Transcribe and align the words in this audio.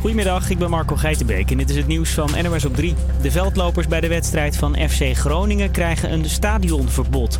Goedemiddag, 0.00 0.50
ik 0.50 0.58
ben 0.58 0.70
Marco 0.70 0.96
Geitenbeek 0.96 1.50
en 1.50 1.56
dit 1.56 1.70
is 1.70 1.76
het 1.76 1.86
nieuws 1.86 2.10
van 2.10 2.30
NOS 2.42 2.64
op 2.64 2.74
3. 2.74 2.94
De 3.22 3.30
veldlopers 3.30 3.86
bij 3.86 4.00
de 4.00 4.08
wedstrijd 4.08 4.56
van 4.56 4.76
FC 4.88 5.16
Groningen 5.16 5.70
krijgen 5.70 6.12
een 6.12 6.24
stadionverbod. 6.24 7.38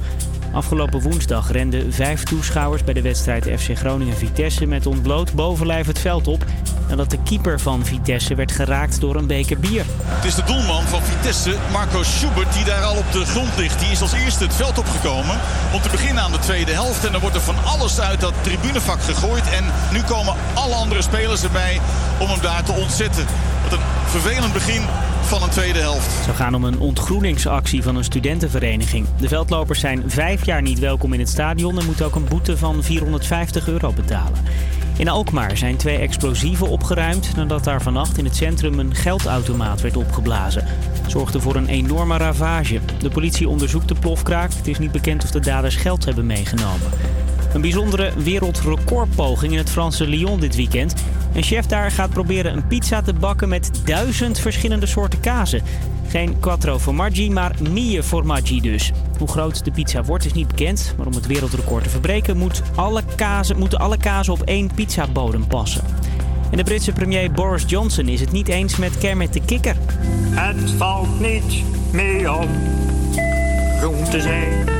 Afgelopen 0.52 1.00
woensdag 1.00 1.52
renden 1.52 1.92
vijf 1.92 2.22
toeschouwers 2.22 2.84
bij 2.84 2.94
de 2.94 3.02
wedstrijd 3.02 3.60
FC 3.60 3.76
Groningen-Vitesse 3.76 4.66
met 4.66 4.86
ontbloot 4.86 5.34
bovenlijf 5.34 5.86
het 5.86 5.98
veld 5.98 6.26
op. 6.26 6.44
Nadat 6.90 7.10
de 7.10 7.22
keeper 7.22 7.60
van 7.60 7.84
Vitesse 7.84 8.34
werd 8.34 8.52
geraakt 8.52 9.00
door 9.00 9.16
een 9.16 9.26
beker 9.26 9.58
bier. 9.58 9.84
Het 10.04 10.24
is 10.24 10.34
de 10.34 10.42
doelman 10.44 10.82
van 10.82 11.02
Vitesse, 11.02 11.54
Marco 11.72 12.02
Schubert, 12.02 12.52
die 12.52 12.64
daar 12.64 12.82
al 12.82 12.96
op 12.96 13.12
de 13.12 13.24
grond 13.24 13.56
ligt. 13.56 13.78
Die 13.78 13.90
is 13.90 14.00
als 14.00 14.12
eerste 14.12 14.44
het 14.44 14.54
veld 14.54 14.78
opgekomen 14.78 15.38
om 15.72 15.80
te 15.80 15.88
beginnen 15.88 16.22
aan 16.22 16.32
de 16.32 16.38
tweede 16.38 16.72
helft. 16.72 17.04
En 17.04 17.12
dan 17.12 17.20
wordt 17.20 17.36
er 17.36 17.42
van 17.42 17.64
alles 17.64 18.00
uit 18.00 18.20
dat 18.20 18.34
tribunevak 18.40 19.02
gegooid. 19.02 19.50
En 19.50 19.64
nu 19.92 20.02
komen 20.02 20.34
alle 20.54 20.74
andere 20.74 21.02
spelers 21.02 21.42
erbij 21.42 21.80
om 22.18 22.28
hem 22.28 22.40
daar 22.40 22.62
te 22.62 22.72
ontzetten. 22.72 23.26
Wat 23.62 23.72
een 23.72 23.84
vervelend 24.06 24.52
begin 24.52 24.82
van 25.30 25.42
een 25.42 25.50
tweede 25.50 25.78
helft. 25.78 26.24
Zou 26.24 26.36
gaan 26.36 26.54
om 26.54 26.64
een 26.64 26.78
ontgroeningsactie 26.78 27.82
van 27.82 27.96
een 27.96 28.04
studentenvereniging. 28.04 29.06
De 29.18 29.28
veldlopers 29.28 29.80
zijn 29.80 30.02
vijf 30.06 30.46
jaar 30.46 30.62
niet 30.62 30.78
welkom 30.78 31.12
in 31.12 31.18
het 31.18 31.28
stadion 31.28 31.78
en 31.78 31.86
moeten 31.86 32.06
ook 32.06 32.14
een 32.14 32.28
boete 32.28 32.56
van 32.56 32.82
450 32.82 33.68
euro 33.68 33.92
betalen. 33.92 34.38
In 34.96 35.08
Alkmaar 35.08 35.56
zijn 35.56 35.76
twee 35.76 35.98
explosieven 35.98 36.68
opgeruimd 36.68 37.36
nadat 37.36 37.64
daar 37.64 37.82
vannacht 37.82 38.18
in 38.18 38.24
het 38.24 38.36
centrum 38.36 38.78
een 38.78 38.94
geldautomaat 38.94 39.80
werd 39.80 39.96
opgeblazen. 39.96 40.64
Het 41.02 41.10
zorgde 41.10 41.40
voor 41.40 41.56
een 41.56 41.68
enorme 41.68 42.16
ravage. 42.16 42.80
De 42.98 43.10
politie 43.10 43.48
onderzoekt 43.48 43.88
de 43.88 43.94
plofkraak. 43.94 44.52
Het 44.54 44.68
is 44.68 44.78
niet 44.78 44.92
bekend 44.92 45.24
of 45.24 45.30
de 45.30 45.40
daders 45.40 45.76
geld 45.76 46.04
hebben 46.04 46.26
meegenomen. 46.26 46.90
Een 47.52 47.60
bijzondere 47.60 48.12
wereldrecordpoging 48.16 49.52
in 49.52 49.58
het 49.58 49.70
Franse 49.70 50.06
Lyon 50.06 50.40
dit 50.40 50.56
weekend. 50.56 50.94
Een 51.32 51.42
chef 51.42 51.66
daar 51.66 51.90
gaat 51.90 52.10
proberen 52.10 52.52
een 52.52 52.66
pizza 52.66 53.02
te 53.02 53.12
bakken 53.12 53.48
met 53.48 53.70
duizend 53.84 54.38
verschillende 54.38 54.86
soorten 54.86 55.20
kazen. 55.20 55.62
Geen 56.08 56.40
quattro 56.40 56.78
formaggi, 56.78 57.30
maar 57.30 57.54
mille 57.70 58.02
formaggi 58.02 58.60
dus. 58.60 58.92
Hoe 59.18 59.28
groot 59.28 59.64
de 59.64 59.70
pizza 59.70 60.04
wordt 60.04 60.24
is 60.24 60.32
niet 60.32 60.48
bekend, 60.48 60.94
maar 60.96 61.06
om 61.06 61.14
het 61.14 61.26
wereldrecord 61.26 61.84
te 61.84 61.90
verbreken 61.90 62.36
moet 62.36 62.62
alle 62.74 63.02
kazen, 63.16 63.58
moeten 63.58 63.78
alle 63.78 63.96
kazen 63.96 64.32
op 64.32 64.42
één 64.42 64.70
pizzabodem 64.74 65.46
passen. 65.46 65.82
En 66.50 66.56
de 66.56 66.64
Britse 66.64 66.92
premier 66.92 67.32
Boris 67.32 67.64
Johnson 67.66 68.08
is 68.08 68.20
het 68.20 68.32
niet 68.32 68.48
eens 68.48 68.76
met 68.76 68.98
Kermit 68.98 69.32
de 69.32 69.40
Kikker. 69.40 69.76
Het 70.30 70.70
valt 70.70 71.20
niet 71.20 71.62
mee 71.92 72.32
om 72.32 72.48
groen 73.78 74.04
te 74.04 74.20
zijn. 74.20 74.79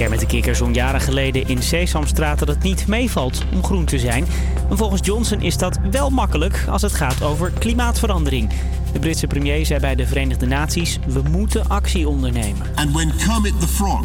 Kermit 0.00 0.20
de 0.20 0.26
Kikker 0.26 0.56
zong 0.56 0.74
jaren 0.74 1.00
geleden 1.00 1.48
in 1.48 1.62
Sesamstraat 1.62 2.38
dat 2.38 2.48
het 2.48 2.62
niet 2.62 2.86
meevalt 2.86 3.42
om 3.52 3.64
groen 3.64 3.84
te 3.84 3.98
zijn. 3.98 4.26
Maar 4.68 4.76
volgens 4.76 5.00
Johnson 5.06 5.42
is 5.42 5.56
dat 5.56 5.78
wel 5.90 6.10
makkelijk 6.10 6.64
als 6.68 6.82
het 6.82 6.94
gaat 6.94 7.22
over 7.22 7.52
klimaatverandering. 7.58 8.50
De 8.92 8.98
Britse 8.98 9.26
premier 9.26 9.66
zei 9.66 9.80
bij 9.80 9.94
de 9.94 10.06
Verenigde 10.06 10.46
Naties: 10.46 10.98
we 11.06 11.22
moeten 11.30 11.68
actie 11.68 12.08
ondernemen. 12.08 12.66
And 12.74 12.92
when 12.92 13.12
Kermit 13.16 13.60
the 13.60 13.68
Frog 13.68 14.04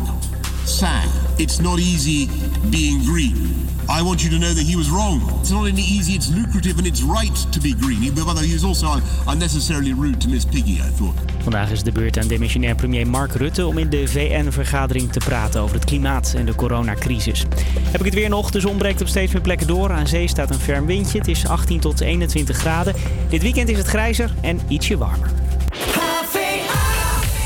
sang, 0.65 1.03
It's 1.35 1.59
not 1.59 1.77
easy 1.77 2.27
being 2.69 3.05
green. 3.05 3.65
I 3.87 4.01
want 4.01 4.23
you 4.23 4.29
to 4.29 4.37
know 4.37 4.53
that 4.53 4.65
he 4.65 4.75
was 4.75 4.89
wrong. 4.89 5.21
It's 5.39 5.49
not 5.49 5.59
only 5.59 5.81
easy, 5.81 6.13
it's 6.13 6.29
lucrative 6.29 6.77
and 6.77 6.87
it's 6.87 7.01
right 7.01 7.51
to 7.51 7.59
be 7.59 7.75
green. 7.79 8.13
But 8.13 8.39
he 8.39 8.53
was 8.53 8.63
also 8.63 8.99
unnecessarily 9.27 9.93
rude 9.93 10.19
to 10.21 10.29
Miss 10.29 10.45
Piggy, 10.45 10.73
I 10.73 10.91
thought. 10.97 11.13
Vandaag 11.43 11.71
is 11.71 11.83
de 11.83 11.91
beurt 11.91 12.17
aan 12.17 12.27
demissionair 12.27 12.75
premier 12.75 13.07
Mark 13.07 13.33
Rutte 13.33 13.65
om 13.65 13.77
in 13.77 13.89
de 13.89 14.07
VN-vergadering 14.07 15.11
te 15.11 15.19
praten 15.19 15.61
over 15.61 15.75
het 15.75 15.85
klimaat 15.85 16.33
en 16.37 16.45
de 16.45 16.55
coronacrisis. 16.55 17.45
Heb 17.79 17.99
ik 17.99 18.05
het 18.05 18.13
weer 18.13 18.29
nog? 18.29 18.51
De 18.51 18.59
zon 18.59 18.77
breekt 18.77 19.01
op 19.01 19.07
steeds 19.07 19.33
meer 19.33 19.41
plekken 19.41 19.67
door. 19.67 19.91
Aan 19.91 20.07
zee 20.07 20.27
staat 20.27 20.49
een 20.49 20.59
ferm 20.59 20.85
windje. 20.85 21.17
Het 21.17 21.27
is 21.27 21.47
18 21.47 21.79
tot 21.79 21.99
21 21.99 22.57
graden. 22.57 22.95
Dit 23.29 23.41
weekend 23.41 23.69
is 23.69 23.77
het 23.77 23.87
grijzer 23.87 24.31
en 24.41 24.59
ietsje 24.67 24.97
warmer. 24.97 25.29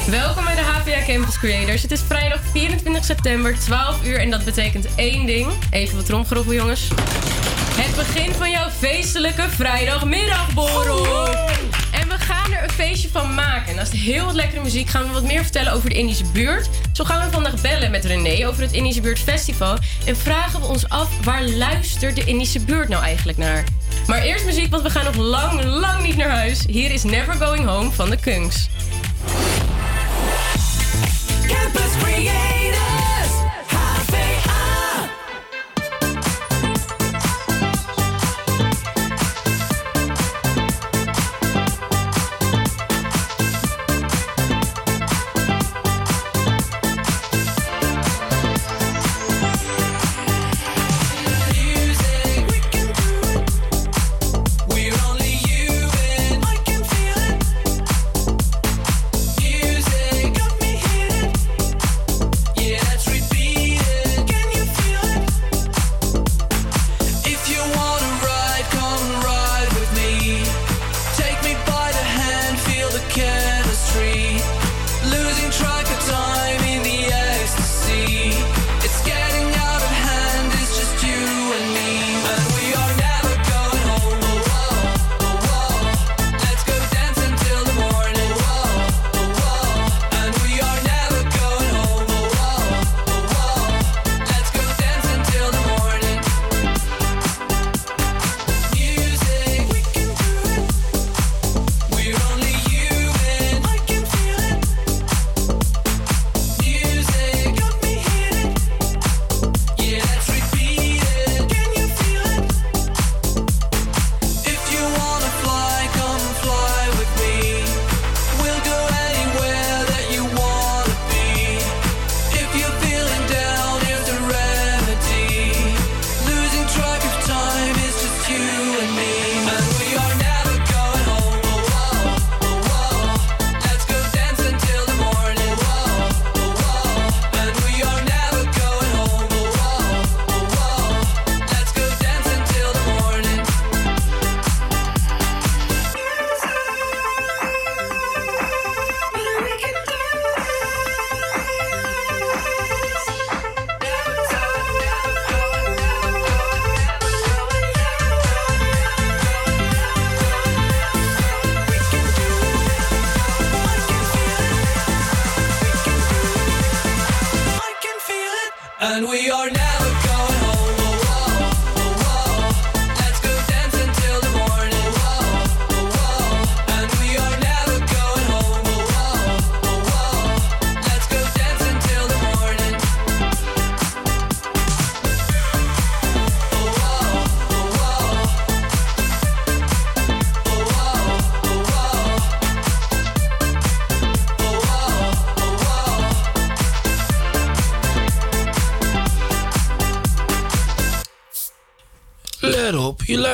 Welkom 0.10 0.44
bij 0.44 0.56
de 0.56 0.62
Campus 1.06 1.38
Creators. 1.38 1.82
Het 1.82 1.92
is 1.92 2.02
vrijdag 2.08 2.40
24 2.52 3.06
september, 3.06 3.60
12 3.60 4.06
uur 4.06 4.20
en 4.20 4.30
dat 4.30 4.46
betekent 4.46 4.96
één 4.96 5.26
ding. 5.26 5.48
Even 5.72 5.96
wat 5.96 6.06
tromgeroffel 6.06 6.54
jongens. 6.54 6.88
Het 7.82 7.96
begin 7.96 8.34
van 8.34 8.52
jouw 8.52 8.70
feestelijke 8.70 9.50
vrijdagmiddagborrel. 9.50 11.28
En 11.92 12.08
we 12.08 12.18
gaan 12.18 12.52
er 12.52 12.64
een 12.64 12.70
feestje 12.70 13.10
van 13.10 13.34
maken. 13.34 13.76
Naast 13.76 13.92
heel 13.92 14.26
wat 14.26 14.36
lekkere 14.36 14.62
muziek 14.62 14.88
gaan 14.90 15.08
we 15.08 15.14
wat 15.14 15.24
meer 15.24 15.42
vertellen 15.42 15.74
over 15.74 15.90
de 15.90 15.96
Indische 15.96 16.26
buurt. 16.34 16.70
Zo 16.94 17.04
gaan 17.04 17.26
we 17.26 17.32
vandaag 17.32 17.62
bellen 17.62 17.92
met 17.92 18.06
René 18.06 18.48
over 18.48 18.62
het 18.62 18.72
Indische 18.72 19.02
Buurt 19.02 19.20
Festival. 19.20 19.78
En 20.06 20.18
vragen 20.18 20.60
we 20.60 20.66
ons 20.66 20.90
af 20.90 21.10
waar 21.24 21.44
luistert 21.44 22.16
de 22.16 22.24
Indische 22.24 22.60
buurt 22.60 22.90
nou 22.90 23.04
eigenlijk 23.04 23.38
naar. 23.38 23.64
Maar 24.08 24.22
eerst 24.22 24.46
muziek, 24.46 24.72
want 24.72 24.84
we 24.84 24.90
gaan 24.90 25.06
nog 25.06 25.16
lang, 25.16 25.64
lang 25.64 26.04
niet 26.04 26.16
naar 26.16 26.30
huis. 26.30 26.64
Hier 26.68 26.92
is 26.92 27.04
Never 27.04 27.34
Going 27.34 27.66
Home 27.66 27.92
van 27.92 28.10
de 28.10 28.18
Kungs. 28.18 28.68
Campus 31.50 31.96
Creators, 31.98 32.59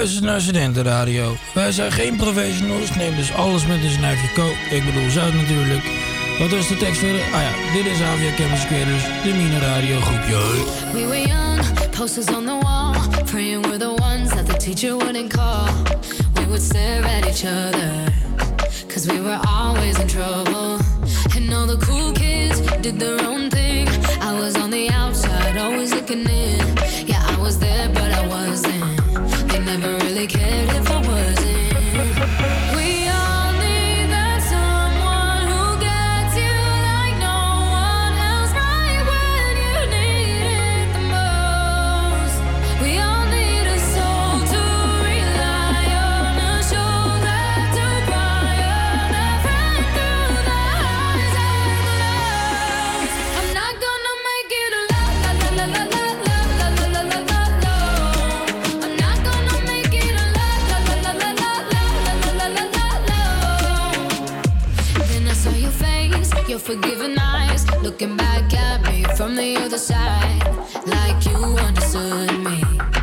luistert 0.06 0.32
naar 0.32 0.42
Studentenradio. 0.42 1.36
Wij 1.54 1.72
zijn 1.72 1.92
geen 1.92 2.16
professionals, 2.16 2.96
neem 2.96 3.16
dus 3.16 3.34
alles 3.34 3.66
met 3.66 3.84
een 3.84 3.92
snuifje 3.92 4.28
kook. 4.34 4.56
Ik 4.70 4.86
bedoel 4.86 5.10
zout 5.10 5.34
natuurlijk. 5.34 5.84
Wat 6.40 6.50
was 6.50 6.68
de 6.68 6.78
tekst 6.78 7.00
verder? 7.00 7.22
Ah 7.22 7.42
ja, 7.42 7.52
dit 7.74 7.86
is 7.86 8.02
Avia 8.02 8.34
Campus 8.36 8.66
Creators, 8.66 9.04
de 9.24 9.34
Mine 9.34 9.60
Radio 9.60 10.00
groepje. 10.00 10.38
We 10.94 11.08
were 11.08 11.28
young, 11.28 11.90
posters 11.98 12.36
on 12.36 12.46
the 12.46 12.58
wall, 12.62 12.94
praying 13.24 13.66
we're 13.66 13.78
the 13.78 13.94
ones 14.02 14.30
that 14.30 14.46
the 14.46 14.58
teacher 14.58 14.98
wouldn't 14.98 15.34
call. 15.34 15.68
We 16.34 16.46
would 16.46 16.62
stare 16.62 17.04
at 17.04 17.26
each 17.26 17.46
other, 17.46 17.92
cause 18.94 19.14
we 19.14 19.22
were 19.22 19.40
always 19.48 19.98
in 19.98 20.08
trouble. 20.08 20.78
And 21.36 21.54
all 21.54 21.68
the 21.68 21.86
cool 21.86 22.12
kids 22.12 22.62
did 22.82 23.00
their 23.00 23.20
own 23.28 23.50
thing. 23.50 23.88
I 24.22 24.40
was 24.40 24.56
on 24.56 24.70
the 24.70 24.90
outside, 24.90 25.58
always 25.58 25.92
looking 25.94 26.30
in. 26.30 26.60
Yeah, 27.08 27.34
I 27.34 27.42
was 27.42 27.58
there, 27.58 27.90
but 27.90 28.12
I 28.12 28.15
lesquels 30.16 30.68
les 30.68 30.95
from 69.26 69.36
the 69.36 69.58
other 69.58 69.80
side, 69.80 70.44
like 70.86 71.26
you 71.26 71.34
understood 71.34 72.44
me. 72.44 72.95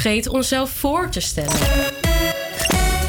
Vergeten 0.00 0.32
onszelf 0.32 0.70
voor 0.70 1.08
te 1.08 1.20
stellen. 1.20 1.56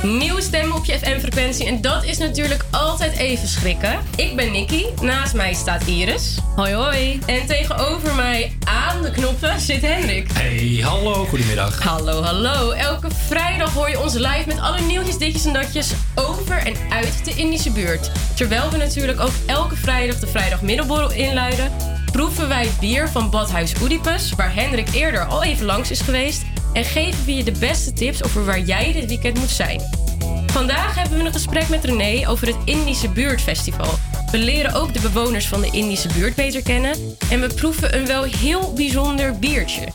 Nieuwe 0.04 0.42
stemmen 0.42 0.78
op 0.78 0.86
je 0.86 0.94
FM-frequentie 0.94 1.66
en 1.66 1.82
dat 1.82 2.04
is 2.04 2.18
natuurlijk 2.18 2.66
altijd 2.72 3.18
even 3.18 3.48
schrikken. 3.48 4.00
Ik 4.16 4.36
ben 4.36 4.52
Nikki, 4.52 4.86
naast 5.02 5.34
mij 5.34 5.54
staat 5.54 5.88
Iris. 5.88 6.38
Hoi 6.56 6.74
hoi. 6.74 7.20
En 7.26 7.46
tegenover 7.46 8.16
mij 8.16 8.58
aan 8.64 9.02
de 9.02 9.12
knoppen 9.12 9.60
zit 9.60 9.82
Hendrik. 9.82 10.32
Hey, 10.34 10.80
hallo, 10.84 11.26
goedemiddag. 11.26 11.84
Hallo, 11.84 12.22
hallo. 12.22 12.72
Elke 12.72 13.08
vrijdag 13.28 13.74
hoor 13.74 13.90
je 13.90 14.02
ons 14.02 14.14
live 14.14 14.44
met 14.48 14.60
alle 14.60 14.82
nieuwtjes, 14.82 15.18
ditjes 15.18 15.46
en 15.46 15.54
datjes 15.54 15.92
over 16.16 16.58
en 16.58 16.74
uit 16.90 17.26
de 17.26 17.36
Indische 17.36 17.72
buurt. 17.72 18.12
Terwijl 18.36 18.70
we 18.70 18.78
natuurlijk 18.78 19.20
ook 19.20 19.34
elke 19.46 19.76
vrijdag 19.76 20.20
de 20.20 20.28
vrijdagmiddelborrel 20.28 21.12
inluiden, 21.12 21.72
proeven 22.12 22.48
wij 22.48 22.70
bier 22.80 23.10
van 23.10 23.30
Badhuis 23.30 23.74
Oedipus, 23.82 24.34
waar 24.36 24.56
Hendrik 24.56 24.90
eerder 24.94 25.26
al 25.26 25.44
even 25.44 25.66
langs 25.66 25.92
is 25.92 26.02
geweest, 26.02 26.44
en 26.74 26.84
geven 26.86 27.26
we 27.26 27.36
je 27.36 27.44
de 27.44 27.52
beste 27.60 27.94
tips 27.94 28.24
over 28.24 28.46
waar 28.46 28.60
jij 28.60 28.94
dit 28.94 29.06
weekend 29.06 29.40
moet 29.40 29.50
zijn. 29.50 29.82
Vandaag 30.52 30.96
hebben 30.96 31.18
we 31.18 31.24
een 31.26 31.34
gesprek 31.34 31.70
met 31.70 31.86
René 31.86 32.30
over 32.30 32.48
het 32.48 32.56
Indische 32.66 33.10
Buurtfestival. 33.10 33.94
We 34.32 34.38
leren 34.38 34.74
ook 34.74 34.94
de 34.94 35.00
bewoners 35.00 35.48
van 35.48 35.62
de 35.62 35.70
Indische 35.72 36.08
buurt 36.18 36.36
beter 36.36 36.64
kennen 36.64 36.96
en 37.30 37.42
we 37.42 37.54
proeven 37.54 37.96
een 37.96 38.06
wel 38.06 38.24
heel 38.24 38.74
bijzonder 38.74 39.40
biertje. 39.40 39.88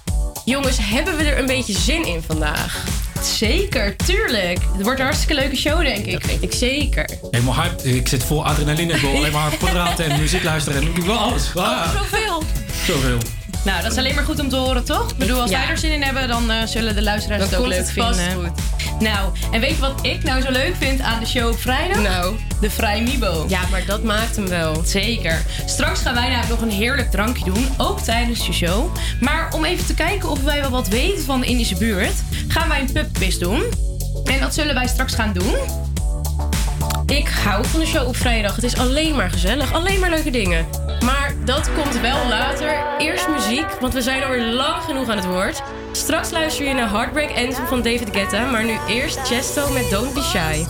Jongens, 0.44 0.76
hebben 0.80 1.16
we 1.16 1.22
er 1.24 1.38
een 1.38 1.46
beetje 1.46 1.78
zin 1.78 2.04
in 2.06 2.22
vandaag? 2.22 2.84
Zeker, 3.22 3.96
tuurlijk. 3.96 4.58
Het 4.72 4.82
wordt 4.82 4.98
een 4.98 5.04
hartstikke 5.04 5.34
leuke 5.34 5.56
show, 5.56 5.82
denk 5.82 6.06
ik. 6.06 6.24
Ik 6.40 6.52
zeker. 6.52 7.08
Helemaal 7.30 7.54
hyped. 7.54 7.84
Ik 7.86 8.08
zit 8.08 8.24
vol 8.24 8.44
adrenaline. 8.46 8.92
Ik 8.92 9.00
wil 9.00 9.14
alleen 9.16 9.32
maar 9.32 9.56
praten 9.56 10.04
en 10.04 10.20
muziek 10.20 10.42
luisteren. 10.42 10.82
En 10.82 10.88
ik 10.88 10.96
wil 10.96 11.16
alles. 11.16 11.56
Ah, 11.56 11.90
Zoveel. 11.96 12.42
zoveel. 12.86 13.18
Nou, 13.64 13.82
dat 13.82 13.92
is 13.92 13.98
alleen 13.98 14.14
maar 14.14 14.24
goed 14.24 14.40
om 14.40 14.48
te 14.48 14.56
horen, 14.56 14.84
toch? 14.84 15.10
Ik 15.10 15.16
bedoel, 15.16 15.40
als 15.40 15.50
Ja. 15.50 15.58
wij 15.58 15.68
er 15.68 15.78
zin 15.78 15.92
in 15.92 16.02
hebben, 16.02 16.28
dan 16.28 16.50
eh, 16.50 16.56
zullen 16.66 16.94
de 16.94 17.02
luisteraars 17.02 17.40
Dan 17.42 17.50
het 17.50 17.58
ook 17.58 17.66
leuk 17.66 17.78
het 17.78 17.90
vinden. 17.90 18.32
goed. 18.34 18.50
Nou, 19.00 19.28
en 19.52 19.60
weet 19.60 19.70
je 19.70 19.76
wat 19.80 19.98
ik 20.02 20.22
nou 20.22 20.42
zo 20.42 20.50
leuk 20.50 20.74
vind 20.78 21.00
aan 21.00 21.20
de 21.20 21.26
show 21.26 21.48
op 21.50 21.60
vrijdag? 21.60 22.02
Nou. 22.02 22.34
De 22.60 22.70
Vrij 22.70 23.02
Mibo. 23.02 23.44
Ja, 23.48 23.60
maar 23.70 23.84
dat 23.86 24.02
maakt 24.02 24.36
hem 24.36 24.48
wel. 24.48 24.82
Zeker. 24.84 25.42
Straks 25.66 26.00
gaan 26.00 26.14
wij 26.14 26.28
namelijk 26.28 26.48
nog 26.48 26.60
een 26.60 26.70
heerlijk 26.76 27.10
drankje 27.10 27.44
doen, 27.44 27.68
ook 27.76 28.00
tijdens 28.00 28.46
de 28.46 28.52
show. 28.52 28.96
Maar 29.20 29.52
om 29.54 29.64
even 29.64 29.86
te 29.86 29.94
kijken 29.94 30.28
of 30.30 30.42
wij 30.42 30.60
wel 30.60 30.70
wat 30.70 30.88
weten 30.88 31.24
van 31.24 31.40
de 31.40 31.46
Indische 31.46 31.76
buurt, 31.76 32.14
gaan 32.48 32.68
wij 32.68 32.80
een 32.80 32.92
pubquiz 32.92 33.36
doen. 33.38 33.62
En 34.24 34.40
dat 34.40 34.54
zullen 34.54 34.74
wij 34.74 34.86
straks 34.86 35.14
gaan 35.14 35.32
doen. 35.32 35.54
Ik 37.06 37.28
hou 37.44 37.66
van 37.66 37.80
de 37.80 37.86
show 37.86 38.08
op 38.08 38.16
vrijdag. 38.16 38.54
Het 38.54 38.64
is 38.64 38.76
alleen 38.76 39.16
maar 39.16 39.30
gezellig, 39.30 39.72
alleen 39.72 40.00
maar 40.00 40.10
leuke 40.10 40.30
dingen. 40.30 40.66
Dat 41.44 41.70
komt 41.74 42.00
wel 42.00 42.28
later. 42.28 42.84
Eerst 42.98 43.28
muziek, 43.28 43.70
want 43.80 43.92
we 43.92 44.02
zijn 44.02 44.24
alweer 44.24 44.44
lang 44.44 44.82
genoeg 44.82 45.08
aan 45.08 45.16
het 45.16 45.26
woord. 45.26 45.62
Straks 45.92 46.30
luister 46.30 46.64
je 46.64 46.74
naar 46.74 46.90
Heartbreak 46.90 47.36
Anthem 47.36 47.66
van 47.66 47.82
David 47.82 48.08
Guetta. 48.12 48.50
Maar 48.50 48.64
nu 48.64 48.78
eerst 48.88 49.18
Chesto 49.18 49.72
met 49.72 49.90
Don't 49.90 50.14
Be 50.14 50.22
Shy. 50.22 50.64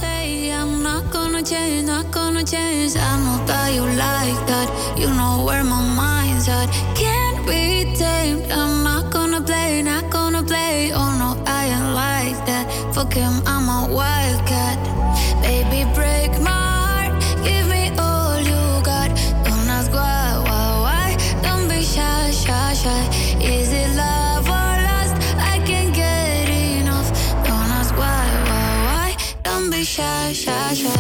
Change, 1.45 1.83
not 1.83 2.07
gonna 2.11 2.43
change. 2.45 2.97
I 2.97 3.17
know 3.19 3.47
that 3.47 3.75
you 3.75 3.87
like 3.87 4.45
that. 4.47 4.69
You 4.97 5.13
know 5.15 5.45
where 5.45 5.63
my 5.65 5.83
mind's 5.95 6.49
at. 6.49 6.69
Can't 6.95 7.47
be 7.47 7.93
tamed. 7.99 8.51
I'm 8.51 8.83
not 8.83 9.13
gonna 9.13 9.43
play, 9.43 9.83
not 9.83 10.11
gonna 10.11 10.43
play. 10.43 10.91
Oh 10.95 11.13
no, 11.19 11.37
I 11.47 11.67
ain't 11.67 11.93
like 11.93 12.47
that. 12.47 12.95
Fuck 12.95 13.13
him, 13.13 13.43
I'm 13.47 13.69
a 13.69 13.95
wildcat. 13.95 14.84
shy, 29.85 30.33
shy, 30.33 30.75
shy. 30.75 30.94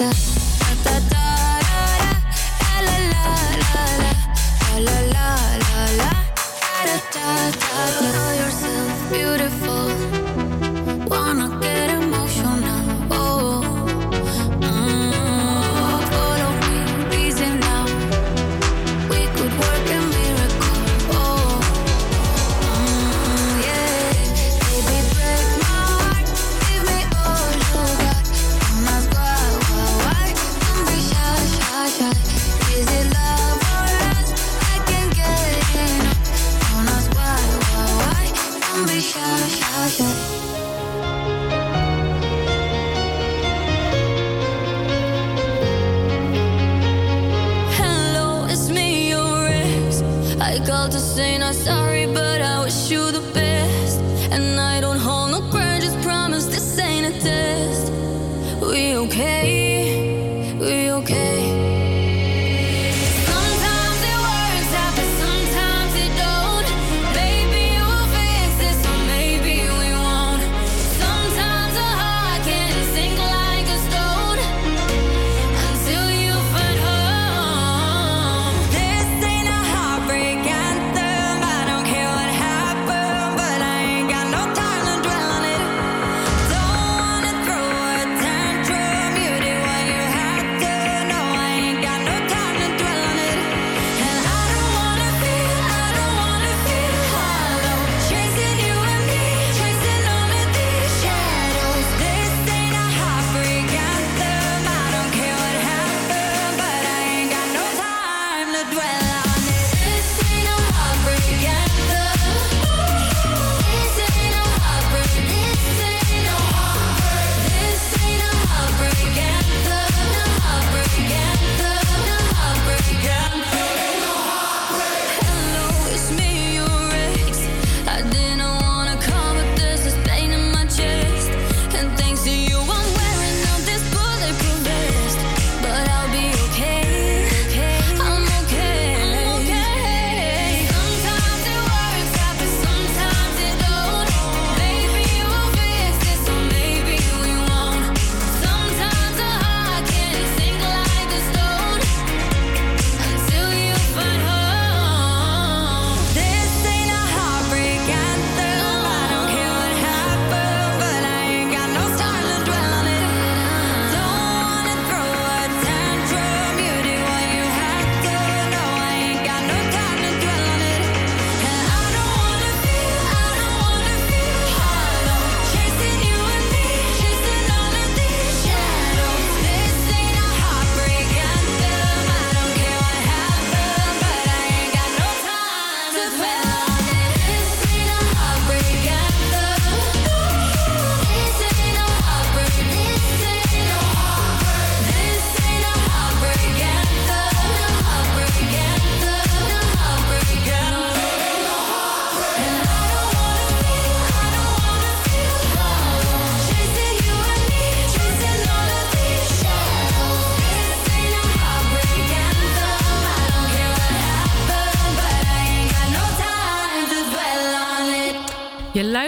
myself 0.00 0.39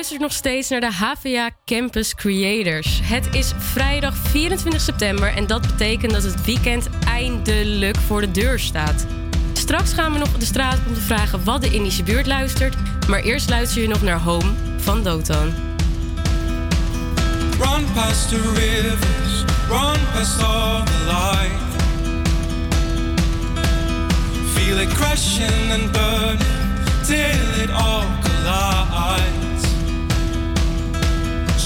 Luister 0.03 0.21
nog 0.21 0.33
steeds 0.33 0.69
naar 0.69 0.81
de 0.81 0.93
HVA 0.93 1.51
Campus 1.65 2.15
Creators. 2.15 3.01
Het 3.03 3.35
is 3.35 3.53
vrijdag 3.59 4.17
24 4.17 4.81
september 4.81 5.37
en 5.37 5.47
dat 5.47 5.61
betekent 5.61 6.13
dat 6.13 6.23
het 6.23 6.45
weekend 6.45 6.89
eindelijk 7.07 7.97
voor 7.97 8.21
de 8.21 8.31
deur 8.31 8.59
staat. 8.59 9.07
Straks 9.53 9.93
gaan 9.93 10.13
we 10.13 10.19
nog 10.19 10.35
op 10.35 10.41
de 10.41 10.47
straat 10.47 10.79
om 10.87 10.95
te 10.95 11.01
vragen 11.01 11.45
wat 11.45 11.61
de 11.63 11.71
Indische 11.71 12.03
buurt 12.03 12.27
luistert. 12.27 12.75
Maar 13.09 13.21
eerst 13.21 13.49
luister 13.49 13.83
je 13.83 13.89
nog 13.89 14.03
naar 14.03 14.21
Home 14.21 14.53
van 14.77 15.03
Dotan. 15.03 15.53
Run 17.59 17.93
past 17.95 18.29
the 18.29 18.53
rivers, 18.55 19.45
run 19.69 20.01
past 20.13 20.39
the 20.39 20.83
light. 21.07 21.75
Feel 24.55 24.79
it 24.79 24.89
and 25.73 25.93
burning 25.93 26.39
till 27.07 27.63
it 27.63 27.71
all. 27.71 28.23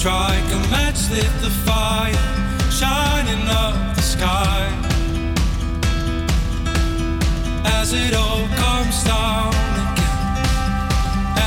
strike 0.06 0.52
a 0.52 0.58
match, 0.70 1.10
lit 1.10 1.32
the 1.42 1.50
fire, 1.66 2.14
shining 2.70 3.44
up 3.48 3.74
the 3.96 4.02
sky. 4.02 4.62
As 7.64 7.92
it 7.92 8.14
all 8.14 8.46
comes 8.62 9.02
down 9.02 9.52
again, 9.82 10.46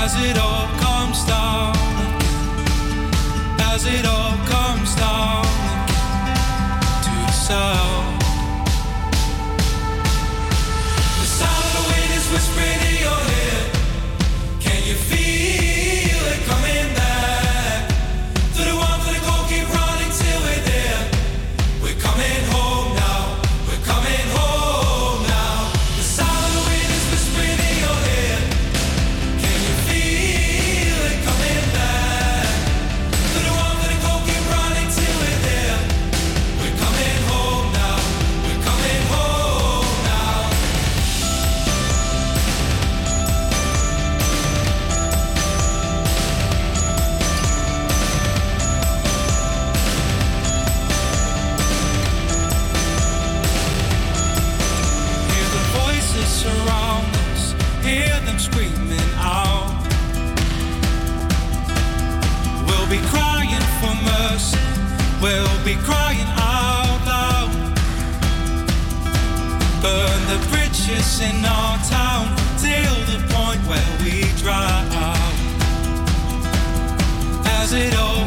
as 0.03 0.11
it 0.27 0.37
all 0.37 0.67
comes 0.85 1.23
down 1.23 1.73
again, 2.17 3.61
as 3.71 3.85
it 3.85 4.05
all 4.05 4.35
comes 4.53 4.93
down 4.95 5.45
again 5.71 6.81
to 7.05 7.11
the 7.27 7.37
sound. 7.47 8.21
The 11.21 11.27
sound 11.39 11.63
of 11.63 11.73
the 11.77 11.83
wind 11.93 12.11
is 12.19 12.27
whispering. 12.33 12.78
be 65.69 65.75
crying 65.83 66.29
out 66.35 66.99
loud. 67.05 67.51
Burn 69.83 70.21
the 70.33 70.39
bridges 70.49 71.21
in 71.21 71.45
our 71.45 71.77
town 71.95 72.25
till 72.57 72.97
the 73.11 73.19
point 73.35 73.61
where 73.69 73.91
we 74.03 74.15
drown. 74.41 74.87
As 77.59 77.73
it 77.73 77.93
all 77.95 78.18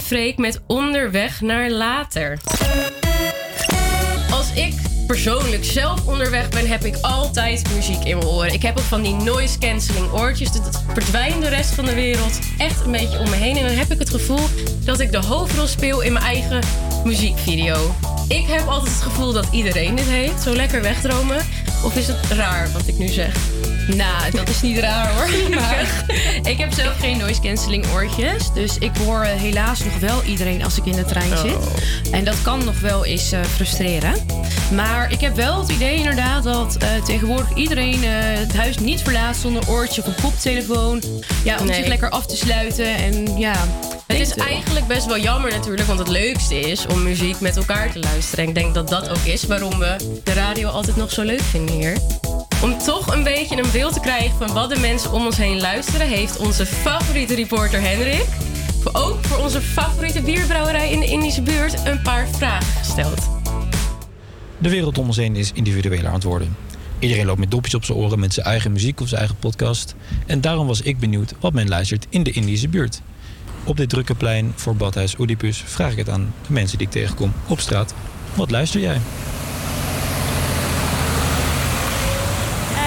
Freek 0.00 0.38
met 0.38 0.60
Onderweg 0.66 1.40
naar 1.40 1.70
Later. 1.70 2.38
Als 4.30 4.52
ik 4.54 4.74
persoonlijk 5.06 5.64
zelf 5.64 6.06
onderweg 6.06 6.48
ben, 6.48 6.68
heb 6.68 6.84
ik 6.84 6.96
altijd 7.00 7.74
muziek 7.74 8.04
in 8.04 8.16
mijn 8.16 8.28
oren. 8.28 8.52
Ik 8.52 8.62
heb 8.62 8.78
ook 8.78 8.84
van 8.84 9.02
die 9.02 9.14
noise 9.14 9.58
cancelling 9.58 10.12
oortjes. 10.12 10.52
Dat 10.52 10.82
verdwijnt 10.92 11.42
de 11.42 11.48
rest 11.48 11.70
van 11.70 11.84
de 11.84 11.94
wereld 11.94 12.38
echt 12.58 12.84
een 12.84 12.92
beetje 12.92 13.18
om 13.18 13.30
me 13.30 13.36
heen. 13.36 13.56
En 13.56 13.66
dan 13.66 13.76
heb 13.76 13.90
ik 13.90 13.98
het 13.98 14.10
gevoel 14.10 14.46
dat 14.84 15.00
ik 15.00 15.12
de 15.12 15.24
hoofdrol 15.24 15.66
speel 15.66 16.00
in 16.00 16.12
mijn 16.12 16.24
eigen 16.24 16.60
muziekvideo. 17.04 17.94
Ik 18.28 18.46
heb 18.46 18.66
altijd 18.68 18.92
het 18.92 19.02
gevoel 19.02 19.32
dat 19.32 19.46
iedereen 19.50 19.94
dit 19.94 20.08
heeft. 20.08 20.42
Zo 20.42 20.54
lekker 20.54 20.82
wegdromen. 20.82 21.36
Of 21.84 21.96
is 21.96 22.06
het 22.06 22.30
raar 22.30 22.72
wat 22.72 22.86
ik 22.86 22.98
nu 22.98 23.08
zeg? 23.08 23.53
Nou, 23.86 24.30
dat 24.30 24.48
is 24.48 24.60
niet 24.60 24.78
raar 24.78 25.12
hoor. 25.14 25.28
Maar 25.60 26.04
ik 26.42 26.58
heb 26.58 26.72
zelf 26.72 26.98
geen 27.00 27.18
noise 27.18 27.40
cancelling 27.40 27.84
oortjes. 27.92 28.52
Dus 28.54 28.78
ik 28.78 28.90
hoor 29.04 29.20
eh, 29.22 29.40
helaas 29.40 29.84
nog 29.84 29.98
wel 29.98 30.22
iedereen 30.22 30.64
als 30.64 30.78
ik 30.78 30.84
in 30.84 30.92
de 30.92 31.04
trein 31.04 31.38
zit. 31.38 31.56
En 32.10 32.24
dat 32.24 32.42
kan 32.42 32.64
nog 32.64 32.80
wel 32.80 33.04
eens 33.04 33.32
eh, 33.32 33.40
frustreren. 33.54 34.14
Maar 34.74 35.12
ik 35.12 35.20
heb 35.20 35.36
wel 35.36 35.60
het 35.60 35.68
idee 35.70 35.96
inderdaad 35.96 36.42
dat 36.44 36.76
eh, 36.76 36.88
tegenwoordig 37.04 37.54
iedereen 37.54 38.04
het 38.04 38.56
huis 38.56 38.78
niet 38.78 39.00
verlaat 39.00 39.36
zonder 39.36 39.68
oortje 39.68 40.00
of 40.02 40.06
een 40.06 40.22
koptelefoon. 40.22 41.02
Ja, 41.44 41.58
om 41.58 41.66
Nee. 41.66 41.76
zich 41.76 41.86
lekker 41.86 42.10
af 42.10 42.26
te 42.26 42.36
sluiten. 42.36 42.96
En 42.96 43.38
ja, 43.38 43.54
Het 44.06 44.20
is 44.20 44.34
eigenlijk 44.34 44.86
best 44.86 45.06
wel 45.06 45.18
jammer 45.18 45.50
natuurlijk, 45.50 45.86
want 45.86 45.98
het 45.98 46.08
leukste 46.08 46.60
is 46.60 46.86
om 46.86 47.02
muziek 47.02 47.40
met 47.40 47.56
elkaar 47.56 47.92
te 47.92 47.98
luisteren. 47.98 48.44
En 48.44 48.50
ik 48.50 48.54
denk 48.56 48.74
dat 48.74 48.88
dat 48.88 49.08
ook 49.08 49.24
is 49.24 49.44
waarom 49.44 49.78
we 49.78 49.96
de 50.24 50.32
radio 50.32 50.68
altijd 50.68 50.96
nog 50.96 51.10
zo 51.12 51.22
leuk 51.22 51.42
vinden 51.42 51.74
hier. 51.74 51.96
Om 52.64 52.78
toch 52.78 53.14
een 53.14 53.22
beetje 53.22 53.56
een 53.56 53.70
beeld 53.72 53.92
te 53.92 54.00
krijgen 54.00 54.38
van 54.38 54.52
wat 54.52 54.70
de 54.70 54.80
mensen 54.80 55.12
om 55.12 55.24
ons 55.24 55.36
heen 55.36 55.60
luisteren, 55.60 56.08
heeft 56.08 56.36
onze 56.36 56.66
favoriete 56.66 57.34
reporter 57.34 57.80
Henrik, 57.80 58.26
ook 58.92 59.24
voor 59.24 59.38
onze 59.38 59.60
favoriete 59.60 60.22
bierbrouwerij 60.22 60.90
in 60.90 61.00
de 61.00 61.06
Indische 61.06 61.42
buurt, 61.42 61.86
een 61.86 62.02
paar 62.02 62.28
vragen 62.28 62.72
gesteld. 62.72 63.30
De 64.58 64.68
wereld 64.68 64.98
om 64.98 65.06
ons 65.06 65.16
heen 65.16 65.36
is 65.36 65.52
het 66.12 66.22
worden. 66.22 66.56
Iedereen 66.98 67.26
loopt 67.26 67.38
met 67.38 67.50
dopjes 67.50 67.74
op 67.74 67.84
zijn 67.84 67.98
oren 67.98 68.18
met 68.18 68.34
zijn 68.34 68.46
eigen 68.46 68.72
muziek 68.72 69.00
of 69.00 69.08
zijn 69.08 69.20
eigen 69.20 69.38
podcast. 69.38 69.94
En 70.26 70.40
daarom 70.40 70.66
was 70.66 70.80
ik 70.80 70.98
benieuwd 70.98 71.34
wat 71.40 71.52
men 71.52 71.68
luistert 71.68 72.06
in 72.08 72.22
de 72.22 72.30
Indische 72.30 72.68
buurt. 72.68 73.00
Op 73.64 73.76
dit 73.76 73.88
drukke 73.88 74.14
plein 74.14 74.52
voor 74.54 74.76
Badhuis 74.76 75.18
Oedipus 75.18 75.62
vraag 75.66 75.90
ik 75.90 75.98
het 75.98 76.08
aan 76.08 76.34
de 76.46 76.52
mensen 76.52 76.78
die 76.78 76.86
ik 76.86 76.92
tegenkom 76.92 77.32
op 77.48 77.60
straat. 77.60 77.94
Wat 78.34 78.50
luister 78.50 78.80
jij? 78.80 79.00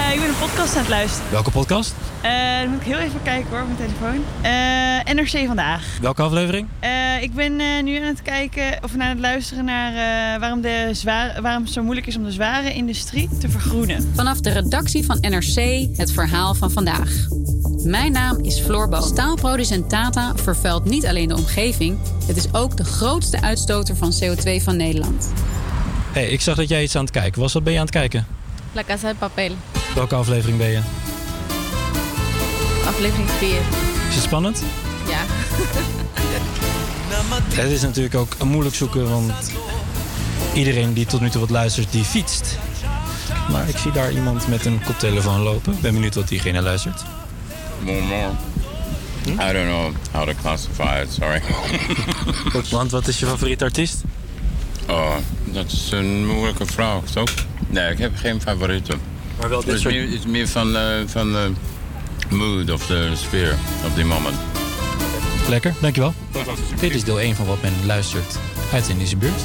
Eh, 0.08 0.14
ik 0.14 0.20
ben 0.20 0.28
een 0.28 0.34
podcast 0.68 0.90
aan 0.90 0.98
het 0.98 1.02
luisteren. 1.02 1.30
Welke 1.32 1.50
podcast? 1.50 1.94
Eh, 2.20 2.60
dan 2.60 2.70
moet 2.70 2.80
ik 2.80 2.86
heel 2.86 2.98
even 2.98 3.22
kijken 3.22 3.50
hoor 3.50 3.60
op 3.60 3.66
mijn 3.66 3.78
telefoon. 3.78 4.24
Eh, 4.42 5.14
NRC 5.14 5.46
vandaag. 5.46 5.98
Welke 6.00 6.22
aflevering? 6.22 6.68
Eh, 6.80 7.22
ik 7.22 7.34
ben 7.34 7.60
eh, 7.60 7.82
nu 7.82 7.96
aan 7.96 8.06
het 8.06 8.22
kijken 8.22 8.78
of 8.84 8.90
aan 8.98 9.08
het 9.08 9.18
luisteren 9.18 9.64
naar 9.64 9.92
eh, 9.92 10.40
waarom, 10.40 10.60
de 10.60 10.88
zware, 10.92 11.40
waarom 11.42 11.62
het 11.62 11.72
zo 11.72 11.82
moeilijk 11.82 12.06
is 12.06 12.16
om 12.16 12.24
de 12.24 12.32
zware 12.32 12.72
industrie 12.72 13.28
te 13.40 13.48
vergroenen. 13.48 14.12
Vanaf 14.14 14.40
de 14.40 14.50
redactie 14.50 15.04
van 15.04 15.18
NRC 15.20 15.86
het 15.96 16.12
verhaal 16.12 16.54
van 16.54 16.70
vandaag. 16.70 17.10
Mijn 17.84 18.12
naam 18.12 18.38
is 18.44 18.60
Floor 18.60 18.88
Boon. 18.88 19.02
Staalproducent 19.02 19.88
Tata 19.88 20.32
vervuilt 20.36 20.84
niet 20.84 21.06
alleen 21.06 21.28
de 21.28 21.36
omgeving, 21.36 21.98
het 22.26 22.36
is 22.36 22.54
ook 22.54 22.76
de 22.76 22.84
grootste 22.84 23.40
uitstoter 23.40 23.96
van 23.96 24.12
CO2 24.22 24.62
van 24.62 24.76
Nederland. 24.76 25.32
hey, 26.12 26.28
ik 26.28 26.40
zag 26.40 26.56
dat 26.56 26.68
jij 26.68 26.82
iets 26.82 26.96
aan 26.96 27.02
het 27.02 27.10
kijken 27.10 27.40
was. 27.40 27.52
Wat 27.52 27.64
ben 27.64 27.72
je 27.72 27.78
aan 27.78 27.84
het 27.84 27.94
kijken? 27.94 28.26
La 28.72 28.82
Casa 28.84 29.08
de 29.08 29.14
Papel, 29.18 29.50
Welke 29.98 30.14
aflevering 30.14 30.58
ben 30.58 30.68
je? 30.68 30.80
aflevering 32.86 33.30
4. 33.30 33.48
Is 34.08 34.14
het 34.14 34.24
spannend? 34.24 34.62
Ja. 35.08 35.24
Het 37.62 37.70
is 37.70 37.82
natuurlijk 37.82 38.14
ook 38.14 38.44
moeilijk 38.44 38.74
zoeken, 38.74 39.08
want 39.08 39.52
iedereen 40.54 40.92
die 40.92 41.06
tot 41.06 41.20
nu 41.20 41.30
toe 41.30 41.40
wat 41.40 41.50
luistert, 41.50 41.92
die 41.92 42.04
fietst. 42.04 42.58
Maar 43.50 43.68
ik 43.68 43.76
zie 43.76 43.92
daar 43.92 44.12
iemand 44.12 44.48
met 44.48 44.64
een 44.64 44.82
koptelefoon 44.82 45.40
lopen. 45.40 45.72
Ik 45.72 45.80
ben 45.80 45.94
benieuwd 45.94 46.14
wat 46.14 46.28
diegene 46.28 46.62
luistert. 46.62 47.04
More, 47.80 48.00
more. 48.00 48.30
I 49.26 49.52
don't 49.52 49.68
know 49.68 49.92
how 50.12 50.28
to 50.28 50.34
classify 50.40 51.00
it, 51.02 51.12
sorry. 51.12 51.42
Want 52.70 52.90
wat 52.90 53.08
is 53.08 53.18
je 53.18 53.26
favoriete 53.26 53.64
artiest? 53.64 54.02
Oh, 54.88 55.16
dat 55.44 55.72
is 55.72 55.90
een 55.90 56.26
moeilijke 56.26 56.66
vraag, 56.66 57.04
toch? 57.04 57.30
Nee, 57.66 57.90
ik 57.90 57.98
heb 57.98 58.16
geen 58.16 58.40
favoriete. 58.40 58.96
Maar 59.38 59.48
wel 59.48 59.58
dit 59.58 59.66
het 59.66 59.76
is 59.76 59.80
soort- 59.82 59.94
meer, 59.94 60.02
het 60.04 60.12
is 60.18 60.26
meer 60.26 60.48
van, 60.48 60.76
eh, 60.76 60.82
van 61.06 61.32
de 61.32 61.50
mood 62.28 62.70
of 62.70 62.86
de 62.86 63.10
sfeer 63.16 63.56
op 63.86 63.94
die 63.94 64.04
moment. 64.04 64.36
Lekker, 65.48 65.74
dankjewel. 65.80 66.14
Dit 66.80 66.94
is 66.94 67.04
deel 67.04 67.20
1 67.20 67.34
van 67.36 67.46
wat 67.46 67.62
men 67.62 67.72
luistert 67.86 68.36
uit 68.72 68.86
de 68.86 68.92
Indische 68.92 69.16
buurt. 69.16 69.40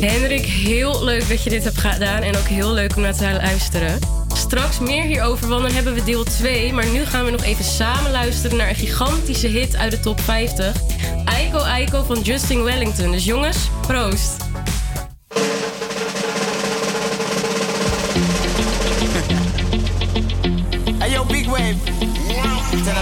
Henrik, 0.00 0.44
heel 0.44 1.04
leuk 1.04 1.28
dat 1.28 1.42
je 1.44 1.50
dit 1.50 1.64
hebt 1.64 1.78
gedaan 1.78 2.22
en 2.22 2.36
ook 2.36 2.46
heel 2.46 2.72
leuk 2.72 2.96
om 2.96 3.02
naar 3.02 3.14
te 3.16 3.38
luisteren. 3.42 3.98
Straks 4.34 4.78
meer 4.78 5.02
hierover, 5.02 5.48
want 5.48 5.62
dan 5.62 5.72
hebben 5.72 5.94
we 5.94 6.04
deel 6.04 6.24
2. 6.24 6.72
Maar 6.72 6.86
nu 6.86 7.04
gaan 7.04 7.24
we 7.24 7.30
nog 7.30 7.42
even 7.44 7.64
samen 7.64 8.10
luisteren 8.10 8.56
naar 8.56 8.68
een 8.68 8.74
gigantische 8.74 9.46
hit 9.48 9.76
uit 9.76 9.90
de 9.90 10.00
top 10.00 10.20
50. 10.20 10.72
Aiko 11.24 11.58
Aiko 11.58 12.02
van 12.04 12.20
Justin 12.20 12.62
Wellington. 12.62 13.10
Dus 13.12 13.24
jongens, 13.24 13.56
proost. 13.86 14.36
Small 22.84 22.98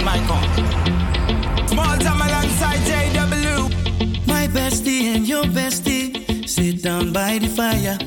time 1.97 2.21
alongside 2.21 2.79
JW. 2.87 3.67
My 4.25 4.47
bestie 4.47 5.13
and 5.13 5.27
your 5.27 5.43
bestie 5.43 6.47
sit 6.47 6.81
down 6.81 7.11
by 7.11 7.37
the 7.37 7.49
fire. 7.49 7.97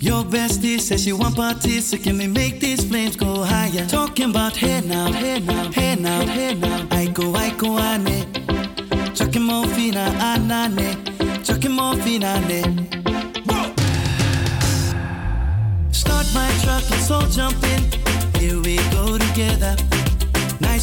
Your 0.00 0.24
bestie 0.24 0.80
says 0.80 1.04
she 1.04 1.12
want 1.12 1.36
parties, 1.36 1.88
so 1.90 1.98
can 1.98 2.16
we 2.16 2.26
make 2.26 2.58
these 2.58 2.88
flames 2.88 3.16
go 3.16 3.44
higher? 3.44 3.86
Talking 3.86 4.30
about 4.30 4.56
hey 4.56 4.80
now, 4.80 5.12
hey 5.12 5.40
now, 5.40 5.70
hey 5.72 5.94
now, 5.94 6.24
hey 6.26 6.54
now. 6.54 6.86
I 6.90 7.08
go, 7.08 7.34
I 7.34 7.50
go, 7.50 7.78
ane. 7.78 8.24
Chucking 9.14 9.42
more 9.42 9.66
fina, 9.66 10.06
anane. 10.20 11.44
Chucking 11.44 11.72
more 11.72 11.96
fina, 11.96 12.40
ane. 12.48 12.88
Start 15.92 16.26
my 16.32 16.50
truck, 16.62 16.88
let's 16.88 17.10
all 17.10 17.28
jump 17.28 17.62
in. 17.62 17.82
Here 18.40 18.58
we 18.58 18.76
go 18.90 19.18
together. 19.18 19.76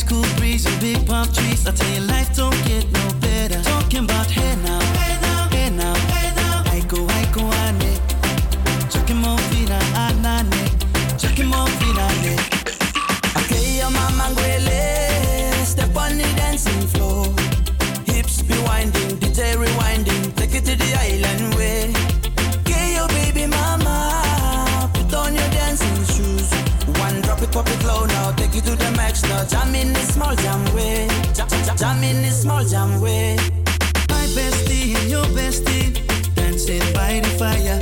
Nice 0.02 0.10
cool 0.10 0.26
breeze 0.38 0.66
and 0.66 0.80
big 0.82 1.06
palm 1.06 1.32
trees. 1.32 1.68
I 1.68 1.72
tell 1.72 1.90
you, 1.94 2.02
life 2.02 2.36
don't 2.36 2.58
get 2.66 2.92
no 2.92 3.14
better. 3.20 3.62
Talking 3.62 4.06
about 4.06 4.26
hey 4.32 4.56
now, 4.64 4.80
hey 4.98 5.20
now, 5.22 5.48
hey 5.50 5.70
now, 5.70 5.94
hey 5.94 6.34
now. 6.36 6.64
I 6.66 6.80
go, 6.88 7.06
I 7.08 7.26
go. 7.32 7.52
Chucking 8.90 9.18
more. 9.18 9.38
Ah, 9.70 10.14
ah, 10.26 10.44
Chucking 11.20 11.46
more. 11.46 11.68
Ah, 11.98 12.16
step 15.66 15.96
on 15.96 16.18
the 16.18 16.34
dancing 16.36 16.88
floor. 16.88 17.26
Hips 18.08 18.42
be 18.42 18.58
winding, 18.64 19.20
DJ 19.20 19.56
rewinding. 19.56 20.34
Take 20.36 20.56
it 20.56 20.66
to 20.66 20.76
the 20.76 20.96
island 20.98 21.56
way. 21.56 21.94
Baby 23.08 23.46
mama. 23.48 24.90
Put 24.94 25.14
on 25.14 25.36
your 25.36 25.50
dancing 25.50 26.06
shoes. 26.06 26.50
One 27.00 27.22
drop 27.22 27.42
it, 27.42 27.52
pop 27.52 27.68
it 27.68 27.84
Jam 29.52 29.76
in 29.76 29.92
this 29.92 30.14
small 30.14 30.34
jam 30.36 30.64
way. 30.74 31.10
Jam, 31.34 32.04
in 32.04 32.22
this 32.22 32.42
small 32.42 32.64
jam 32.64 33.02
way. 33.02 33.36
My 34.08 34.26
bestie 34.32 34.96
and 34.96 35.12
your 35.12 35.26
bestie 35.36 35.92
dancing 36.36 36.80
by 36.94 37.20
the 37.20 37.30
fire. 37.38 37.80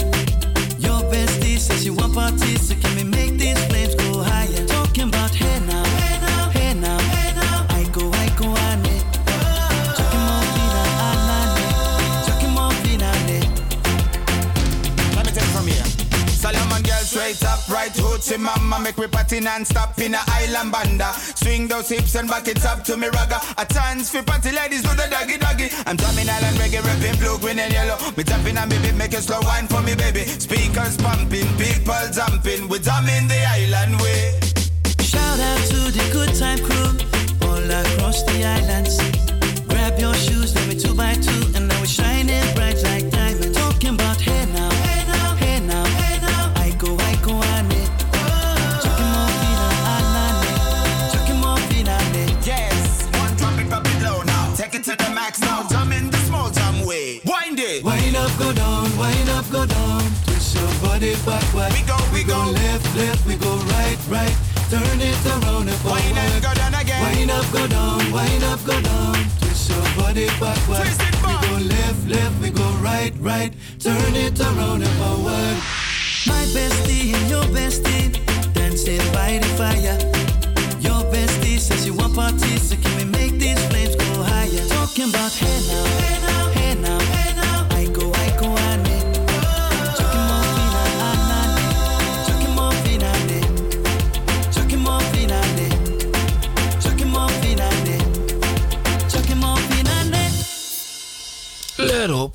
Your 0.80 1.02
bestie 1.12 1.60
says 1.60 1.84
she 1.84 1.92
want 1.92 2.16
parties, 2.16 2.70
so 2.70 2.76
can 2.82 2.96
we 2.96 2.99
hoochie 18.20 18.40
mama 18.40 18.80
Make 18.80 18.98
me 18.98 19.08
party 19.08 19.40
non-stop 19.40 19.98
in 20.00 20.14
a 20.14 20.20
island 20.28 20.72
banda. 20.72 21.12
Swing 21.36 21.68
those 21.68 21.90
hips 21.90 22.16
and 22.16 22.30
back 22.30 22.48
it 22.48 22.64
up 22.66 22.84
to 22.86 22.98
me 22.98 23.08
ragga. 23.08 23.40
A 23.58 23.66
chance 23.66 24.10
for 24.12 24.24
party 24.24 24.52
ladies 24.52 24.82
do 24.82 24.90
the 24.90 25.08
doggy 25.10 25.38
doggy. 25.38 25.70
I'm 25.86 25.96
drumming 25.96 26.30
island 26.30 26.58
reggae, 26.58 26.84
rapping 26.84 27.20
blue, 27.20 27.38
green 27.40 27.60
and 27.60 27.74
yellow. 27.74 27.98
Me 28.16 28.24
tapping 28.24 28.58
and 28.58 28.70
beat, 28.70 28.96
make 28.96 29.14
a 29.14 29.22
slow 29.22 29.40
wine 29.42 29.68
for 29.68 29.82
me 29.82 29.96
baby. 29.96 30.26
Speakers 30.26 30.98
pumping, 30.98 31.48
people 31.58 32.04
jumping. 32.12 32.68
We 32.70 32.80
drumming 32.80 33.28
the 33.28 33.42
island 33.58 34.00
way. 34.02 34.40
Shout 35.00 35.40
out 35.40 35.62
to 35.72 35.92
the 35.92 36.06
good 36.12 36.36
time 36.36 36.60
crew 36.60 36.90
all 37.48 37.64
across 37.64 38.24
the 38.24 38.44
islands. 38.44 38.98
Grab 39.68 40.00
your 40.00 40.14
shoes, 40.14 40.56
let 40.56 40.68
me 40.68 40.76
two 40.76 40.96
by 40.96 41.14
two, 41.14 41.52
and 41.56 41.68
now 41.68 41.80
we're 41.80 41.86
shining 41.86 42.44
bright 42.56 42.82
like. 42.84 43.29
to 54.90 54.96
the 54.96 55.10
max 55.14 55.40
now. 55.42 55.68
Jam 55.70 55.92
in 55.92 56.10
the 56.10 56.18
small 56.26 56.50
jam 56.50 56.86
way. 56.86 57.22
Wind 57.26 57.60
it. 57.60 57.84
Wind 57.84 58.16
up, 58.16 58.32
go 58.40 58.52
down. 58.54 58.86
Wind 58.98 59.30
up, 59.30 59.46
go 59.52 59.66
down. 59.66 60.02
Twist 60.26 60.56
your 60.56 60.72
body 60.82 61.14
backward. 61.26 61.72
We 61.74 61.82
go, 61.86 61.98
we, 62.12 62.20
we 62.20 62.24
go, 62.24 62.46
go. 62.46 62.52
Left, 62.52 62.86
left. 62.96 63.26
We 63.26 63.36
go 63.36 63.54
right, 63.76 64.00
right. 64.10 64.36
Turn 64.70 65.02
it 65.02 65.26
around 65.26 65.70
and 65.70 65.80
forward. 65.86 66.02
Wind 66.02 66.18
up, 66.18 66.42
go 66.42 66.54
down 66.56 66.74
again. 66.74 67.02
Wind 67.06 67.32
up, 67.32 67.46
go 67.52 67.68
down. 67.68 68.00
Wind 68.12 68.44
up, 68.44 68.62
go 68.66 68.82
down. 68.82 69.18
Twist 69.42 69.70
your 69.70 69.86
body 69.98 70.28
backward. 70.42 70.82
Twist 70.82 71.02
it 71.02 71.22
back. 71.22 71.42
We 71.42 71.48
go 71.48 71.56
left, 71.76 72.02
left. 72.08 72.36
We 72.42 72.50
go 72.50 72.68
right, 72.82 73.14
right. 73.20 73.54
Turn 73.80 74.16
it 74.16 74.40
around 74.40 74.82
and 74.82 74.96
forward. 74.98 75.58
My 76.26 76.44
bestie 76.56 77.14
and 77.14 77.30
your 77.30 77.46
bestie 77.54 78.10
dancing 78.54 79.06
by 79.14 79.38
the 79.38 79.50
fire 79.54 80.29
Besties, 81.12 81.62
says 81.62 81.86
you 81.86 81.94
want 81.94 82.16
parties, 82.16 82.70
so 82.70 82.76
can 82.76 82.96
we 82.98 83.06
make 83.06 83.34
these 83.40 83.60
flames 83.68 83.96
go 83.96 84.24
higher? 84.24 84.68
Talking 84.70 85.10
about 85.10 85.32
hey 85.32 85.60
now. 85.68 85.86
Hey 86.00 86.22
now. 86.22 86.59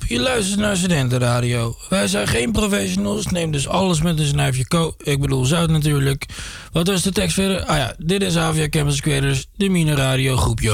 Je 0.07 0.19
luistert 0.19 0.59
naar 0.59 0.77
Studentenradio. 0.77 1.75
Wij 1.89 2.07
zijn 2.07 2.27
geen 2.27 2.51
professionals, 2.51 3.25
neem 3.25 3.51
dus 3.51 3.67
alles 3.67 4.01
met 4.01 4.19
een 4.19 4.25
snuifje 4.25 4.67
ko. 4.67 4.95
Ik 4.97 5.19
bedoel 5.19 5.45
zout 5.45 5.69
natuurlijk. 5.69 6.25
Wat 6.71 6.87
was 6.87 7.01
de 7.01 7.11
tekst 7.11 7.33
verder? 7.33 7.63
Ah 7.63 7.77
ja, 7.77 7.95
dit 7.97 8.21
is 8.21 8.37
Avia 8.37 8.69
Campus 8.69 9.01
Creators, 9.01 9.47
de 9.55 9.69
Mine 9.69 9.95
Radio 9.95 10.35
groepje. 10.35 10.71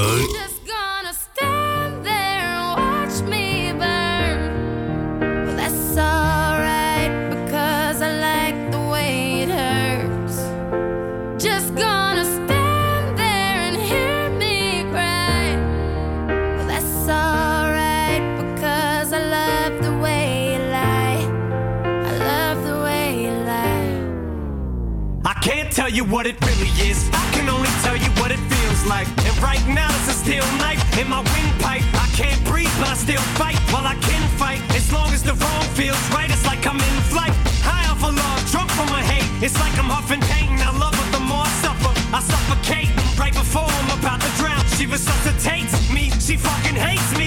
you 25.92 26.04
what 26.04 26.26
it 26.26 26.40
really 26.46 26.72
is. 26.88 27.10
I 27.12 27.24
can 27.32 27.48
only 27.48 27.68
tell 27.84 27.96
you 27.96 28.08
what 28.16 28.30
it 28.32 28.40
feels 28.48 28.86
like. 28.86 29.06
And 29.28 29.36
right 29.42 29.62
now 29.68 29.88
it's 29.88 30.08
a 30.08 30.16
steel 30.24 30.44
knife 30.56 30.80
in 30.98 31.08
my 31.08 31.20
windpipe. 31.20 31.84
I 31.92 32.08
can't 32.16 32.40
breathe, 32.44 32.72
but 32.80 32.88
I 32.88 32.94
still 32.94 33.20
fight. 33.36 33.58
While 33.70 33.84
well, 33.84 33.92
I 33.92 33.96
can 34.00 34.22
fight, 34.40 34.60
as 34.74 34.90
long 34.92 35.12
as 35.12 35.22
the 35.22 35.34
wrong 35.34 35.64
feels 35.76 36.00
right, 36.10 36.30
it's 36.30 36.46
like 36.46 36.66
I'm 36.66 36.80
in 36.80 36.96
flight. 37.12 37.34
High 37.60 37.84
off 37.92 38.02
a 38.02 38.08
love, 38.08 38.40
drunk 38.50 38.70
from 38.70 38.88
my 38.88 39.02
hate. 39.02 39.28
It's 39.44 39.58
like 39.60 39.76
I'm 39.78 39.90
huffing 39.92 40.22
pain. 40.32 40.56
I 40.60 40.72
love 40.72 40.94
her 40.94 41.08
the 41.12 41.20
more 41.20 41.44
I 41.44 41.52
suffer. 41.60 41.92
I 42.16 42.20
suffocate 42.20 42.88
right 43.18 43.34
before 43.34 43.68
I'm 43.68 43.90
about 43.98 44.20
to 44.20 44.30
drown. 44.40 44.64
She 44.76 44.86
resuscitates 44.86 45.76
me. 45.92 46.10
She 46.20 46.36
fucking 46.36 46.76
hates 46.76 47.10
me. 47.18 47.21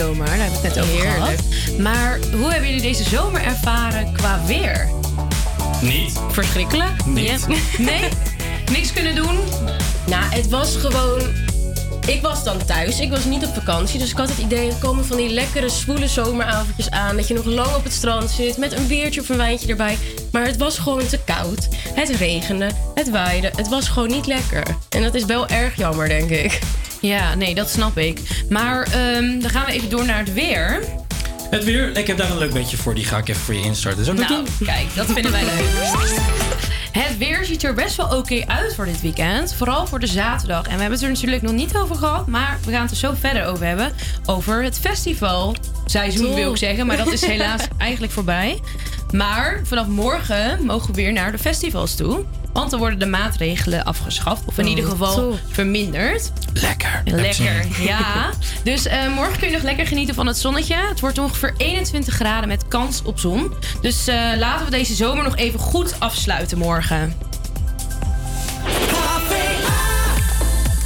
Zomer. 0.00 0.26
Daar 0.26 0.36
hebben 0.36 0.60
we 0.60 0.66
het 0.66 0.74
net 0.74 0.84
over 0.84 0.94
Heerlijk. 0.96 1.40
gehad. 1.40 1.78
Maar 1.78 2.18
hoe 2.32 2.50
hebben 2.50 2.68
jullie 2.68 2.82
deze 2.82 3.04
zomer 3.04 3.42
ervaren 3.42 4.12
qua 4.12 4.40
weer? 4.46 4.88
Niet. 5.82 6.20
Verschrikkelijk? 6.30 7.04
Niet. 7.06 7.46
Ja. 7.48 7.56
Nee? 7.90 8.08
Niks 8.72 8.92
kunnen 8.92 9.14
doen? 9.14 9.38
Nou, 10.06 10.24
het 10.24 10.48
was 10.48 10.76
gewoon. 10.76 11.20
Ik 12.06 12.22
was 12.22 12.44
dan 12.44 12.64
thuis, 12.64 13.00
ik 13.00 13.10
was 13.10 13.24
niet 13.24 13.44
op 13.46 13.54
vakantie. 13.54 13.98
Dus 13.98 14.10
ik 14.10 14.16
had 14.16 14.28
het 14.28 14.38
idee, 14.38 14.68
er 14.68 14.74
komen 14.74 15.04
van 15.04 15.16
die 15.16 15.28
lekkere, 15.28 15.68
zwoele 15.68 16.08
zomeravondjes 16.08 16.90
aan. 16.90 17.16
Dat 17.16 17.28
je 17.28 17.34
nog 17.34 17.44
lang 17.44 17.74
op 17.74 17.84
het 17.84 17.92
strand 17.92 18.30
zit 18.30 18.56
met 18.56 18.72
een 18.72 18.86
biertje 18.86 19.20
of 19.20 19.28
een 19.28 19.36
wijntje 19.36 19.68
erbij. 19.68 19.98
Maar 20.32 20.46
het 20.46 20.56
was 20.56 20.78
gewoon 20.78 21.06
te 21.06 21.18
koud. 21.24 21.68
Het 21.94 22.08
regende, 22.08 22.70
het 22.94 23.10
waaide. 23.10 23.50
Het 23.56 23.68
was 23.68 23.88
gewoon 23.88 24.08
niet 24.08 24.26
lekker. 24.26 24.62
En 24.88 25.02
dat 25.02 25.14
is 25.14 25.24
wel 25.24 25.48
erg 25.48 25.76
jammer, 25.76 26.08
denk 26.08 26.30
ik. 26.30 26.58
Ja, 27.00 27.34
nee, 27.34 27.54
dat 27.54 27.70
snap 27.70 27.98
ik. 27.98 28.20
Maar 28.50 28.82
ehm, 28.82 29.40
dan 29.40 29.50
gaan 29.50 29.66
we 29.66 29.72
even 29.72 29.90
door 29.90 30.04
naar 30.06 30.18
het 30.18 30.32
weer. 30.32 30.82
Het 31.50 31.64
weer, 31.64 31.96
ik 31.96 32.06
heb 32.06 32.16
daar 32.16 32.30
een 32.30 32.38
leuk 32.38 32.52
beetje 32.52 32.76
voor. 32.76 32.94
Die 32.94 33.04
ga 33.04 33.18
ik 33.18 33.28
even 33.28 33.42
voor 33.42 33.54
je 33.54 33.60
instarten. 33.62 34.00
Ik 34.00 34.06
dat 34.06 34.28
Nou, 34.28 34.44
doen? 34.44 34.66
kijk, 34.66 34.86
dat 34.94 35.06
vinden 35.06 35.32
wij 35.32 35.44
leuk. 35.44 35.64
Het 36.90 37.18
weer 37.18 37.44
ziet 37.44 37.62
er 37.64 37.74
best 37.74 37.96
wel 37.96 38.16
oké 38.16 38.42
uit 38.46 38.74
voor 38.74 38.84
dit 38.84 39.00
weekend. 39.00 39.54
Vooral 39.54 39.86
voor 39.86 40.00
de 40.00 40.06
zaterdag. 40.06 40.62
En 40.64 40.74
we 40.74 40.80
hebben 40.80 40.92
het 40.92 41.02
er 41.02 41.08
natuurlijk 41.08 41.42
nog 41.42 41.52
niet 41.52 41.76
over 41.76 41.96
gehad. 41.96 42.26
Maar 42.26 42.58
we 42.64 42.70
gaan 42.70 42.82
het 42.82 42.90
er 42.90 42.96
zo 42.96 43.12
verder 43.20 43.44
over 43.46 43.66
hebben. 43.66 43.92
Over 44.26 44.62
het 44.62 44.78
festivalseizoen 44.78 46.26
Top. 46.26 46.34
wil 46.34 46.50
ik 46.50 46.56
zeggen. 46.56 46.86
Maar 46.86 46.96
dat 46.96 47.12
is 47.12 47.24
helaas 47.26 47.62
eigenlijk 47.78 48.12
voorbij. 48.12 48.60
Maar 49.10 49.60
vanaf 49.64 49.86
morgen 49.86 50.64
mogen 50.64 50.86
we 50.94 51.02
weer 51.02 51.12
naar 51.12 51.32
de 51.32 51.38
festivals 51.38 51.94
toe. 51.94 52.24
Want 52.52 52.70
dan 52.70 52.78
worden 52.78 52.98
de 52.98 53.06
maatregelen 53.06 53.84
afgeschaft. 53.84 54.42
Of 54.46 54.58
in 54.58 54.64
Oh, 54.64 54.70
ieder 54.70 54.84
geval 54.84 55.14
top. 55.14 55.38
verminderd. 55.50 56.32
Lekker. 56.54 57.02
Lekker, 57.04 57.66
ja. 57.82 58.30
Dus 58.64 58.86
eh, 58.86 59.08
morgen 59.14 59.38
kun 59.38 59.48
je 59.48 59.54
nog 59.54 59.62
lekker 59.62 59.86
genieten 59.86 60.14
van 60.14 60.26
het 60.26 60.38
zonnetje. 60.38 60.74
Het 60.74 61.00
wordt 61.00 61.18
ongeveer 61.18 61.54
21 61.56 62.14
graden 62.14 62.48
met 62.48 62.68
kans 62.68 63.02
op 63.02 63.18
zon. 63.18 63.52
Dus 63.80 64.06
eh, 64.06 64.16
laten 64.38 64.64
we 64.64 64.70
deze 64.70 64.94
zomer 64.94 65.24
nog 65.24 65.36
even 65.36 65.60
goed 65.60 65.94
afsluiten 65.98 66.58
morgen. 66.58 67.14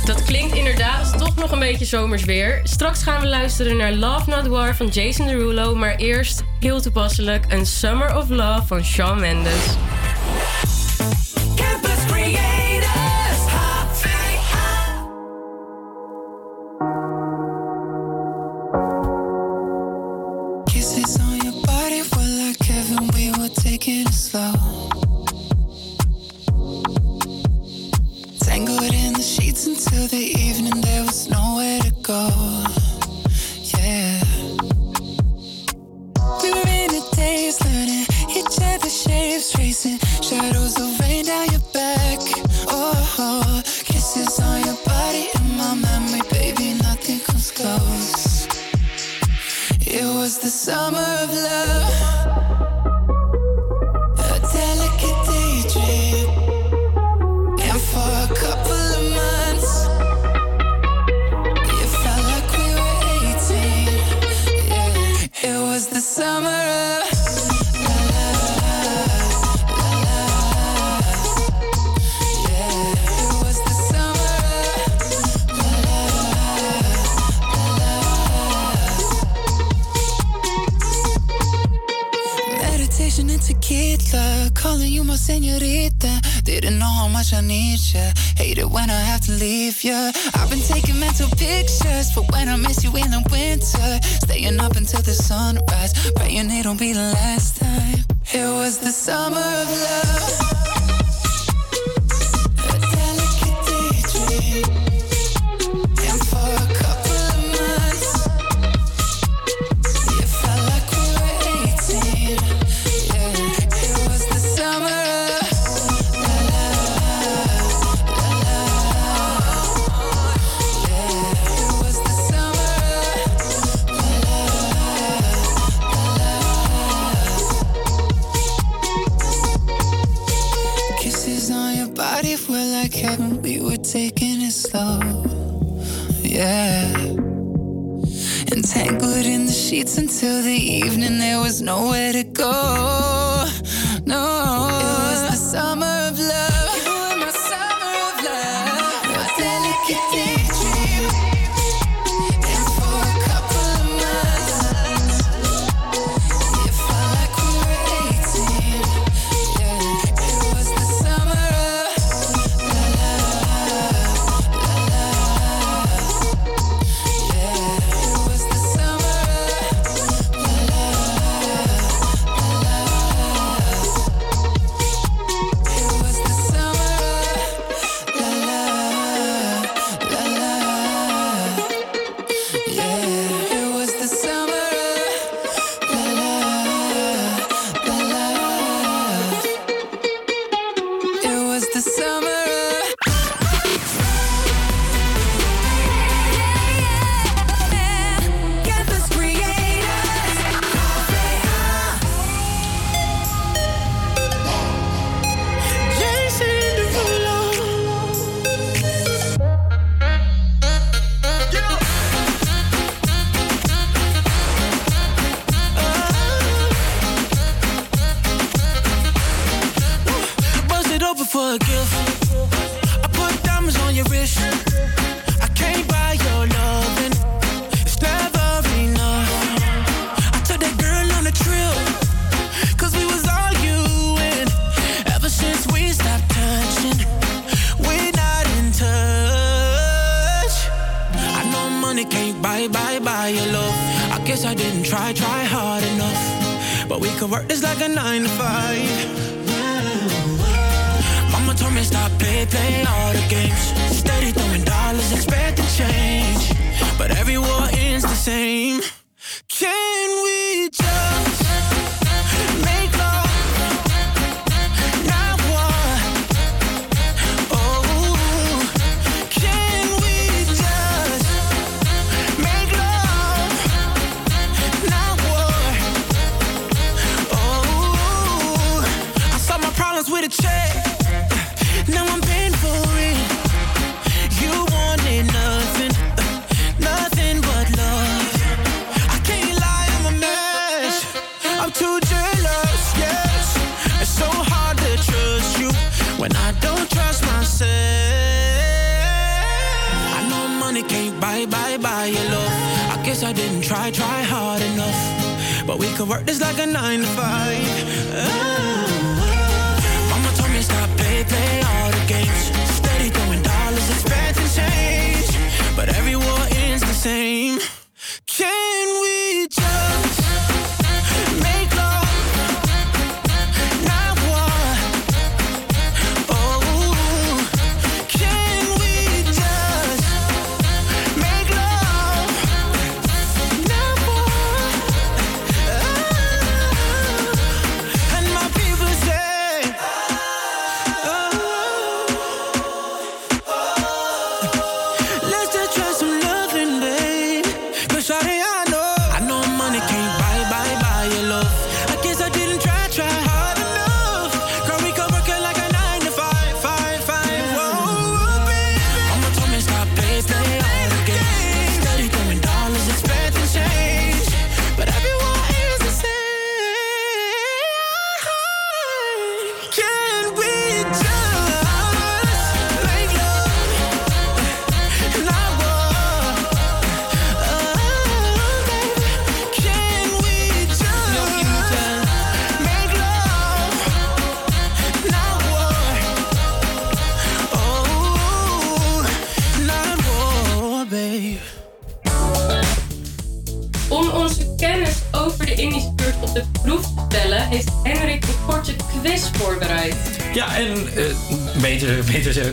Dat 0.05 0.23
klinkt 0.25 0.55
inderdaad 0.57 1.13
als 1.13 1.23
toch 1.23 1.35
nog 1.37 1.51
een 1.51 1.59
beetje 1.59 1.85
zomers 1.85 2.25
weer. 2.25 2.61
Straks 2.65 3.03
gaan 3.03 3.21
we 3.21 3.27
luisteren 3.27 3.77
naar 3.77 3.93
Love 3.93 4.31
Not 4.31 4.47
War 4.47 4.77
van 4.77 4.87
Jason 4.87 5.27
Derulo. 5.27 5.75
Maar 5.75 5.97
eerst, 5.97 6.43
heel 6.61 6.81
toepasselijk, 6.81 7.45
een 7.49 7.67
Summer 7.67 8.17
of 8.17 8.29
Love 8.29 8.63
van 8.67 8.85
Shawn 8.85 9.21
Mendes. 9.21 9.65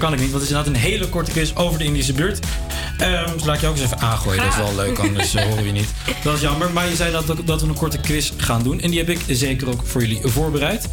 Kan 0.01 0.13
ik 0.13 0.19
niet, 0.19 0.31
want 0.31 0.41
het 0.43 0.51
is 0.51 0.57
inderdaad 0.57 0.75
een 0.83 0.89
hele 0.89 1.09
korte 1.09 1.31
quiz 1.31 1.51
over 1.55 1.79
de 1.79 1.85
Indische 1.85 2.13
buurt. 2.13 2.39
Ehm 2.97 3.33
dus 3.33 3.45
laat 3.45 3.55
ik 3.55 3.61
je 3.61 3.67
ook 3.67 3.75
eens 3.75 3.83
even 3.85 3.99
aangooien, 3.99 4.43
dat 4.43 4.51
is 4.51 4.57
wel 4.57 4.75
leuk, 4.75 4.99
anders 4.99 5.35
eh, 5.35 5.43
horen 5.43 5.57
we 5.57 5.65
je 5.65 5.71
niet. 5.71 5.89
Dat 6.23 6.35
is 6.35 6.41
jammer, 6.41 6.71
maar 6.71 6.89
je 6.89 6.95
zei 6.95 7.11
dat, 7.11 7.25
dat 7.45 7.61
we 7.61 7.67
een 7.67 7.73
korte 7.73 7.97
quiz 7.97 8.31
gaan 8.37 8.63
doen. 8.63 8.79
En 8.81 8.89
die 8.89 8.99
heb 8.99 9.09
ik 9.09 9.19
zeker 9.27 9.69
ook 9.69 9.81
voor 9.85 10.01
jullie 10.01 10.19
voorbereid. 10.23 10.87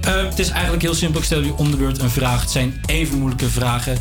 Eh, 0.00 0.22
het 0.24 0.38
is 0.38 0.48
eigenlijk 0.48 0.82
heel 0.82 0.94
simpel, 0.94 1.18
ik 1.20 1.24
stel 1.26 1.38
jullie 1.38 1.54
om 1.56 1.70
de 1.70 1.76
beurt 1.76 1.98
een 2.02 2.10
vraag. 2.10 2.40
Het 2.40 2.50
zijn 2.50 2.80
even 2.86 3.18
moeilijke 3.18 3.48
vragen. 3.48 3.98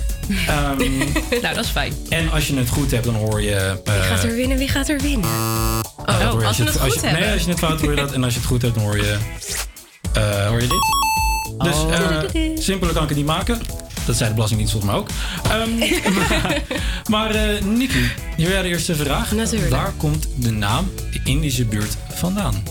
Ehm, 0.48 0.78
nou, 1.42 1.56
dat 1.56 1.64
is 1.66 1.70
fijn. 1.70 1.94
en 2.10 2.32
als 2.32 2.48
je 2.48 2.56
het 2.56 2.70
goed 2.70 2.92
hebt, 2.92 3.06
dan 3.06 3.16
hoor 3.16 3.42
je... 3.42 3.56
eh, 3.84 3.94
Wie 3.94 4.02
gaat 4.04 4.24
er 4.24 4.36
winnen? 4.36 4.58
Wie 4.58 4.68
gaat 4.70 4.90
er 4.90 5.00
winnen? 5.02 5.30
Oh, 5.30 6.34
Oh, 6.34 6.48
als 6.48 6.58
je 6.58 6.64
het 6.64 6.80
als 6.80 6.94
je-. 6.94 7.02
Nee, 7.12 7.32
als 7.32 7.44
je 7.44 7.50
het 7.50 7.60
fout 7.60 7.82
hoor 7.82 7.90
je 7.90 7.96
dat. 7.96 8.12
En 8.12 8.24
als 8.24 8.34
je 8.34 8.40
het 8.40 8.48
goed 8.48 8.62
hebt, 8.62 8.76
dan 8.76 8.84
hoor 8.84 8.98
je, 8.98 9.18
eh, 10.14 10.48
hoor 10.48 10.62
je 10.62 10.68
dit. 10.68 10.82
Dus 11.58 11.76
Oh. 11.76 11.94
eh, 11.94 12.58
simpeler 12.60 12.94
kan 12.94 13.04
ik 13.04 13.10
het 13.10 13.18
niet 13.18 13.28
maken. 13.28 13.62
Dat 14.06 14.16
zei 14.16 14.30
de 14.30 14.36
Belastingdienst 14.36 14.74
volgens 14.74 14.94
mij 14.94 15.02
ook. 15.02 15.10
Ehm, 15.44 15.78
maar 16.14 16.62
maar 17.10 17.36
eh 17.36 17.62
Nicky, 17.62 18.04
hier 18.38 18.62
de 18.62 18.68
eerste 18.68 18.96
vraag. 18.96 19.32
Natuurlijk. 19.32 19.72
Waar 19.72 19.92
komt 19.98 20.28
de 20.36 20.52
naam 20.52 20.92
de 21.12 21.20
Indische 21.24 21.66
buurt 21.66 21.98
vandaan? 22.14 22.64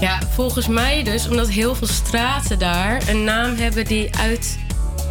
Ja, 0.00 0.18
volgens 0.34 0.66
mij 0.66 1.02
dus 1.02 1.28
omdat 1.28 1.48
heel 1.48 1.74
veel 1.74 1.86
straten 1.86 2.58
daar 2.58 3.08
een 3.08 3.24
naam 3.24 3.56
hebben 3.56 3.84
die 3.84 4.16
uit, 4.16 4.58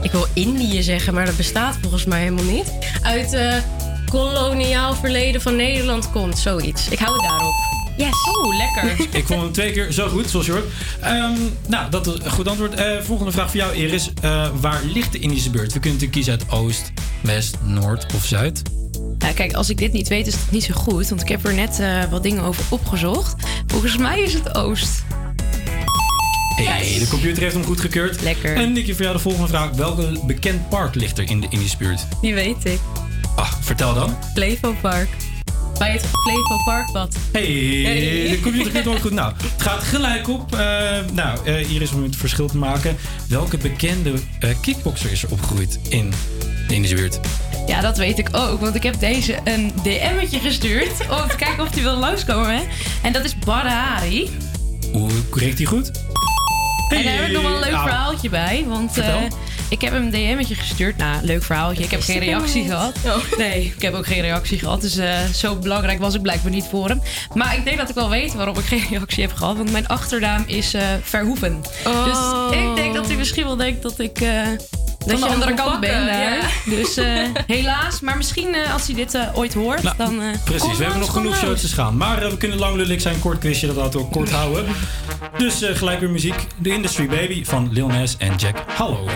ik 0.01 0.11
wil 0.11 0.27
Indië 0.33 0.83
zeggen, 0.83 1.13
maar 1.13 1.25
dat 1.25 1.37
bestaat 1.37 1.77
volgens 1.81 2.05
mij 2.05 2.19
helemaal 2.19 2.43
niet. 2.43 2.73
Uit 3.01 3.31
het 3.31 3.63
koloniaal 4.09 4.95
verleden 4.95 5.41
van 5.41 5.55
Nederland 5.55 6.11
komt, 6.11 6.37
zoiets. 6.37 6.89
Ik 6.89 6.99
hou 6.99 7.13
het 7.13 7.29
daarop. 7.29 7.72
Yes. 7.97 8.13
Oeh, 8.37 8.57
lekker. 8.57 9.07
Ik 9.19 9.25
vond 9.25 9.41
hem 9.41 9.51
twee 9.51 9.71
keer 9.71 9.91
zo 9.91 10.07
goed, 10.07 10.29
zoals 10.29 10.45
je 10.45 10.51
hoort. 10.51 10.65
Ehm, 11.01 11.33
nou, 11.67 11.89
dat 11.89 12.07
is 12.07 12.13
een 12.23 12.31
goed 12.31 12.47
antwoord. 12.47 12.73
Eh, 12.73 13.01
volgende 13.01 13.31
vraag 13.31 13.49
voor 13.49 13.59
jou, 13.59 13.73
Iris. 13.73 14.09
Eh, 14.21 14.47
waar 14.61 14.81
ligt 14.83 15.11
de 15.11 15.19
Indische 15.19 15.49
buurt? 15.49 15.73
We 15.73 15.79
kunnen 15.79 15.99
natuurlijk 15.99 16.11
kiezen 16.11 16.33
uit 16.33 16.61
Oost, 16.61 16.91
West, 17.21 17.57
Noord 17.63 18.13
of 18.15 18.25
Zuid. 18.25 18.61
Ja, 19.17 19.31
kijk, 19.31 19.53
als 19.53 19.69
ik 19.69 19.77
dit 19.77 19.93
niet 19.93 20.07
weet, 20.07 20.27
is 20.27 20.33
het 20.33 20.51
niet 20.51 20.63
zo 20.63 20.73
goed. 20.73 21.09
Want 21.09 21.21
ik 21.21 21.27
heb 21.27 21.45
er 21.45 21.53
net 21.53 21.79
eh, 21.79 22.03
wat 22.09 22.23
dingen 22.23 22.43
over 22.43 22.63
opgezocht. 22.69 23.35
Volgens 23.67 23.97
mij 23.97 24.21
is 24.21 24.33
het 24.33 24.55
Oost. 24.55 25.03
Hey, 26.55 26.99
de 26.99 27.07
computer 27.07 27.43
heeft 27.43 27.55
hem 27.55 27.63
goedgekeurd. 27.63 28.21
Lekker. 28.21 28.55
En 28.55 28.71
Nicky, 28.73 28.93
voor 28.93 29.01
jou 29.01 29.15
de 29.15 29.21
volgende 29.21 29.47
vraag. 29.47 29.71
Welke 29.71 30.19
bekend 30.25 30.69
park 30.69 30.95
ligt 30.95 31.17
er 31.17 31.29
in 31.29 31.41
de 31.41 31.47
Indische 31.49 31.77
buurt? 31.77 32.07
Die 32.21 32.33
weet 32.33 32.65
ik. 32.65 32.79
Ah, 33.35 33.51
vertel 33.61 33.93
dan. 33.93 34.17
Flevo 34.33 34.75
Park. 34.81 35.09
Bij 35.83 35.91
het 35.91 36.05
Flevo 36.05 36.63
Parkpad. 36.65 37.15
Hey, 37.31 37.43
de 38.29 38.39
computer 38.41 38.71
gaat 38.71 38.83
nooit 38.83 39.01
goed. 39.01 39.11
Nou, 39.11 39.33
het 39.51 39.61
gaat 39.61 39.83
gelijk 39.83 40.29
op. 40.29 40.55
Eh, 40.55 40.59
nou, 41.13 41.45
eh, 41.45 41.71
Iris, 41.71 41.91
om 41.91 42.03
het 42.03 42.15
verschil 42.15 42.47
te 42.47 42.57
maken. 42.57 42.97
Welke 43.29 43.57
bekende 43.57 44.13
eh, 44.39 44.49
kickboxer 44.61 45.11
is 45.11 45.23
er 45.23 45.31
opgegroeid 45.31 45.79
in 45.89 46.13
de 46.67 46.73
Indische 46.73 46.95
buurt? 46.95 47.19
Ja, 47.67 47.81
dat 47.81 47.97
weet 47.97 48.19
ik 48.19 48.29
ook. 48.31 48.59
Want 48.59 48.75
ik 48.75 48.83
heb 48.83 48.99
deze 48.99 49.39
een 49.43 49.71
DM'tje 49.83 50.39
gestuurd. 50.39 50.91
Om 51.21 51.27
te 51.27 51.35
kijken 51.35 51.63
of 51.63 51.69
die 51.69 51.83
wil 51.83 51.97
langskomen. 51.97 52.61
En 53.01 53.13
dat 53.13 53.25
is 53.25 53.39
Badahari. 53.39 54.29
Hoe 54.91 55.11
kreeg 55.29 55.55
die 55.55 55.65
goed? 55.65 55.91
En 56.89 57.03
daar 57.03 57.13
heb 57.13 57.25
ik 57.25 57.31
nog 57.31 57.41
wel 57.41 57.53
een 57.53 57.59
leuk 57.59 57.71
Nou, 57.71 57.87
verhaaltje 57.87 58.29
bij. 58.29 58.65
Want 58.67 58.95
ik 59.73 59.81
heb 59.81 59.93
hem 59.93 60.03
een 60.03 60.11
DM'tje 60.11 60.55
gestuurd. 60.55 60.97
Nou, 60.97 61.25
leuk 61.25 61.43
verhaaltje. 61.43 61.83
Ik 61.83 61.91
heb 61.91 62.01
geen 62.01 62.19
reactie 62.19 62.65
gehad. 62.65 62.93
Nee, 63.37 63.73
ik 63.75 63.81
heb 63.81 63.93
ook 63.93 64.05
geen 64.05 64.21
reactie 64.21 64.59
gehad. 64.59 64.81
Dus 64.81 64.97
eh, 64.97 65.23
zo 65.23 65.55
belangrijk 65.55 65.99
was 65.99 66.13
ik 66.13 66.21
blijkbaar 66.21 66.51
niet 66.51 66.67
voor 66.69 66.87
hem. 66.87 67.01
Maar 67.33 67.57
ik 67.57 67.63
denk 67.63 67.77
dat 67.77 67.89
ik 67.89 67.95
wel 67.95 68.09
weet 68.09 68.33
waarom 68.33 68.57
ik 68.57 68.65
geen 68.73 68.85
reactie 68.89 69.23
heb 69.23 69.33
gehad. 69.33 69.57
Want 69.57 69.71
mijn 69.71 69.87
achternaam 69.87 70.43
is 70.47 70.73
eh, 70.73 70.83
Verhoeven. 71.01 71.61
Oh. 71.87 72.05
Dus 72.05 72.59
ik 72.59 72.75
denk 72.75 72.93
dat 72.93 73.07
hij 73.07 73.15
misschien 73.15 73.43
wel 73.43 73.55
denkt 73.55 73.81
dat 73.81 73.99
ik... 73.99 74.21
eh, 74.21 74.47
dat 75.05 75.19
je 75.19 75.25
andere 75.25 75.53
kant 75.53 75.79
bent 75.79 76.05
daar. 76.05 76.35
ja. 76.35 76.39
Dus 76.75 76.97
eh, 76.97 77.05
helaas. 77.47 77.99
Maar 77.99 78.17
misschien 78.17 78.55
eh, 78.55 78.73
als 78.73 78.85
hij 78.85 78.95
dit 78.95 79.13
eh, 79.13 79.37
ooit 79.37 79.53
hoort, 79.53 79.83
Nou, 79.83 79.95
dan... 79.97 80.21
eh, 80.21 80.27
Precies, 80.43 80.77
we 80.77 80.83
hebben 80.83 80.99
nog 81.01 81.11
genoeg 81.11 81.37
te 81.37 81.67
gaan. 81.67 81.97
Maar 81.97 82.21
eh, 82.23 82.29
we 82.29 82.37
kunnen 82.37 82.57
lang 82.59 82.75
lullig 82.75 83.01
zijn, 83.01 83.19
kort 83.19 83.37
quizje, 83.39 83.67
dat 83.67 83.75
laten 83.75 83.99
we 83.99 84.05
ook 84.05 84.11
kort 84.11 84.31
houden. 84.31 84.65
Dus 85.37 85.61
eh, 85.61 85.75
gelijk 85.75 85.99
weer 85.99 86.09
muziek. 86.09 86.47
The 86.63 86.69
Industry 86.69 87.07
Baby 87.07 87.45
van 87.45 87.69
Lil 87.71 87.87
Nas 87.87 88.15
en 88.17 88.35
Jack 88.35 88.63
Hallow. 88.75 89.07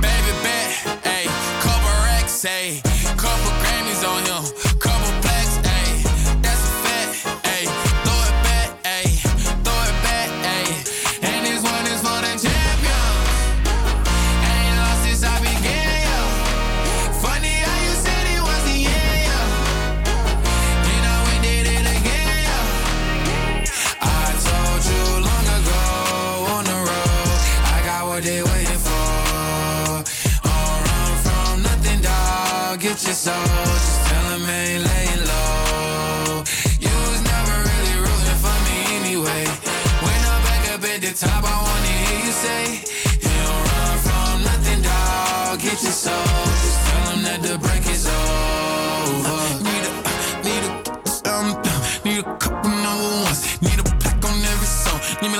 Baby 0.00 0.30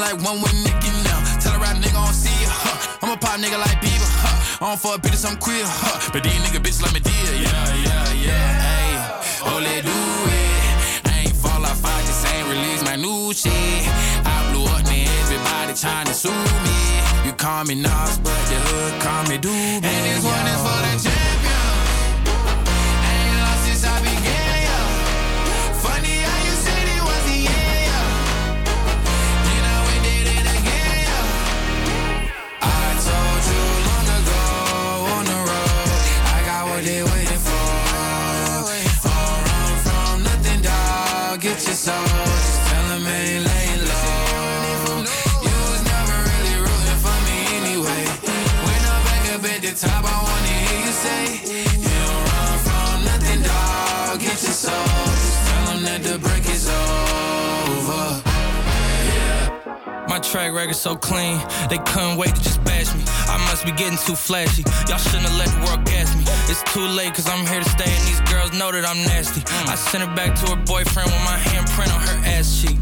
like 0.03 0.19
one 0.21 0.43
with 0.43 0.55
Nicky 0.67 0.91
now. 1.07 1.23
Tell 1.39 1.55
a 1.55 1.59
rap 1.63 1.79
nigga 1.79 1.95
I 1.95 2.05
don't 2.05 2.13
see 2.13 2.35
you, 2.43 2.51
huh? 2.51 2.99
I'm 3.03 3.15
a 3.15 3.17
pop 3.17 3.39
nigga 3.39 3.59
like 3.59 3.79
Bieber, 3.79 4.11
huh? 4.19 4.67
I 4.67 4.75
don't 4.75 4.81
fuck 4.83 5.01
bitches, 5.01 5.23
I'm 5.25 5.39
queer, 5.39 5.63
huh? 5.63 6.11
But 6.13 6.25
these 6.27 6.43
nigga 6.43 6.59
bitches 6.59 6.83
like 6.83 6.95
me 6.95 7.01
dear, 7.01 7.33
yeah, 7.39 7.87
yeah, 7.87 8.27
yeah. 8.27 8.49
Hey, 8.67 8.91
oh, 9.47 9.63
let 9.63 9.87
do 9.87 9.95
it. 9.95 11.07
I 11.07 11.23
ain't 11.23 11.37
fall 11.39 11.63
off, 11.63 11.85
I 11.87 11.99
just 12.03 12.27
ain't 12.35 12.47
release 12.51 12.83
my 12.83 12.97
new 12.99 13.33
shit. 13.33 13.55
I 14.27 14.35
blew 14.51 14.67
up, 14.67 14.83
man, 14.91 15.07
everybody 15.23 15.73
trying 15.79 16.07
to 16.11 16.15
sue 16.15 16.35
me. 16.67 16.79
You 17.25 17.33
call 17.39 17.65
me 17.65 17.77
Nas, 17.79 18.19
but 18.19 18.43
the 18.51 18.59
hood 18.67 18.93
call 19.01 19.23
me 19.31 19.39
Doobie. 19.39 19.87
And 19.87 20.03
this 20.03 20.25
one 20.27 20.47
is 20.51 20.61
for 20.67 20.79
the 20.83 20.93
champion. 20.99 21.22
Track 60.23 60.53
record 60.53 60.77
so 60.77 60.95
clean, 60.95 61.41
they 61.69 61.79
couldn't 61.79 62.17
wait 62.17 62.35
to 62.35 62.43
just 62.43 62.63
bash 62.65 62.95
me. 62.95 63.03
I 63.27 63.37
must 63.51 63.65
be 63.65 63.73
getting 63.73 63.99
too 63.99 64.15
flashy. 64.15 64.63
Y'all 64.89 64.99
shouldn't 64.99 65.27
have 65.27 65.37
let 65.37 65.51
the 65.51 65.61
world 65.67 65.85
gas 65.85 66.15
me. 66.15 66.23
It's 66.49 66.63
too 66.73 66.87
late, 66.87 67.15
cause 67.15 67.29
I'm 67.29 67.45
here 67.47 67.61
to 67.61 67.69
stay, 67.69 67.91
and 67.91 68.05
these 68.07 68.23
girls 68.31 68.53
know 68.53 68.71
that 68.71 68.87
I'm 68.87 69.03
nasty. 69.05 69.43
I 69.69 69.75
sent 69.75 70.05
her 70.05 70.15
back 70.15 70.35
to 70.41 70.55
her 70.55 70.61
boyfriend 70.65 71.11
with 71.11 71.25
my 71.27 71.39
handprint 71.51 71.93
on 71.93 72.01
her 72.01 72.19
ass 72.39 72.63
cheek. 72.63 72.79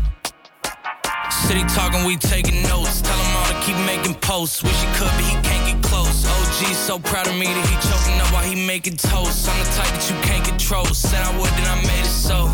City 1.47 1.65
talking, 1.73 2.05
we 2.05 2.17
taking 2.17 2.63
notes. 2.63 3.01
Tell 3.01 3.17
him 3.17 3.37
all 3.37 3.49
to 3.49 3.57
keep 3.65 3.77
making 3.87 4.15
posts. 4.21 4.63
Wish 4.63 4.77
he 4.77 4.89
could, 4.95 5.11
but 5.11 5.25
he 5.25 5.35
can't 5.43 5.65
get 5.67 5.83
close. 5.83 6.27
OG 6.27 6.75
so 6.75 6.99
proud 6.99 7.27
of 7.27 7.35
me 7.35 7.47
that 7.47 7.67
he 7.67 7.77
up 7.91 8.00
while 8.41 8.49
he 8.49 8.67
making 8.67 8.97
toast. 8.97 9.49
I'm 9.49 9.59
the 9.59 9.71
type 9.71 9.93
that 9.93 10.09
you 10.09 10.17
can't 10.23 10.45
control. 10.45 10.85
Said 10.87 11.21
I 11.23 11.33
would, 11.39 11.51
then 11.51 11.67
I 11.67 11.77
made 11.83 12.07
it 12.07 12.17
so. 12.27 12.49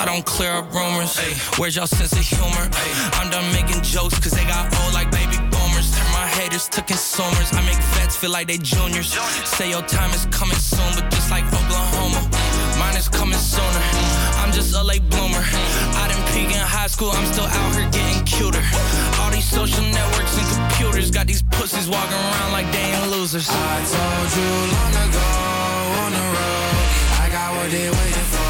I 0.00 0.04
don't 0.06 0.24
clear 0.24 0.52
up 0.52 0.72
rumors. 0.72 1.18
Where's 1.58 1.76
y'all 1.76 1.86
sense 1.86 2.12
of 2.12 2.20
humor? 2.20 2.64
I'm 3.18 3.30
done 3.30 3.44
making 3.52 3.82
jokes 3.82 4.18
cause 4.18 4.32
they 4.32 4.44
got 4.44 4.72
old 4.80 4.94
like 4.94 5.10
baby 5.10 5.36
boomers. 5.50 5.92
Turn 5.96 6.08
my 6.12 6.26
haters 6.26 6.68
to 6.68 6.82
consumers. 6.82 7.52
I 7.52 7.60
make 7.66 7.80
vets 7.98 8.16
feel 8.16 8.30
like 8.30 8.46
they 8.46 8.58
juniors. 8.58 9.12
Say 9.44 9.70
your 9.70 9.82
time 9.82 10.10
is 10.14 10.26
coming 10.30 10.56
soon, 10.56 10.88
but 10.94 11.10
just 11.10 11.30
like 11.30 11.44
Oklahoma, 11.46 12.20
mine 12.78 12.96
is 12.96 13.08
coming 13.08 13.38
sooner. 13.38 13.82
I'm 14.40 14.52
just 14.52 14.74
a 14.74 14.82
late 14.82 15.08
bloomer. 15.10 15.42
I 16.00 16.08
didn't 16.08 16.26
peak 16.32 16.50
in 16.54 16.62
high 16.62 16.86
school, 16.86 17.10
I'm 17.10 17.26
still 17.26 17.44
out 17.46 17.74
here 17.74 17.88
getting 17.90 18.24
cuter. 18.24 18.62
All 19.20 19.30
these 19.30 19.48
social 19.48 19.84
networks 19.84 20.38
and 20.38 20.46
computers 20.54 21.10
got 21.10 21.26
these 21.26 21.42
pussies 21.42 21.88
walking 21.88 22.16
around 22.16 22.52
like 22.52 22.70
they 22.72 22.86
ain't 22.94 23.10
losers. 23.10 23.48
I 23.50 23.78
told 23.94 24.28
you 24.38 24.50
long 24.76 24.94
ago 25.08 25.28
on 26.04 26.10
the 26.12 26.24
road, 26.36 26.76
I 27.22 27.26
got 27.30 27.48
what 27.56 27.68
they 27.70 27.88
waiting 27.90 28.28
for. 28.34 28.46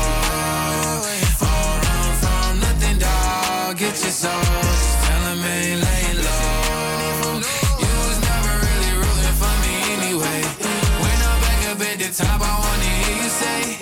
Don't 1.43 1.79
run 1.89 2.13
from 2.23 2.61
nothing, 2.61 2.99
dog. 2.99 3.77
Get 3.79 3.97
your 4.05 4.13
soul, 4.13 4.45
just 4.63 4.99
tell 5.05 5.23
'em 5.33 5.45
ain't 5.45 5.81
laying 5.87 6.21
low. 6.29 7.41
You 7.83 7.93
was 8.07 8.19
never 8.31 8.53
really 8.67 8.93
rooting 9.01 9.37
for 9.41 9.55
me 9.65 9.75
anyway. 9.97 10.41
When 11.03 11.19
I'm 11.31 11.39
back 11.45 11.61
up 11.71 11.81
at 11.81 11.97
the 12.03 12.11
top, 12.13 12.41
I 12.41 12.53
wanna 12.65 12.91
hear 13.01 13.17
you 13.23 13.31
say, 13.43 13.78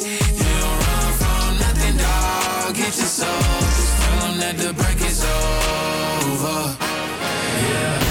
that 4.57 4.69
the 4.69 4.75
break 4.75 5.01
is 5.01 5.25
over. 5.25 6.77
Yeah. 7.63 8.03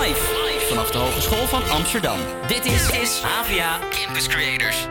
Live 0.00 0.66
vanaf 0.68 0.90
de 0.90 0.98
Hogeschool 0.98 1.46
van 1.46 1.70
Amsterdam. 1.70 2.18
Dit 2.46 2.64
is, 2.64 2.90
is 2.90 3.22
AVA 3.22 3.78
Campus 3.90 4.26
Creators. 4.28 4.86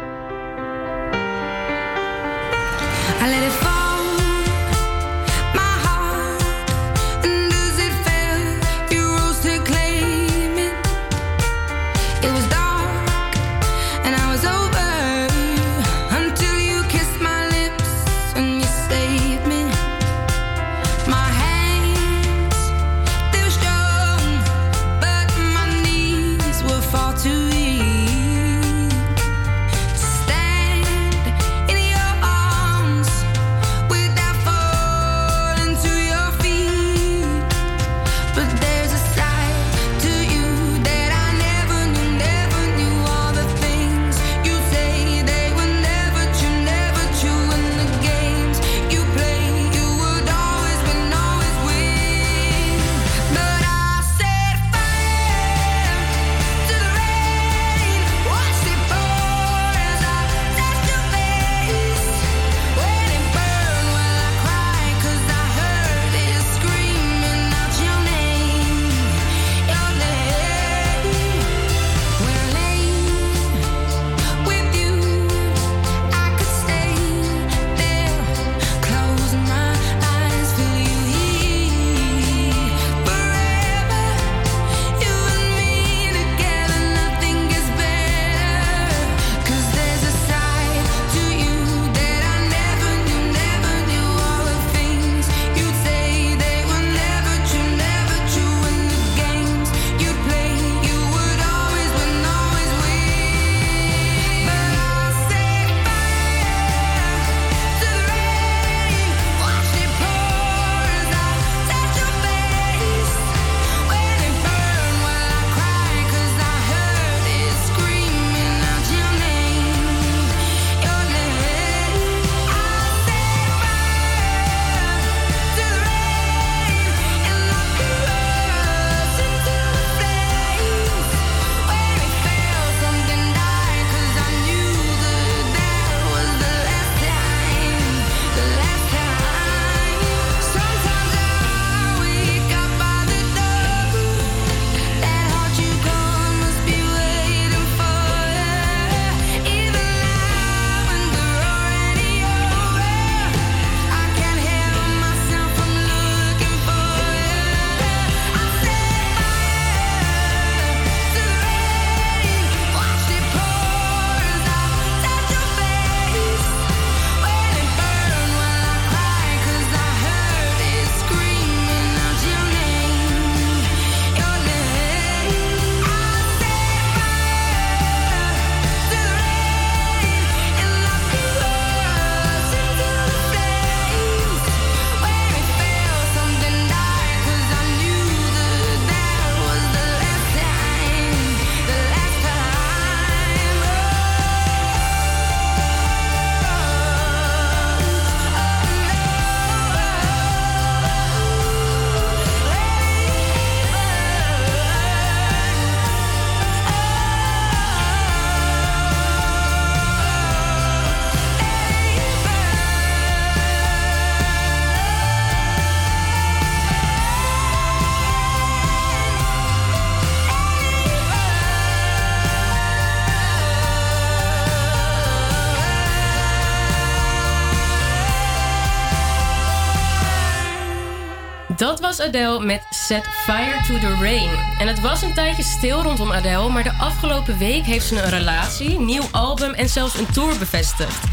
Dat 231.61 231.79
was 231.79 231.99
Adele 231.99 232.39
met 232.39 232.61
Set 232.69 233.07
Fire 233.07 233.61
to 233.67 233.79
the 233.79 233.95
Rain. 233.99 234.29
En 234.59 234.67
het 234.67 234.79
was 234.79 235.01
een 235.01 235.13
tijdje 235.13 235.43
stil 235.43 235.81
rondom 235.81 236.11
Adele, 236.11 236.49
maar 236.49 236.63
de 236.63 236.73
afgelopen 236.79 237.37
week 237.37 237.65
heeft 237.65 237.87
ze 237.87 238.01
een 238.01 238.09
relatie, 238.09 238.79
nieuw 238.79 239.07
album 239.11 239.53
en 239.53 239.69
zelfs 239.69 239.97
een 239.97 240.11
tour 240.11 240.37
bevestigd. 240.37 241.03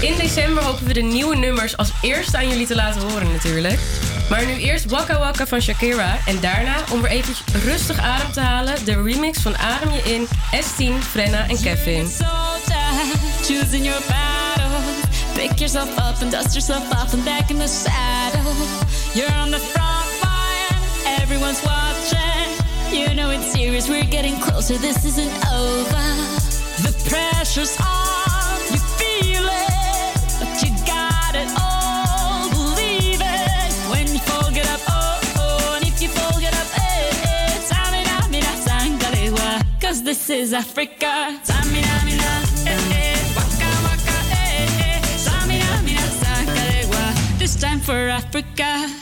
In 0.00 0.16
december 0.16 0.62
hopen 0.62 0.86
we 0.86 0.92
de 0.92 1.00
nieuwe 1.00 1.36
nummers 1.36 1.76
als 1.76 1.90
eerste 2.00 2.36
aan 2.36 2.48
jullie 2.48 2.66
te 2.66 2.74
laten 2.74 3.00
horen 3.00 3.32
natuurlijk. 3.32 3.78
Maar 4.30 4.46
nu 4.46 4.52
eerst 4.52 4.90
Waka 4.90 5.18
Waka 5.18 5.46
van 5.46 5.60
Shakira 5.60 6.18
en 6.26 6.40
daarna, 6.40 6.76
om 6.90 7.02
weer 7.02 7.10
even 7.10 7.34
rustig 7.64 7.98
adem 7.98 8.32
te 8.32 8.40
halen, 8.40 8.84
de 8.84 9.02
remix 9.02 9.38
van 9.38 9.56
Adem 9.56 9.92
Je 9.92 10.02
In, 10.02 10.26
S10, 10.60 11.06
Frenna 11.10 11.48
en 11.48 11.60
Kevin. 11.62 12.10
Pick 15.34 15.58
yourself 15.58 15.90
up 15.90 16.22
and 16.22 16.30
dust 16.30 16.52
yourself 16.52 16.90
off 16.90 17.12
and 17.14 17.24
back 17.24 17.50
in 17.50 17.58
the 17.58 17.66
saddle. 17.66 18.52
You're 19.14 19.34
on 19.42 19.50
the 19.50 19.58
front. 19.58 19.81
everyone's 21.52 21.64
watching. 21.64 22.98
You 22.98 23.14
know 23.14 23.30
it's 23.30 23.52
serious, 23.52 23.88
we're 23.88 24.04
getting 24.04 24.38
closer, 24.40 24.76
this 24.78 25.04
isn't 25.04 25.32
over. 25.52 26.06
The 26.82 26.92
pressure's 27.08 27.76
on, 27.80 28.60
you 28.70 28.78
feel 28.98 29.44
it, 29.44 30.14
but 30.38 30.62
you 30.62 30.70
got 30.86 31.34
it 31.34 31.48
all, 31.60 32.50
believe 32.50 33.20
it. 33.20 33.72
When 33.90 34.06
you 34.08 34.18
fall, 34.20 34.50
get 34.50 34.68
up, 34.68 34.80
oh, 34.88 35.20
oh, 35.36 35.74
and 35.76 35.86
if 35.86 36.02
you 36.02 36.08
fall, 36.08 36.38
get 36.40 36.54
up, 36.54 36.66
eh, 36.78 37.10
eh, 37.24 37.58
Tamina, 37.68 38.30
mina, 38.30 39.64
cause 39.80 40.02
this 40.02 40.30
is 40.30 40.52
Africa. 40.52 41.38
Tamina, 41.44 42.02
eh, 42.66 42.70
eh, 42.70 42.92
eh, 42.92 43.22
time 47.60 47.78
for 47.80 48.08
Africa. 48.08 49.01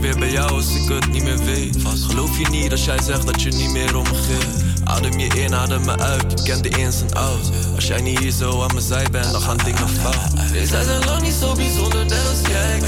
Weer 0.00 0.18
bij 0.18 0.30
jou 0.30 0.50
als 0.50 0.74
ik 0.74 0.88
het 0.88 1.12
niet 1.12 1.22
meer 1.22 1.38
weet. 1.38 1.76
Geloof 2.06 2.38
je 2.38 2.48
niet 2.48 2.70
als 2.70 2.84
jij 2.84 3.02
zegt 3.02 3.26
dat 3.26 3.42
je 3.42 3.50
niet 3.50 3.70
meer 3.70 3.96
om 3.96 4.02
me 4.02 4.14
geeft. 4.14 4.62
Adem 4.84 5.18
je 5.18 5.26
in, 5.26 5.54
adem 5.54 5.84
me 5.84 5.98
uit, 5.98 6.32
je 6.32 6.42
kent 6.42 6.62
de 6.62 6.68
ins 6.68 7.00
en 7.00 7.14
outs. 7.14 7.48
Als 7.74 7.86
jij 7.86 8.00
niet 8.00 8.18
hier 8.18 8.30
zo 8.30 8.62
aan 8.62 8.72
mijn 8.72 8.82
zij 8.86 9.06
bent, 9.10 9.32
dan 9.32 9.40
gaan 9.40 9.56
dingen 9.56 9.88
fout. 9.88 10.50
Nee, 10.52 10.66
zij 10.66 10.84
zijn 10.84 11.04
lang 11.04 11.22
niet 11.22 11.34
zo 11.40 11.54
bijzonder 11.54 12.04
net 12.04 12.28
als 12.28 12.50
jij. 12.50 12.80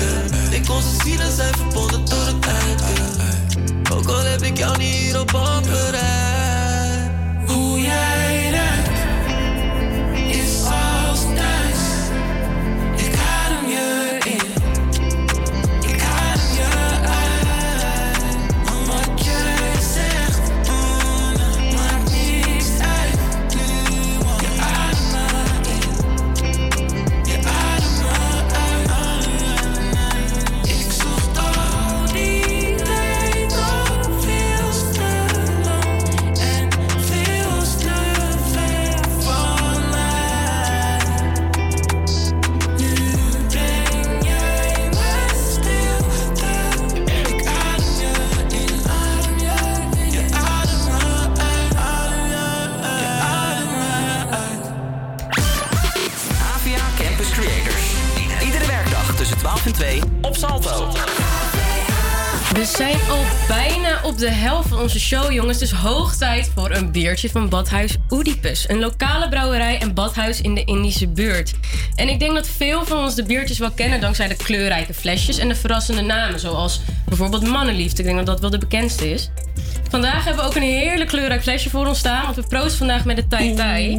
Ik 0.51 0.71
onze 0.71 0.97
zielen 1.05 1.33
zijn 1.33 1.55
verbonden 1.55 2.05
tot 2.05 2.27
het 2.27 2.47
einde. 2.47 2.83
Ook 3.95 4.09
al 4.09 4.25
heb 4.25 4.43
ik 4.43 4.57
jou 4.57 4.79
niet 4.79 5.17
op 5.17 5.31
hand. 5.31 5.67
Onze 64.81 65.01
show, 65.01 65.33
jongens. 65.33 65.59
Dus 65.59 65.71
hoog 65.71 66.17
tijd 66.17 66.51
voor 66.55 66.71
een 66.71 66.93
biertje 66.93 67.31
van 67.31 67.49
Badhuis 67.49 67.97
Oedipus. 68.11 68.69
Een 68.69 68.79
lokale 68.79 69.29
brouwerij 69.29 69.79
en 69.79 69.95
badhuis 69.95 70.41
in 70.41 70.55
de 70.55 70.65
Indische 70.65 71.09
buurt. 71.09 71.55
En 71.97 72.09
ik 72.09 72.19
denk 72.19 72.35
dat 72.35 72.49
veel 72.49 72.85
van 72.85 72.99
ons 72.99 73.15
de 73.15 73.23
biertjes 73.23 73.59
wel 73.59 73.71
kennen 73.71 74.01
dankzij 74.01 74.29
de 74.29 74.37
kleurrijke 74.37 74.95
flesjes 74.95 75.39
en 75.39 75.49
de 75.49 75.55
verrassende 75.55 76.03
namen. 76.03 76.41
Zoals 76.41 76.81
bijvoorbeeld 77.09 77.49
Mannenliefde. 77.49 77.99
Ik 77.99 78.05
denk 78.05 78.17
dat 78.17 78.27
dat 78.27 78.41
wel 78.41 78.51
de 78.51 78.59
bekendste 78.59 79.11
is. 79.13 79.31
Vandaag 79.91 80.25
hebben 80.25 80.43
we 80.43 80.49
ook 80.51 80.57
een 80.57 80.63
heerlijk 80.63 81.11
kleurrijk 81.11 81.43
flesje 81.43 81.71
voor 81.71 81.87
ons 81.87 81.99
staan. 81.99 82.23
Want 82.23 82.37
we 82.37 82.43
proosten 82.49 82.79
vandaag 82.79 83.05
met 83.05 83.17
de 83.17 83.27
Tai 83.27 83.55
Tai. 83.55 83.91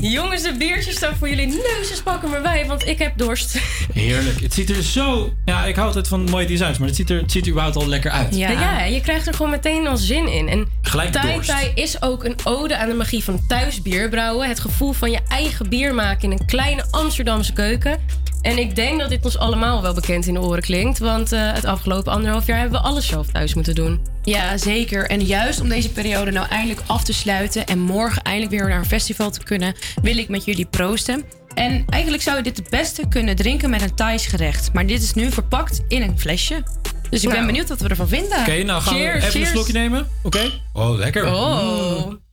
Jongens, 0.00 0.42
de 0.42 0.54
biertjes 0.58 0.96
staan 0.96 1.16
voor 1.18 1.28
jullie 1.28 1.46
neus. 1.46 1.88
Dus 1.88 2.02
pak 2.02 2.22
hem 2.22 2.34
erbij, 2.34 2.66
want 2.66 2.86
ik 2.86 2.98
heb 2.98 3.12
dorst. 3.16 3.58
Heerlijk. 3.92 4.40
Het 4.40 4.54
ziet 4.54 4.70
er 4.70 4.82
zo... 4.82 5.32
Ja, 5.44 5.64
ik 5.64 5.74
hou 5.74 5.86
altijd 5.86 6.08
van 6.08 6.30
mooie 6.30 6.46
designs, 6.46 6.78
maar 6.78 6.88
het 6.88 6.96
ziet 6.96 7.10
er, 7.10 7.20
het 7.20 7.32
ziet 7.32 7.42
er 7.44 7.50
überhaupt 7.50 7.76
al 7.76 7.88
lekker 7.88 8.10
uit. 8.10 8.36
Ja. 8.36 8.84
je 8.84 9.00
krijgt 9.00 9.26
er 9.26 9.34
gewoon 9.34 9.50
meteen 9.50 9.86
al 9.86 9.96
zin 9.96 10.32
in. 10.32 10.48
En 10.48 10.68
Gelijk 10.82 11.12
Tai 11.12 11.34
dorst. 11.34 11.48
Tai 11.48 11.70
is 11.74 12.02
ook 12.02 12.24
een 12.24 12.36
ode 12.44 12.76
aan 12.76 12.88
de 12.88 12.94
magie 12.94 13.24
van 13.24 13.40
thuis 13.46 13.82
bier 13.82 14.08
brouwen. 14.08 14.48
Het 14.48 14.60
gevoel 14.60 14.92
van 14.92 15.10
je 15.10 15.20
eigen 15.28 15.68
bier 15.68 15.94
maken 15.94 16.22
in 16.22 16.38
een 16.38 16.46
kleine 16.46 16.84
Amsterdamse 16.90 17.52
keuken. 17.52 17.98
En 18.46 18.58
ik 18.58 18.74
denk 18.76 19.00
dat 19.00 19.08
dit 19.08 19.24
ons 19.24 19.38
allemaal 19.38 19.82
wel 19.82 19.94
bekend 19.94 20.26
in 20.26 20.34
de 20.34 20.40
oren 20.40 20.62
klinkt. 20.62 20.98
Want 20.98 21.32
eh, 21.32 21.52
het 21.52 21.64
afgelopen 21.64 22.12
anderhalf 22.12 22.46
jaar 22.46 22.58
hebben 22.58 22.80
we 22.80 22.86
alles 22.86 23.06
zelf 23.06 23.26
thuis 23.26 23.54
moeten 23.54 23.74
doen. 23.74 24.00
Ja, 24.22 24.56
zeker. 24.56 25.06
En 25.06 25.20
juist 25.24 25.60
om 25.60 25.68
deze 25.68 25.90
periode 25.92 26.30
nou 26.30 26.48
eindelijk 26.48 26.80
af 26.86 27.04
te 27.04 27.12
sluiten 27.12 27.66
en 27.66 27.78
morgen 27.78 28.22
eindelijk 28.22 28.52
weer 28.52 28.68
naar 28.68 28.78
een 28.78 28.84
festival 28.86 29.30
te 29.30 29.42
kunnen, 29.42 29.74
wil 30.02 30.16
ik 30.16 30.28
met 30.28 30.44
jullie 30.44 30.66
proosten. 30.66 31.24
En 31.54 31.84
eigenlijk 31.88 32.22
zou 32.22 32.36
je 32.36 32.42
dit 32.42 32.56
het 32.56 32.70
beste 32.70 33.08
kunnen 33.08 33.36
drinken 33.36 33.70
met 33.70 33.82
een 33.82 33.94
Thais 33.94 34.26
gerecht. 34.26 34.72
Maar 34.72 34.86
dit 34.86 35.02
is 35.02 35.14
nu 35.14 35.30
verpakt 35.30 35.80
in 35.88 36.02
een 36.02 36.18
flesje. 36.18 36.62
Dus 37.10 37.22
ik 37.22 37.28
ben 37.28 37.36
Nou. 37.38 37.46
benieuwd 37.46 37.68
wat 37.68 37.80
we 37.80 37.88
ervan 37.88 38.08
vinden. 38.08 38.38
Oké, 38.38 38.62
nou 38.62 38.82
gaan 38.82 38.94
Cheers, 38.94 39.12
we 39.12 39.18
even 39.18 39.30
cheers. 39.30 39.48
een 39.48 39.54
slokje 39.54 39.72
nemen. 39.72 40.06
Oké. 40.22 40.50
Oh, 40.72 40.96
lekker. 40.98 41.26
Oh. 41.26 42.06
Mm. 42.06 42.24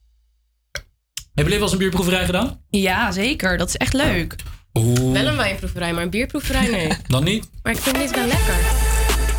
Hebben 1.34 1.54
jullie 1.54 1.54
wel 1.54 1.62
eens 1.62 1.72
een 1.72 1.78
bierproeverij 1.78 2.26
gedaan? 2.26 2.60
Ja, 2.70 3.12
zeker. 3.12 3.58
Dat 3.58 3.68
is 3.68 3.78
echt 3.78 3.94
leuk. 3.94 4.36
Oeh. 4.74 5.12
Wel 5.14 5.26
een 5.28 5.38
wijnproeverij, 5.38 5.94
maar 5.94 6.04
een 6.04 6.10
bierproeverij 6.10 6.68
nee. 6.68 6.88
Dan 7.08 7.24
niet? 7.24 7.50
maar 7.64 7.74
ik 7.74 7.80
vind 7.80 7.98
dit 7.98 8.16
wel 8.16 8.28
lekker. 8.28 8.56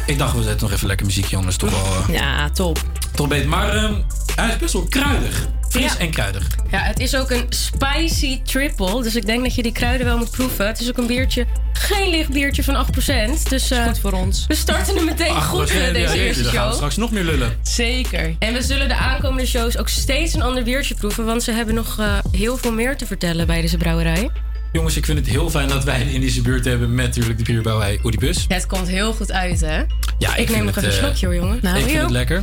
Ik 0.07 0.19
dacht, 0.19 0.37
we 0.37 0.43
zetten 0.43 0.61
nog 0.67 0.73
even 0.73 0.87
lekker 0.87 1.07
muziekje, 1.07 1.37
anders 1.37 1.57
toch 1.57 1.71
wel... 1.71 2.03
eh, 2.09 2.21
Ja, 2.21 2.51
top. 2.51 2.83
toch 3.15 3.29
beter. 3.29 3.49
Maar 3.49 3.69
ehm, 3.77 3.95
hij 4.37 4.49
is 4.49 4.57
best 4.57 4.73
wel 4.73 4.83
kruidig. 4.89 5.47
Fris 5.69 5.93
Ja. 5.93 5.99
en 5.99 6.11
kruidig. 6.11 6.47
Ja, 6.71 6.79
het 6.79 7.01
is 7.01 7.17
ook 7.17 7.31
een 7.31 7.47
spicy 7.49 8.43
triple. 8.43 9.03
Dus 9.03 9.17
ik 9.17 9.27
denk 9.27 9.43
dat 9.43 9.55
je 9.55 9.63
die 9.63 9.73
kruiden 9.73 10.07
wel 10.07 10.19
moet 10.19 10.31
proeven. 10.31 10.67
Het 10.67 10.81
is 10.81 10.89
ook 10.89 10.99
een 10.99 11.07
biertje, 11.07 11.47
geen 11.73 12.11
licht 12.11 12.29
biertje 12.31 12.65
van 12.65 12.87
8%. 12.87 13.49
Dus 13.49 13.71
eh, 13.71 13.85
Goed 13.87 13.99
voor 13.99 14.13
ons. 14.13 14.45
we 14.49 14.55
starten 14.55 14.97
er 14.97 15.05
meteen 15.05 15.31
Ach, 15.35 15.47
goed 15.47 15.69
jij- 15.71 15.93
deze 15.93 16.17
ja, 16.17 16.23
eerste 16.23 16.43
dan 16.43 16.53
gaan 16.53 16.61
we 16.63 16.67
show. 16.69 16.75
straks 16.77 16.97
nog 16.97 17.11
meer 17.11 17.25
lullen. 17.25 17.57
Zeker. 17.63 18.37
En 18.39 18.53
we 18.53 18.63
zullen 18.63 18.89
de 18.89 18.97
aankomende 18.97 19.47
shows 19.47 19.77
ook 19.79 19.89
steeds 19.89 20.35
een 20.35 20.43
ander 20.43 20.63
biertje 20.63 20.95
proeven. 20.95 21.25
Want 21.25 21.43
ze 21.43 21.51
hebben 21.53 21.75
nog 21.75 21.99
eh, 21.99 22.19
heel 22.33 22.57
veel 22.57 22.73
meer 22.73 22.97
te 22.97 23.07
vertellen 23.07 23.47
bij 23.47 23.61
deze 23.61 23.77
brouwerij. 23.77 24.31
Jongens, 24.75 24.97
ik 24.97 25.05
vind 25.05 25.19
het 25.19 25.29
heel 25.29 25.51
fijn 25.51 25.69
dat 25.69 25.85
wij 25.85 26.01
een 26.01 26.09
Indische 26.09 26.43
buurt 26.43 26.65
hebben 26.65 26.95
met 26.95 27.07
natuurlijk 27.07 27.39
de 27.39 27.45
bierbrouwerij 27.45 27.99
Oedipus. 28.05 28.45
Ja, 28.49 28.55
het 28.55 28.67
komt 28.67 28.89
heel 28.89 29.13
goed 29.15 29.33
uit, 29.33 29.61
hè? 29.61 29.77
Ja, 30.19 30.29
ik 30.29 30.35
vind 30.37 30.49
neem 30.51 30.65
nog 30.65 30.77
even 30.77 30.89
een 30.89 30.95
eh, 30.95 31.03
slokje 31.03 31.27
hoor, 31.27 31.35
jongen. 31.35 31.57
ik 31.57 31.85
vind 31.85 32.01
het 32.01 32.11
lekker. 32.11 32.37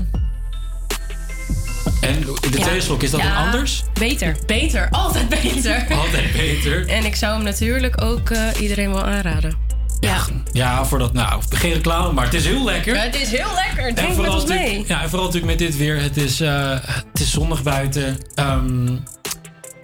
En 2.02 2.20
de 2.22 2.58
Ja. 2.58 2.64
tweede 2.64 2.82
slok, 2.82 3.04
is 3.04 3.12
dat 3.12 3.20
Ja. 3.22 3.28
een 3.30 3.46
anders? 3.46 3.84
Beter. 3.94 4.36
Beter, 4.46 4.88
altijd 4.90 5.30
beter. 5.30 5.86
Altijd 6.04 6.32
beter. 6.34 6.88
En 6.88 7.06
ik 7.06 7.16
zou 7.16 7.34
hem 7.36 7.44
natuurlijk 7.44 8.02
ook 8.04 8.30
eh, 8.30 8.48
iedereen 8.60 8.92
wel 8.94 9.04
aanraden. 9.06 9.58
Ja. 10.00 10.26
Ja, 10.52 10.86
voor 10.86 11.00
dat, 11.00 11.14
nou, 11.14 11.42
geen 11.50 11.74
reclame, 11.74 12.14
maar 12.14 12.26
het 12.26 12.34
is 12.34 12.46
heel 12.46 12.64
lekker. 12.64 12.96
Ja, 12.96 13.02
het 13.02 13.16
is 13.22 13.30
heel 13.30 13.54
lekker. 13.66 13.94
Drink 13.96 14.18
met 14.18 14.30
ons 14.30 14.46
mee. 14.46 14.84
Ja, 14.88 15.02
en 15.02 15.10
vooral 15.10 15.26
natuurlijk 15.28 15.60
met 15.60 15.68
dit 15.68 15.78
weer. 15.78 16.02
Het 16.02 16.18
is, 16.18 16.40
eh, 16.42 16.72
het 17.12 17.20
is 17.20 17.32
zonnig 17.32 17.64
buiten. 17.64 18.18
Ehm, 18.36 18.88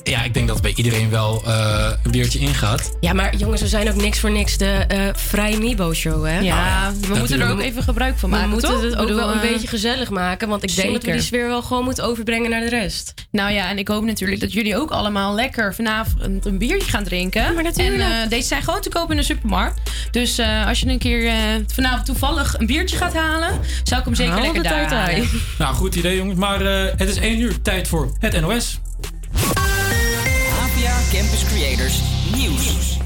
ja, 0.09 0.23
ik 0.23 0.33
denk 0.33 0.47
dat 0.47 0.61
bij 0.61 0.73
iedereen 0.75 1.09
wel 1.09 1.43
eh, 1.45 1.91
een 2.03 2.11
biertje 2.11 2.39
ingaat. 2.39 2.97
Ja, 2.99 3.13
maar 3.13 3.35
jongens, 3.35 3.61
we 3.61 3.67
zijn 3.67 3.89
ook 3.89 3.95
niks 3.95 4.19
voor 4.19 4.31
niks 4.31 4.57
de 4.57 4.85
eh 4.87 4.99
Vrij 5.15 5.57
Mibo 5.57 5.93
Show, 5.93 6.25
hè? 6.25 6.39
Ja, 6.39 6.93
we 7.01 7.15
moeten 7.15 7.41
er 7.41 7.51
ook 7.51 7.61
even 7.61 7.83
gebruik 7.83 8.17
van 8.17 8.29
maken, 8.29 8.45
We 8.47 8.51
moeten 8.51 8.69
toch? 8.69 8.81
het 8.81 8.95
ook 8.95 9.01
bedoel, 9.01 9.15
wel 9.15 9.31
een 9.31 9.41
eh, 9.41 9.51
beetje 9.51 9.67
gezellig 9.67 10.09
maken. 10.09 10.47
Want 10.47 10.63
ik 10.63 10.75
denk 10.75 10.93
dat 10.93 11.03
we 11.03 11.11
die 11.11 11.21
sfeer 11.21 11.47
wel 11.47 11.61
gewoon 11.61 11.83
moeten 11.83 12.03
overbrengen 12.03 12.49
naar 12.49 12.61
de 12.61 12.69
rest. 12.69 13.13
Nou 13.31 13.51
ja, 13.51 13.69
en 13.69 13.77
ik 13.77 13.87
hoop 13.87 14.03
natuurlijk 14.03 14.39
dat 14.39 14.53
jullie 14.53 14.77
ook 14.77 14.91
allemaal 14.91 15.35
lekker 15.35 15.75
vanavond 15.75 16.45
een 16.45 16.57
biertje 16.57 16.89
gaan 16.89 17.03
drinken. 17.03 17.53
maar 17.53 17.63
natuurlijk. 17.63 18.01
En 18.01 18.21
eh, 18.21 18.29
deze 18.29 18.47
zijn 18.47 18.63
gewoon 18.63 18.81
te 18.81 18.89
koop 18.89 19.11
in 19.11 19.17
de 19.17 19.23
supermarkt. 19.23 19.79
Dus 20.11 20.37
eh, 20.37 20.67
als 20.67 20.79
je 20.79 20.87
een 20.87 20.97
keer 20.97 21.27
eh, 21.27 21.35
vanavond 21.73 22.05
toevallig 22.05 22.55
een 22.59 22.65
biertje 22.65 22.97
gaat 22.97 23.13
halen, 23.13 23.59
zou 23.83 23.99
ik 23.99 24.05
hem 24.05 24.15
zeker 24.15 24.33
Haal 24.33 24.41
lekker 24.41 24.63
de 24.63 24.69
daar 24.69 24.93
halen. 24.93 25.29
Nou, 25.57 25.75
goed 25.75 25.95
idee 25.95 26.15
jongens. 26.15 26.39
Maar 26.39 26.61
eh, 26.61 26.93
het 26.97 27.09
is 27.09 27.17
één 27.17 27.39
uur 27.39 27.61
tijd 27.61 27.87
voor 27.87 28.11
het 28.19 28.41
NOS. 28.41 28.79
Campus 31.11 31.45
Creators 31.45 32.01
Nieuws. 32.35 32.97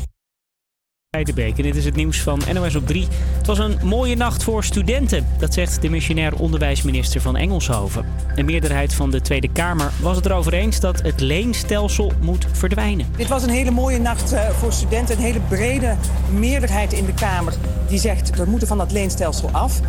Heidebeek 1.10 1.58
en 1.58 1.64
dit 1.64 1.76
is 1.76 1.86
het 1.86 1.95
nieuws 1.95 2.22
van 2.22 2.41
NOS 2.54 2.76
op 2.76 2.88
3. 2.88 3.08
Het 3.38 3.47
was 3.47 3.58
een 3.58 3.78
mooie 3.84 4.16
nacht 4.16 4.43
voor 4.43 4.64
studenten, 4.64 5.28
dat 5.39 5.54
zegt 5.54 5.82
de 5.82 5.89
missionair 5.89 6.36
onderwijsminister 6.36 7.22
van 7.22 7.36
Engelshoven. 7.38 8.06
Een 8.36 8.45
meerderheid 8.45 8.93
van 8.93 9.12
de 9.12 9.22
Tweede 9.22 9.52
Kamer 9.52 9.91
was 10.02 10.16
het 10.16 10.26
erover 10.26 10.54
eens 10.54 10.80
dat 10.80 11.02
het 11.02 11.20
leenstelsel 11.20 12.12
moet 12.22 12.45
verdwijnen. 12.52 13.06
Dit 13.18 13.28
was 13.28 13.43
een 13.43 13.49
hele 13.49 13.72
mooie 13.72 13.99
nacht 13.99 14.32
eh, 14.32 14.49
voor 14.49 14.74
studenten. 14.74 15.16
Een 15.16 15.24
hele 15.24 15.41
brede 15.49 15.95
meerderheid 16.34 16.93
in 16.93 17.06
de 17.06 17.14
Kamer 17.14 17.54
die 17.88 17.99
zegt... 17.99 18.36
we 18.36 18.45
moeten 18.45 18.68
van 18.68 18.78
dat 18.78 18.91
leenstelsel 18.91 19.49
af. 19.52 19.80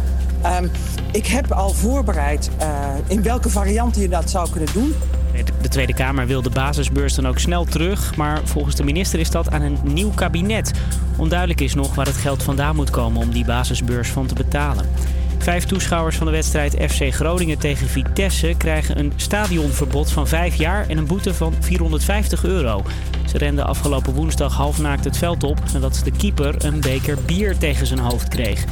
Ehm, 0.42 0.68
ik 1.12 1.26
heb 1.26 1.52
al 1.52 1.70
voorbereid 1.70 2.50
eh, 2.58 2.68
in 3.06 3.22
welke 3.22 3.50
variant 3.50 3.96
je 3.96 4.08
dat 4.08 4.30
zou 4.30 4.50
kunnen 4.50 4.72
doen. 4.72 4.94
De 5.60 5.68
Tweede 5.68 5.94
Kamer 5.94 6.26
wil 6.26 6.42
de 6.42 6.50
basisbeurs 6.50 7.14
dan 7.14 7.28
ook 7.28 7.38
snel 7.38 7.64
terug, 7.64 8.16
maar 8.16 8.40
volgens 8.44 8.74
de 8.74 8.84
minister 8.84 9.18
is 9.18 9.30
dat 9.30 9.50
aan 9.50 9.62
een 9.62 9.78
nieuw 9.82 10.10
kabinet. 10.10 10.72
Onduidelijk 11.16 11.60
is 11.60 11.74
nog 11.74 11.94
waar 11.94 12.06
het 12.06 12.16
geld 12.16 12.42
vandaan 12.42 12.76
moet 12.76 12.90
komen 12.90 13.22
om 13.22 13.30
die 13.30 13.44
basisbeurs 13.44 14.08
van 14.08 14.26
te 14.26 14.34
betalen. 14.34 14.86
Vijf 15.38 15.64
toeschouwers 15.64 16.16
van 16.16 16.26
de 16.26 16.32
wedstrijd 16.32 16.72
FC 16.72 17.14
Groningen 17.14 17.58
tegen 17.58 17.88
Vitesse 17.88 18.54
krijgen 18.58 18.98
een 18.98 19.12
stadionverbod 19.16 20.10
van 20.10 20.28
vijf 20.28 20.54
jaar 20.54 20.88
en 20.88 20.98
een 20.98 21.06
boete 21.06 21.34
van 21.34 21.54
450 21.60 22.44
euro. 22.44 22.82
Ze 23.26 23.38
renden 23.38 23.66
afgelopen 23.66 24.14
woensdag 24.14 24.54
halfnaakt 24.54 25.04
het 25.04 25.16
veld 25.16 25.44
op 25.44 25.58
nadat 25.72 26.00
de 26.04 26.10
keeper 26.10 26.64
een 26.64 26.80
beker 26.80 27.18
bier 27.26 27.58
tegen 27.58 27.86
zijn 27.86 28.00
hoofd 28.00 28.28
kreeg. 28.28 28.64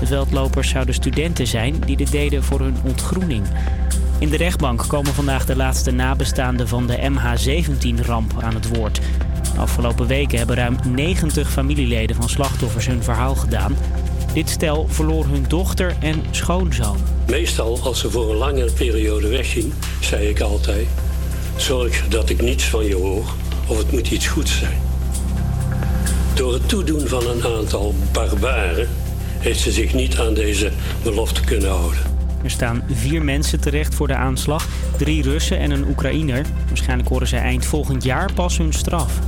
De 0.00 0.06
veldlopers 0.06 0.68
zouden 0.68 0.94
studenten 0.94 1.46
zijn 1.46 1.80
die 1.80 1.96
dit 1.96 2.10
deden 2.10 2.44
voor 2.44 2.60
hun 2.60 2.76
ontgroening. 2.84 3.46
In 4.18 4.28
de 4.28 4.36
rechtbank 4.36 4.84
komen 4.88 5.14
vandaag 5.14 5.46
de 5.46 5.56
laatste 5.56 5.90
nabestaanden 5.90 6.68
van 6.68 6.86
de 6.86 7.10
MH17-ramp 7.10 8.32
aan 8.40 8.54
het 8.54 8.76
woord. 8.76 9.00
De 9.54 9.60
afgelopen 9.60 10.06
weken 10.06 10.38
hebben 10.38 10.56
ruim 10.56 10.76
90 10.94 11.50
familieleden 11.50 12.16
van 12.16 12.28
slachtoffers 12.28 12.86
hun 12.86 13.02
verhaal 13.02 13.34
gedaan. 13.34 13.76
Dit 14.32 14.48
stel 14.48 14.86
verloor 14.88 15.24
hun 15.24 15.44
dochter 15.48 15.96
en 16.00 16.22
schoonzoon. 16.30 16.96
Meestal 17.26 17.78
als 17.82 18.00
ze 18.00 18.10
voor 18.10 18.30
een 18.30 18.36
langere 18.36 18.72
periode 18.72 19.28
wegging, 19.28 19.72
zei 20.00 20.28
ik 20.28 20.40
altijd: 20.40 20.86
zorg 21.56 22.08
dat 22.08 22.30
ik 22.30 22.42
niets 22.42 22.64
van 22.64 22.84
je 22.84 22.94
hoor 22.94 23.24
of 23.66 23.78
het 23.78 23.92
moet 23.92 24.10
iets 24.10 24.26
goeds 24.26 24.58
zijn. 24.58 24.78
Door 26.34 26.52
het 26.52 26.68
toedoen 26.68 27.08
van 27.08 27.26
een 27.26 27.44
aantal 27.44 27.94
barbaren 28.12 28.88
heeft 29.38 29.60
ze 29.60 29.72
zich 29.72 29.94
niet 29.94 30.18
aan 30.18 30.34
deze 30.34 30.70
belofte 31.02 31.40
kunnen 31.40 31.70
houden. 31.70 32.15
Er 32.42 32.50
staan 32.50 32.82
vier 32.90 33.22
mensen 33.22 33.60
terecht 33.60 33.94
voor 33.94 34.06
de 34.06 34.14
aanslag. 34.14 34.66
Drie 34.96 35.22
Russen 35.22 35.58
en 35.58 35.70
een 35.70 35.88
Oekraïner. 35.88 36.44
Waarschijnlijk 36.68 37.08
horen 37.08 37.28
zij 37.28 37.40
eind 37.40 37.64
volgend 37.64 38.04
jaar 38.04 38.32
pas 38.32 38.58
hun 38.58 38.72
straf. 38.72 39.18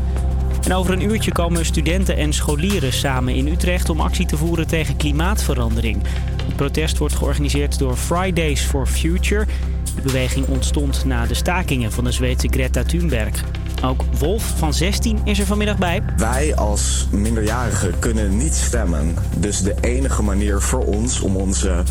En 0.65 0.75
over 0.75 0.93
een 0.93 1.11
uurtje 1.11 1.33
komen 1.33 1.65
studenten 1.65 2.17
en 2.17 2.33
scholieren 2.33 2.93
samen 2.93 3.35
in 3.35 3.47
Utrecht 3.47 3.91
om 3.91 4.01
actie 4.01 4.27
te 4.27 4.37
voeren 4.37 4.67
tegen 4.67 4.97
klimaatverandering. 4.97 6.03
Het 6.47 6.57
protest 6.57 6.99
wordt 6.99 7.15
georganiseerd 7.15 7.79
door 7.79 7.97
Fridays 7.97 8.61
for 8.61 8.87
Future. 8.87 9.47
De 9.95 10.03
beweging 10.03 10.47
ontstond 10.47 11.05
na 11.05 11.27
de 11.27 11.35
stakingen 11.35 11.93
van 11.93 12.05
de 12.05 12.13
Zweedse 12.13 12.49
Greta 12.51 12.83
Thunberg. 12.83 13.45
Ook 13.85 14.05
Wolf 14.19 14.53
van 14.57 14.75
16 14.75 15.19
is 15.25 15.39
er 15.39 15.47
vanmiddag 15.47 15.79
bij. 15.79 16.03
Wij 16.17 16.57
als 16.57 17.09
minderjarigen 17.11 17.99
kunnen 17.99 18.37
niet 18.37 18.55
stemmen. 18.55 19.15
Dus 19.37 19.63
de 19.63 19.75
enige 19.81 20.23
manier 20.23 20.61
voor 20.61 20.85
ons 20.85 21.21
om 21.21 21.37
onze 21.37 21.83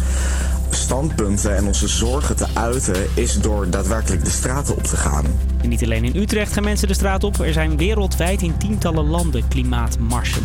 standpunten 0.70 1.56
en 1.56 1.66
onze 1.68 1.88
zorgen 1.88 2.36
te 2.36 2.46
uiten 2.54 3.08
is 3.14 3.42
door 3.42 3.70
daadwerkelijk 3.70 4.24
de 4.24 4.30
straten 4.30 4.76
op 4.76 4.84
te 4.84 4.98
gaan. 4.98 5.26
Niet 5.68 5.84
alleen 5.84 6.04
in 6.04 6.16
Utrecht 6.16 6.54
gaan 6.54 6.64
mensen 6.64 6.88
de 6.88 6.94
straat 6.94 7.24
op. 7.24 7.40
Er 7.40 7.54
zijn 7.54 7.78
wereldwijd 7.78 8.42
in 8.42 8.58
tientallen 8.58 9.06
landen 9.06 9.48
klimaatmarsen. 9.48 10.44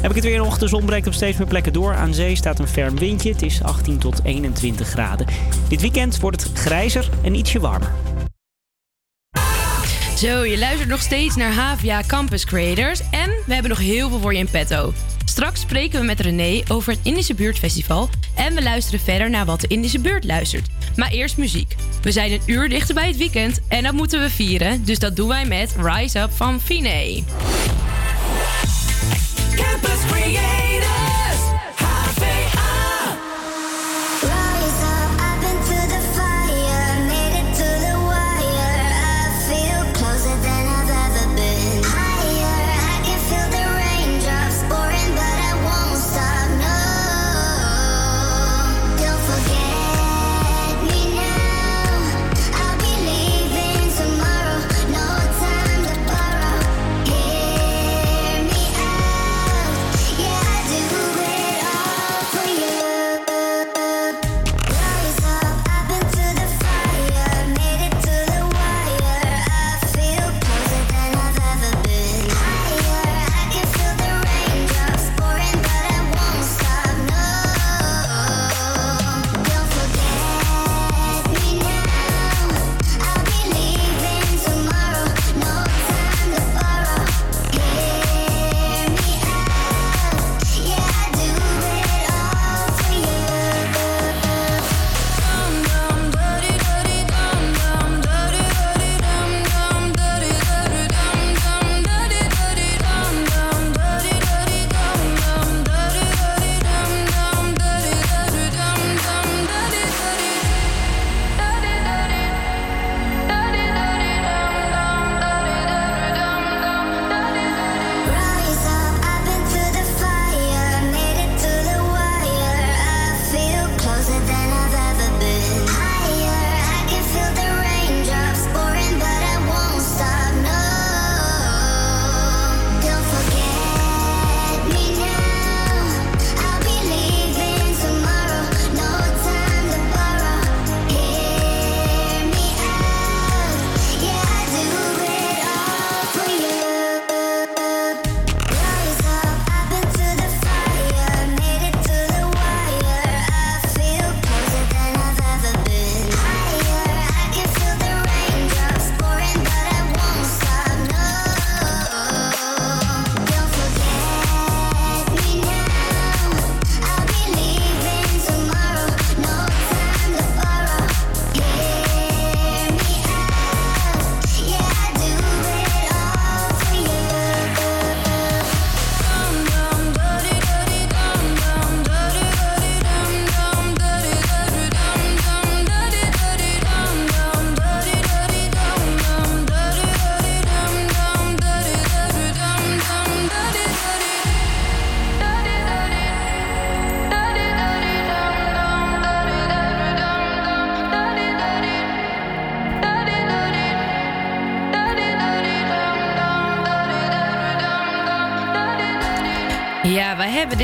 Heb 0.00 0.10
ik 0.10 0.16
het 0.16 0.24
weer 0.24 0.38
nog. 0.38 0.58
De 0.58 0.68
zon 0.68 0.84
breekt 0.84 1.06
op 1.06 1.12
steeds 1.12 1.38
meer 1.38 1.46
plekken 1.46 1.72
door. 1.72 1.94
Aan 1.94 2.14
zee 2.14 2.36
staat 2.36 2.58
een 2.58 2.68
ferm 2.68 2.98
windje. 2.98 3.32
Het 3.32 3.42
is 3.42 3.62
18 3.62 3.98
tot 3.98 4.20
21 4.24 4.88
graden. 4.88 5.26
Dit 5.68 5.80
weekend 5.80 6.20
wordt 6.20 6.42
het 6.42 6.58
grijzer 6.58 7.08
en 7.22 7.34
ietsje 7.34 7.60
warmer. 7.60 7.90
Zo, 10.22 10.44
je 10.44 10.58
luistert 10.58 10.88
nog 10.88 11.00
steeds 11.00 11.36
naar 11.36 11.52
HVA 11.52 12.02
Campus 12.06 12.44
Creators 12.44 13.00
en 13.10 13.30
we 13.46 13.52
hebben 13.52 13.70
nog 13.70 13.78
heel 13.78 14.08
veel 14.08 14.18
voor 14.20 14.32
je 14.32 14.38
in 14.38 14.48
petto. 14.50 14.92
Straks 15.24 15.60
spreken 15.60 16.00
we 16.00 16.06
met 16.06 16.20
René 16.20 16.62
over 16.68 16.92
het 16.92 17.00
Indische 17.02 17.34
Buurtfestival 17.34 18.08
en 18.34 18.54
we 18.54 18.62
luisteren 18.62 19.00
verder 19.00 19.30
naar 19.30 19.44
wat 19.44 19.60
de 19.60 19.66
Indische 19.66 19.98
Buurt 19.98 20.24
luistert. 20.24 20.68
Maar 20.96 21.10
eerst 21.10 21.36
muziek. 21.36 21.74
We 22.02 22.12
zijn 22.12 22.32
een 22.32 22.42
uur 22.46 22.68
dichter 22.68 22.94
bij 22.94 23.06
het 23.06 23.16
weekend 23.16 23.60
en 23.68 23.82
dat 23.82 23.92
moeten 23.92 24.20
we 24.20 24.30
vieren, 24.30 24.84
dus 24.84 24.98
dat 24.98 25.16
doen 25.16 25.28
wij 25.28 25.46
met 25.46 25.74
Rise 25.78 26.18
Up 26.18 26.32
van 26.32 26.60
Fine. 26.60 27.22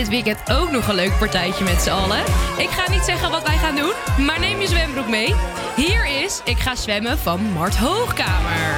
Dit 0.09 0.24
weekend 0.24 0.50
ook 0.50 0.70
nog 0.70 0.88
een 0.88 0.94
leuk 0.94 1.18
partijtje 1.18 1.64
met 1.64 1.82
z'n 1.82 1.90
allen. 1.90 2.20
Ik 2.59 2.68
ga 2.70 2.90
niet 2.90 3.04
zeggen 3.04 3.30
wat 3.30 3.42
wij 3.42 3.56
gaan 3.56 3.76
doen, 3.76 3.92
maar 4.26 4.40
neem 4.40 4.61
je 4.61 4.66
zwembroek 4.66 5.09
mee. 5.09 5.34
Hier 5.76 6.06
is 6.24 6.40
Ik 6.44 6.59
ga 6.59 6.74
zwemmen 6.74 7.18
van 7.18 7.40
Mart 7.52 7.76
Hoogkamer. 7.76 8.77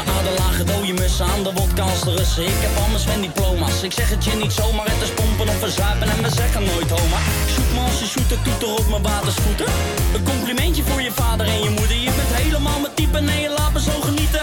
Is 0.00 0.12
niet 0.12 0.16
te 0.16 0.16
blussen. 0.16 0.16
Aan 0.16 0.24
de 0.24 0.34
lage 0.42 0.64
dode 0.64 0.92
mussen, 0.92 1.26
aan 1.26 1.42
de 1.42 1.52
wodka 1.52 1.82
als 1.82 2.00
de 2.00 2.14
Russen. 2.16 2.44
Ik 2.44 2.60
heb 2.64 2.76
al 2.76 2.88
mijn 2.88 3.00
Sven-diploma's. 3.00 3.82
Ik 3.82 3.92
zeg 3.92 4.10
het 4.10 4.24
je 4.24 4.34
niet 4.42 4.52
zomaar. 4.52 4.86
Het 4.90 5.02
is 5.02 5.10
pompen 5.10 5.48
of 5.48 5.58
verzuipen 5.58 6.08
en 6.08 6.22
we 6.22 6.30
zeggen 6.30 6.64
nooit 6.64 6.90
homa. 6.90 7.20
Zoek 7.54 7.70
me 7.74 7.80
als 7.80 8.12
je 8.14 8.38
toeter 8.42 8.70
op 8.80 8.88
mijn 8.88 9.02
watersvoeten. 9.02 9.66
Een 10.14 10.24
complimentje 10.24 10.82
voor 10.82 11.02
je 11.02 11.12
vader 11.12 11.46
en 11.46 11.62
je 11.62 11.70
moeder. 11.70 11.96
Je 11.96 12.12
bent 12.18 12.32
helemaal 12.42 12.80
mijn 12.80 12.94
type, 12.94 13.20
nee, 13.20 13.40
je 13.40 13.48
laat 13.58 13.72
me 13.72 13.80
zo 13.80 14.00
genieten. 14.00 14.42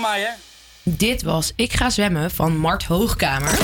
Mij, 0.00 0.20
hè? 0.20 0.28
Dit 0.82 1.22
was 1.22 1.52
Ik 1.56 1.72
ga 1.72 1.90
zwemmen 1.90 2.30
van 2.30 2.56
Mart 2.56 2.84
Hoogkamer. 2.84 3.58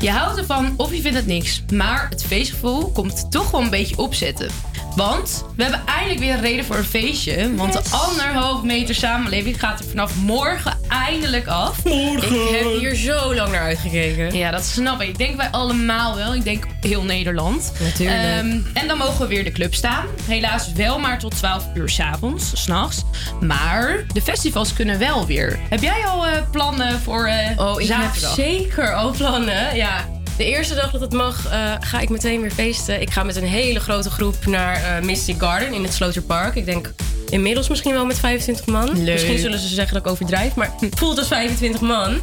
Je 0.00 0.10
houdt 0.10 0.38
ervan 0.38 0.74
of 0.76 0.94
je 0.94 1.00
vindt 1.00 1.16
het 1.16 1.26
niks, 1.26 1.62
maar 1.72 2.08
het 2.08 2.24
feestgevoel 2.24 2.92
komt 2.92 3.30
toch 3.30 3.50
wel 3.50 3.60
een 3.60 3.70
beetje 3.70 3.98
opzetten. 3.98 4.48
Want 4.96 5.44
we 5.56 5.62
hebben 5.62 5.82
eindelijk 5.86 6.20
weer 6.20 6.34
een 6.34 6.40
reden 6.40 6.64
voor 6.64 6.76
een 6.76 6.84
feestje. 6.84 7.54
Want 7.54 7.72
de 7.72 7.82
anderhalf 7.90 8.62
meter 8.62 8.94
samenleving 8.94 9.60
gaat 9.60 9.80
er 9.80 9.84
vanaf 9.84 10.16
morgen 10.16 10.78
eindelijk 10.88 11.46
af. 11.46 11.84
Morgen. 11.84 12.48
Ik 12.48 12.48
heb 12.50 12.78
hier 12.78 12.94
zo 12.94 13.34
lang 13.34 13.50
naar 13.52 13.60
uitgekeken. 13.60 14.36
Ja, 14.36 14.50
dat 14.50 14.64
snap 14.64 15.00
ik. 15.00 15.08
Ik 15.08 15.18
denk 15.18 15.36
wij 15.36 15.48
allemaal 15.50 16.16
wel. 16.16 16.34
Ik 16.34 16.44
denk 16.44 16.64
heel 16.80 17.02
Nederland. 17.02 17.72
Natuurlijk. 17.80 18.18
Ehm, 18.18 18.58
en 18.74 18.88
dan 18.88 18.98
mogen 18.98 19.20
we 19.20 19.26
weer 19.26 19.44
de 19.44 19.52
club 19.52 19.74
staan. 19.74 20.06
Helaas 20.26 20.72
wel 20.72 20.98
maar 20.98 21.18
tot 21.18 21.36
12 21.36 21.64
uur 21.74 21.88
s'avonds, 21.88 22.62
s'nachts. 22.62 23.02
Maar 23.40 24.04
de 24.12 24.22
festivals 24.22 24.72
kunnen 24.72 24.98
wel 24.98 25.26
weer. 25.26 25.58
Heb 25.68 25.82
jij 25.82 26.06
al 26.06 26.26
eh, 26.26 26.32
plannen 26.50 27.00
voor 27.00 27.26
eh 27.26 27.42
Oh, 27.56 27.80
ik 27.80 27.88
heb 27.88 28.14
zeker 28.34 28.94
al 28.94 29.10
plannen. 29.10 29.76
Ja, 29.76 30.04
de 30.36 30.44
eerste 30.44 30.74
dag 30.74 30.90
dat 30.90 31.00
het 31.00 31.12
mag, 31.12 31.46
eh, 31.46 31.72
ga 31.80 32.00
ik 32.00 32.08
meteen 32.08 32.40
weer 32.40 32.50
feesten. 32.50 33.00
Ik 33.00 33.10
ga 33.10 33.22
met 33.22 33.36
een 33.36 33.44
hele 33.44 33.80
grote 33.80 34.10
groep 34.10 34.46
naar 34.46 34.74
eh, 34.74 35.04
Mystic 35.04 35.38
Garden 35.38 35.72
in 35.72 35.82
het 35.82 35.92
Sloterpark. 35.92 36.54
Ik 36.54 36.64
denk 36.64 36.92
inmiddels 37.28 37.68
misschien 37.68 37.92
wel 37.92 38.06
met 38.06 38.18
25 38.18 38.66
man. 38.66 39.02
Leuk. 39.02 39.12
Misschien 39.12 39.38
zullen 39.38 39.58
ze 39.58 39.68
zeggen 39.68 39.94
dat 39.94 40.04
ik 40.04 40.10
overdrijf, 40.10 40.54
maar 40.54 40.72
het 40.80 40.98
voelt 40.98 41.18
als 41.18 41.28
25 41.28 41.80
man. 41.80 42.20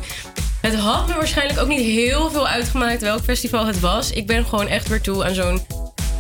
Het 0.62 0.76
had 0.76 1.08
me 1.08 1.14
waarschijnlijk 1.14 1.60
ook 1.60 1.68
niet 1.68 1.86
heel 1.86 2.32
veel 2.32 2.48
uitgemaakt 2.48 3.02
welk 3.02 3.24
festival 3.24 3.66
het 3.66 3.80
was. 3.80 4.12
Ik 4.12 4.28
ben 4.28 4.46
gewoon 4.46 4.68
echt 4.68 4.88
weer 4.88 5.02
toe 5.02 5.26
aan 5.26 5.34
zo'n 5.34 5.62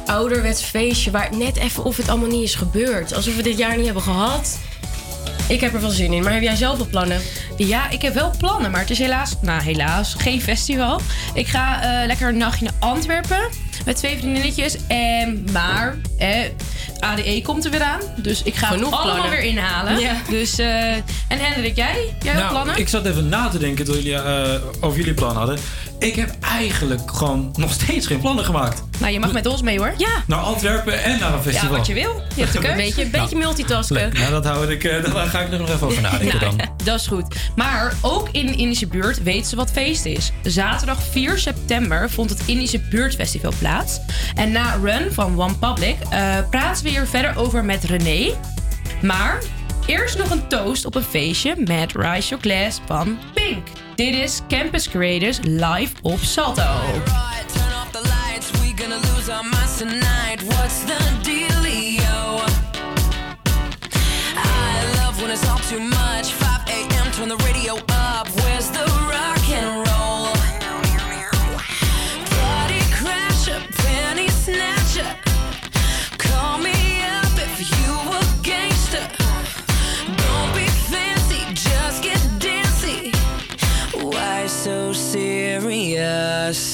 ouderwets 0.05 0.63
feestje 0.63 1.11
waar 1.11 1.35
net 1.35 1.57
even 1.57 1.83
of 1.83 1.97
het 1.97 2.09
allemaal 2.09 2.29
niet 2.29 2.43
is 2.43 2.55
gebeurd. 2.55 3.13
Alsof 3.13 3.35
we 3.35 3.41
dit 3.41 3.57
jaar 3.57 3.75
niet 3.75 3.85
hebben 3.85 4.03
gehad. 4.03 4.59
Ik 5.51 5.61
heb 5.61 5.73
er 5.73 5.81
wel 5.81 5.89
zin 5.89 6.13
in, 6.13 6.23
maar 6.23 6.33
heb 6.33 6.41
jij 6.41 6.55
zelf 6.55 6.77
wel 6.77 6.87
plannen? 6.87 7.21
Ja, 7.57 7.89
ik 7.89 8.01
heb 8.01 8.13
wel 8.13 8.31
plannen, 8.37 8.71
maar 8.71 8.79
het 8.81 8.89
is 8.89 8.99
helaas, 8.99 9.35
nou 9.41 9.61
helaas, 9.61 10.15
geen 10.17 10.41
festival. 10.41 11.01
Ik 11.33 11.47
ga 11.47 11.81
eh, 12.01 12.07
lekker 12.07 12.27
een 12.29 12.37
nachtje 12.37 12.65
naar 12.65 12.73
Antwerpen 12.79 13.49
met 13.85 13.95
twee 13.95 14.17
vriendinnetjes. 14.17 14.77
En, 14.87 15.45
maar 15.51 15.97
eh, 16.17 16.29
ADE 16.99 17.41
komt 17.43 17.65
er 17.65 17.71
weer 17.71 17.81
aan, 17.83 17.99
dus 18.15 18.43
ik 18.43 18.55
ga 18.55 18.67
Genoeg 18.67 18.89
het 18.89 18.93
allemaal 18.99 19.15
plannen. 19.15 19.39
weer 19.39 19.49
inhalen. 19.49 19.99
Ja. 19.99 20.15
Dus, 20.29 20.59
eh, 20.59 20.93
en 20.93 21.03
Hendrik, 21.27 21.75
jij? 21.75 22.15
Jij 22.23 22.33
plannen? 22.33 22.65
Nou, 22.65 22.79
ik 22.79 22.87
zat 22.89 23.05
even 23.05 23.29
na 23.29 23.47
te 23.49 23.57
denken 23.57 23.85
toen 23.85 23.95
jullie 23.95 24.15
eh, 24.15 24.61
over 24.79 24.97
jullie 24.97 25.13
plan 25.13 25.35
hadden. 25.35 25.57
Ik 26.01 26.15
heb 26.15 26.35
eigenlijk 26.39 27.11
gewoon 27.11 27.53
nog 27.57 27.71
steeds 27.73 28.07
geen 28.07 28.19
plannen 28.19 28.45
gemaakt. 28.45 28.83
Nou, 28.99 29.13
je 29.13 29.19
mag 29.19 29.31
met 29.31 29.45
ons 29.45 29.61
mee 29.61 29.77
hoor. 29.77 29.93
Ja. 29.97 30.23
Naar 30.27 30.39
Antwerpen 30.39 31.03
en 31.03 31.19
naar 31.19 31.33
een 31.33 31.41
festival. 31.41 31.69
Ja, 31.71 31.77
wat 31.77 31.87
je 31.87 31.93
wil. 31.93 32.21
Je 32.35 32.41
hebt 32.41 32.53
de 32.57 32.59
keus. 32.59 32.69
Een 32.71 32.77
beetje, 32.77 33.03
een 33.03 33.11
beetje 33.11 33.35
multitasken. 33.37 33.95
Leuk. 33.95 34.17
Nou, 34.17 34.31
dat 34.31 34.45
hou 34.45 34.71
ik, 34.71 34.83
eh, 34.83 35.13
daar 35.13 35.27
ga 35.27 35.39
ik 35.39 35.51
er 35.51 35.59
nog 35.59 35.69
even 35.69 35.87
over 35.87 36.01
nadenken 36.11 36.39
Nou, 36.39 36.57
dan. 36.57 36.69
dat 36.83 36.99
is 36.99 37.07
goed. 37.07 37.35
Maar 37.55 37.93
ook 38.01 38.29
in 38.31 38.45
de 38.45 38.55
Indische 38.55 38.87
buurt 38.87 39.23
weten 39.23 39.45
ze 39.49 39.55
wat 39.55 39.71
feest 39.71 40.05
is. 40.05 40.31
Zaterdag 40.43 41.03
4 41.11 41.37
september 41.39 42.09
vond 42.09 42.29
het 42.29 42.41
Indische 42.45 42.79
Buurtfestival 42.79 43.53
plaats. 43.59 43.99
En 44.35 44.51
na 44.51 44.75
Run 44.83 45.11
van 45.13 45.41
One 45.41 45.55
Public 45.55 45.95
eh, 46.09 46.37
praten 46.49 46.83
we 46.83 46.89
hier 46.89 47.07
verder 47.07 47.37
over 47.37 47.65
met 47.65 47.83
René. 47.83 48.33
Maar 49.01 49.41
eerst 49.85 50.17
nog 50.17 50.29
een 50.29 50.47
toast 50.47 50.85
op 50.85 50.95
een 50.95 51.03
feestje 51.03 51.55
met 51.57 51.91
Your 51.91 52.43
Glass 52.43 52.79
van 52.85 53.19
Pink. 53.33 53.67
Dit 53.95 54.15
is 54.15 54.41
Campus 54.47 54.89
Creators 54.89 55.39
live 55.43 55.93
op 56.01 56.19
Salto. 56.19 56.63
yes. 86.01 86.70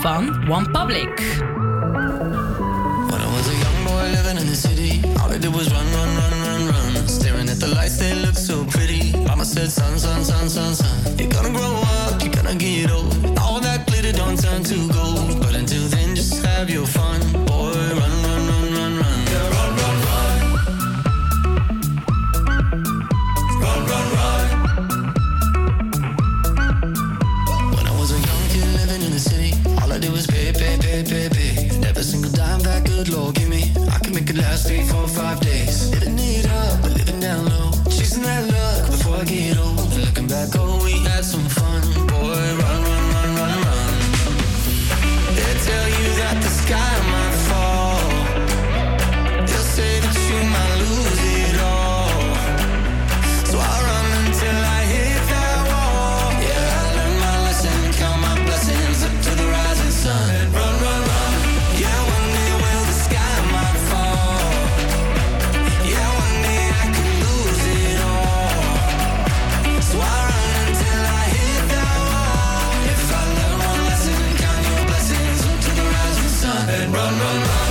Van 0.00 0.48
One 0.48 0.67
run, 77.10 77.18
run. 77.20 77.38
Run, 77.40 77.67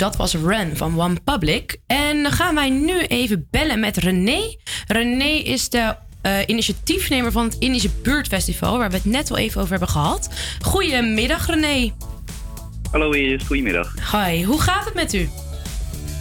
dat 0.00 0.16
was 0.16 0.34
Run 0.34 0.76
van 0.76 1.00
One 1.00 1.16
Public. 1.24 1.76
En 1.86 2.22
dan 2.22 2.32
gaan 2.32 2.54
wij 2.54 2.70
nu 2.70 3.00
even 3.00 3.48
bellen 3.50 3.80
met 3.80 3.96
René. 3.96 4.56
René 4.86 5.24
is 5.24 5.68
de 5.68 5.94
eh, 6.22 6.38
initiatiefnemer 6.46 7.32
van 7.32 7.44
het 7.44 7.56
Indische 7.58 7.90
Buurtfestival, 8.02 8.78
waar 8.78 8.90
we 8.90 8.96
het 8.96 9.04
net 9.04 9.30
al 9.30 9.38
even 9.38 9.58
over 9.60 9.70
hebben 9.70 9.88
gehad. 9.88 10.30
Goedemiddag, 10.60 11.46
René. 11.46 11.92
Hallo 12.90 13.10
Iris, 13.10 13.42
goedemiddag. 13.46 13.94
Hi, 14.12 14.44
hoe 14.44 14.60
gaat 14.60 14.84
het 14.84 14.94
met 14.94 15.12
u? 15.12 15.28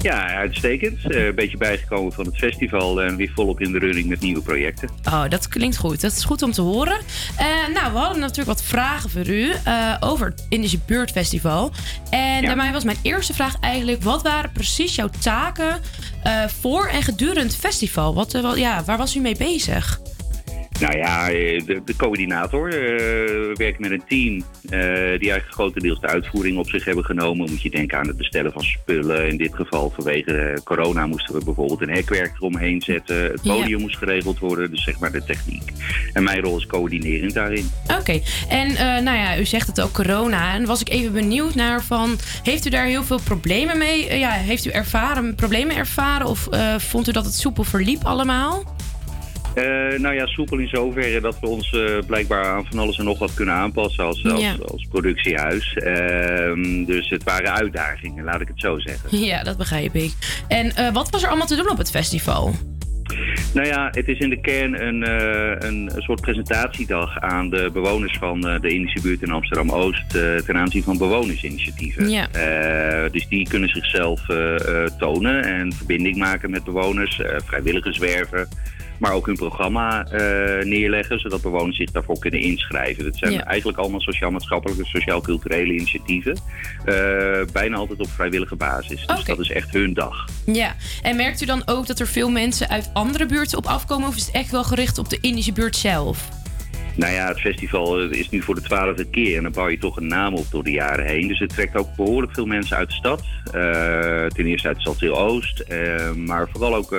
Ja, 0.02 0.28
uitstekend. 0.36 1.12
Eh, 1.12 1.26
een 1.26 1.36
beetje 1.36 1.58
bijgekomen 1.58 2.14
van 2.14 2.26
het 2.26 2.38
festival 2.38 3.02
en 3.02 3.16
weer 3.16 3.32
volop 3.36 3.62
in 3.62 3.72
de 3.72 3.80
running 3.80 4.08
met 4.08 4.20
nieuwe 4.22 4.42
projecten. 4.42 4.90
Oh, 5.06 5.24
dat 5.30 5.48
klinkt 5.48 5.78
goed. 5.78 6.02
Dat 6.02 6.12
is 6.12 6.24
goed 6.24 6.42
om 6.42 6.52
te 6.52 6.62
horen. 6.62 6.98
Eh, 7.38 7.46
nou, 7.74 7.94
we 7.94 7.98
hadden 7.98 8.20
natuurlijk 8.20 8.48
wat 8.48 8.64
vragen 8.64 9.10
voor 9.10 9.28
u 9.28 9.52
eh, 9.64 9.96
over 10.00 10.26
het 10.28 10.46
Indische 10.50 10.80
Buurtfestival. 10.86 11.72
En 12.10 12.46
daarmee 12.46 12.72
was 12.72 12.84
mijn 12.84 12.98
eerste 13.02 13.34
vraag 13.34 13.56
eigenlijk: 13.60 14.04
wat 14.04 14.22
waren 14.22 14.52
precies 14.52 14.96
jouw 14.96 15.10
taken 15.20 15.80
voor 16.62 16.88
en 16.88 17.04
gedurende 17.04 17.42
het 17.42 17.56
festival? 17.56 18.14
Wat, 18.14 18.32
wel- 18.32 18.56
ja, 18.58 18.84
waar 18.84 18.98
was 18.98 19.16
u 19.16 19.20
mee 19.20 19.36
bezig? 19.38 20.00
Nou 20.80 20.98
ja, 20.98 21.30
eh, 21.30 21.66
de, 21.66 21.82
de 21.86 21.96
coördinator 21.96 22.68
eh, 22.68 22.78
we 23.28 23.52
werken 23.54 23.82
met 23.82 23.92
een 23.92 24.04
team 24.08 24.36
eh, 24.64 24.80
die 25.20 25.32
eigenlijk 25.32 25.52
grotendeels 25.52 26.00
de 26.00 26.08
uitvoering 26.08 26.58
op 26.58 26.70
zich 26.70 26.86
hebben 26.86 27.06
genomen. 27.06 27.50
Moet 27.50 27.62
je 27.62 27.70
denken 27.70 27.98
aan 27.98 28.08
het 28.08 28.18
bestellen 28.18 28.52
van 28.52 28.64
spullen. 28.64 29.30
In 29.30 29.38
dit 29.38 29.56
geval 29.56 29.90
vanwege 29.96 30.32
eh, 30.38 30.62
corona 30.64 31.08
moesten 31.08 31.36
we 31.36 31.44
bijvoorbeeld 31.46 31.82
een 31.82 31.90
hekwerk 31.90 32.32
eromheen 32.36 32.82
zetten. 32.82 33.24
Het 33.24 33.40
Ja. 33.44 33.54
podium 33.54 33.82
moest 33.82 33.98
geregeld 33.98 34.40
worden, 34.40 34.72
dus 34.72 34.84
zeg 34.84 35.00
maar 35.00 35.12
de 35.12 35.24
techniek. 35.24 35.72
En 36.14 36.24
mijn 36.24 36.42
rol 36.42 36.58
is 36.58 36.66
coördinerend 36.66 37.34
daarin. 37.34 37.72
Oké, 38.00 38.22
en 38.50 38.68
eh, 38.70 39.04
nou 39.04 39.18
ja, 39.18 39.38
u 39.38 39.46
zegt 39.46 39.68
het 39.68 39.82
ook 39.82 39.92
corona. 39.92 40.54
En 40.54 40.66
was 40.66 40.82
ik 40.82 40.90
even 40.90 41.14
benieuwd 41.14 41.56
naar 41.56 41.84
van, 41.84 42.18
heeft 42.44 42.66
u 42.66 42.70
daar 42.70 42.86
heel 42.86 43.04
veel 43.04 43.20
problemen 43.24 43.78
mee? 43.78 44.08
Eh, 44.08 44.20
ja, 44.20 44.32
heeft 44.32 44.66
u 44.66 44.70
ervaren, 44.70 45.36
problemen 45.36 45.76
ervaren 45.76 46.28
of 46.28 46.48
eh, 46.48 46.76
vond 46.80 47.08
u 47.08 47.12
dat 47.12 47.26
het 47.26 47.34
soepel 47.34 47.64
verliep 47.64 48.04
allemaal? 48.04 48.64
Eh, 49.54 50.00
nou 50.00 50.16
ja, 50.16 50.26
soepel 50.26 50.58
in 50.58 50.68
zoverre 50.68 51.22
dat 51.22 51.40
we 51.40 51.48
ons 51.48 51.72
eh, 51.72 51.82
blijkbaar 52.08 52.46
aan 52.46 52.66
van 52.70 52.80
alles 52.80 52.98
en 52.98 53.06
nog 53.06 53.20
wat 53.20 53.34
kunnen 53.34 53.56
aanpassen 53.56 54.06
als, 54.06 54.26
als, 54.26 54.42
Ja. 54.42 54.56
als 54.66 54.88
productiehuis. 54.90 55.74
Ehm, 55.74 56.86
dus 56.86 57.10
het 57.10 57.24
waren 57.24 57.54
uitdagingen, 57.54 58.24
laat 58.24 58.42
ik 58.42 58.48
het 58.48 58.60
zo 58.60 58.80
zeggen. 58.80 59.20
Ja, 59.20 59.44
dat 59.44 59.58
begrijp 59.58 59.96
ik. 59.96 60.12
En 60.48 60.76
eh, 60.76 60.94
wat 60.94 61.10
was 61.10 61.24
er 61.24 61.30
allemaal 61.30 61.48
te 61.48 61.56
doen 61.56 61.70
op 61.70 61.78
het 61.78 61.92
festival? 61.92 62.54
Nou 63.54 63.68
ja, 63.68 63.88
het 63.92 64.08
is 64.08 64.18
in 64.18 64.30
de 64.30 64.42
kern 64.42 64.82
een, 64.82 65.10
een, 65.68 65.92
soort 65.98 66.22
presentatiedag 66.22 67.20
aan 67.20 67.50
de 67.50 67.70
bewoners 67.74 68.18
van 68.18 68.42
de 68.42 68.70
Indische 68.70 69.02
buurt 69.02 69.22
in 69.22 69.32
Amsterdam-Oost 69.32 70.10
ten 70.46 70.58
aanzien 70.58 70.84
van 70.84 70.98
bewonersinitiatieven. 70.98 72.10
Ja. 72.10 72.28
Dus 73.12 73.28
die 73.28 73.48
kunnen 73.48 73.70
zichzelf 73.70 74.26
tonen 74.98 75.44
en 75.44 75.74
verbinding 75.74 76.18
maken 76.18 76.50
met 76.50 76.64
bewoners, 76.64 77.22
eh, 77.22 77.36
vrijwilligers 77.46 77.98
werven. 77.98 78.48
Maar 79.00 79.14
ook 79.14 79.26
hun 79.26 79.36
programma 79.36 80.06
eh, 80.06 80.66
neerleggen, 80.66 81.20
zodat 81.20 81.42
bewoners 81.42 81.78
zich 81.78 81.92
daarvoor 81.92 82.20
kunnen 82.20 82.40
inschrijven. 82.40 83.04
Dat 83.04 83.16
zijn 83.18 83.32
Ja. 83.32 83.44
eigenlijk 83.44 83.78
allemaal 83.78 84.00
sociaal-maatschappelijke, 84.02 84.86
sociaal-culturele 84.86 85.74
initiatieven. 85.74 86.38
eh, 86.86 86.96
bijna 87.54 87.78
altijd 87.78 88.00
op 88.00 88.10
vrijwillige 88.10 88.56
basis. 88.56 89.06
Dus 89.08 89.24
dat 89.24 89.40
is 89.40 89.50
echt 89.52 89.74
hun 89.74 89.94
dag. 89.94 90.26
Ja, 90.46 90.76
en 91.02 91.16
merkt 91.16 91.42
u 91.42 91.46
dan 91.46 91.62
ook 91.66 91.88
dat 91.88 92.00
er 92.00 92.08
veel 92.08 92.30
mensen 92.30 92.70
uit 92.70 92.90
andere 92.94 93.26
buurten 93.26 93.58
op 93.58 93.66
afkomen? 93.66 94.08
Of 94.08 94.16
is 94.16 94.26
het 94.26 94.36
echt 94.36 94.52
wel 94.52 94.64
gericht 94.64 94.98
op 94.98 95.10
de 95.10 95.18
Indische 95.22 95.52
buurt 95.52 95.76
zelf? 95.76 96.30
Nou 97.00 97.14
ja, 97.14 97.28
het 97.28 97.40
festival 97.40 98.00
eh, 98.00 98.12
is 98.12 98.30
nu 98.30 98.42
voor 98.42 98.56
de 98.56 98.62
twaalfde 98.62 99.06
keer 99.06 99.38
en 99.38 99.44
dan 99.44 99.52
bouw 99.52 99.68
je 99.68 99.78
toch 99.78 99.98
een 99.98 100.08
naam 100.08 100.36
op 100.36 100.46
door 100.52 100.64
de 100.64 100.72
jaren 100.72 101.06
heen. 101.06 101.28
Dus 101.28 101.40
het 101.40 101.50
trekt 101.50 101.76
ook 101.76 101.96
behoorlijk 101.96 102.34
veel 102.34 102.46
mensen 102.46 102.78
uit 102.78 102.88
de 102.88 102.94
stad. 102.94 103.24
Eh, 103.46 104.26
ten 104.26 104.46
eerste 104.46 104.68
uit 104.68 104.82
Saltil 104.82 105.20
Oost, 105.20 105.60
eh, 105.60 106.12
maar 106.12 106.50
vooral 106.52 106.76
ook, 106.76 106.92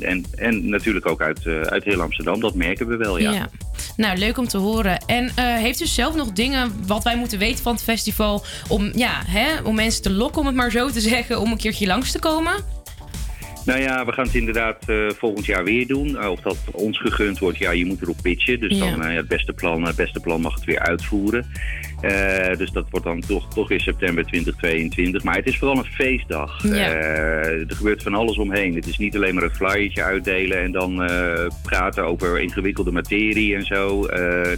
en, 0.00 0.24
en, 0.36 0.68
natuurlijk 0.68 1.06
ook 1.06 1.20
uit, 1.22 1.46
uit 1.46 1.84
heel 1.84 2.00
Amsterdam. 2.00 2.40
Dat 2.40 2.54
merken 2.54 2.86
we 2.86 2.96
wel, 2.96 3.18
ja. 3.18 3.48
Nou, 3.96 4.18
leuk 4.18 4.38
om 4.38 4.48
te 4.48 4.58
horen. 4.58 4.98
En 5.06 5.32
heeft 5.36 5.80
u 5.80 5.86
zelf 5.86 6.14
nog 6.14 6.32
dingen 6.32 6.72
wat 6.86 7.04
wij 7.04 7.16
moeten 7.16 7.38
weten 7.38 7.62
van 7.62 7.72
het 7.72 7.82
festival... 7.82 8.44
om, 8.68 8.90
ja, 8.94 9.22
hè, 9.26 9.60
om 9.62 9.74
mensen 9.74 10.02
te 10.02 10.10
lokken, 10.10 10.40
om 10.40 10.46
het 10.46 10.56
maar 10.56 10.70
zo 10.70 10.90
te 10.90 11.00
zeggen... 11.00 11.40
om 11.40 11.50
een 11.50 11.58
keertje 11.58 11.86
langs 11.86 12.12
te 12.12 12.18
komen? 12.18 12.75
Nou 13.66 13.80
ja, 13.80 14.04
we 14.04 14.12
gaan 14.12 14.24
het 14.24 14.34
inderdaad 14.34 14.88
eh, 14.88 14.96
volgend 15.10 15.46
jaar 15.46 15.64
weer 15.64 15.86
doen. 15.86 16.16
Eh, 16.18 16.30
of 16.30 16.40
dat 16.40 16.56
ons 16.72 16.98
gegund 16.98 17.38
wordt, 17.38 17.58
ja, 17.58 17.70
je 17.70 17.86
moet 17.86 18.02
erop 18.02 18.16
pitchen. 18.22 18.60
Dus 18.60 18.78
Ja. 18.78 18.90
dan 18.90 19.02
eh, 19.02 19.10
ja, 19.10 19.16
het 19.16 19.28
beste 19.28 19.52
plan, 19.52 19.82
het 19.86 19.96
beste 19.96 20.20
plan 20.20 20.40
mag 20.40 20.54
het 20.54 20.64
weer 20.64 20.78
uitvoeren. 20.78 21.46
Eh, 22.00 22.56
dus 22.56 22.70
dat 22.70 22.86
wordt 22.90 23.06
dan 23.06 23.20
toch, 23.20 23.54
toch 23.54 23.70
in 23.70 23.80
september 23.80 24.24
2022. 24.24 25.22
Maar 25.22 25.36
het 25.36 25.46
is 25.46 25.58
vooral 25.58 25.78
een 25.78 25.84
feestdag. 25.84 26.62
Ja. 26.62 26.72
Eh, 26.72 27.60
er 27.60 27.76
gebeurt 27.76 28.02
van 28.02 28.14
alles 28.14 28.36
omheen. 28.36 28.74
Het 28.74 28.86
is 28.86 28.98
niet 28.98 29.16
alleen 29.16 29.34
maar 29.34 29.42
een 29.42 29.54
flyertje 29.54 30.02
uitdelen 30.02 30.62
en 30.62 30.72
dan 30.72 31.02
eh, 31.02 31.46
praten 31.62 32.04
over 32.04 32.40
ingewikkelde 32.40 32.90
materie 32.90 33.54
en 33.54 33.64
zo. 33.64 34.06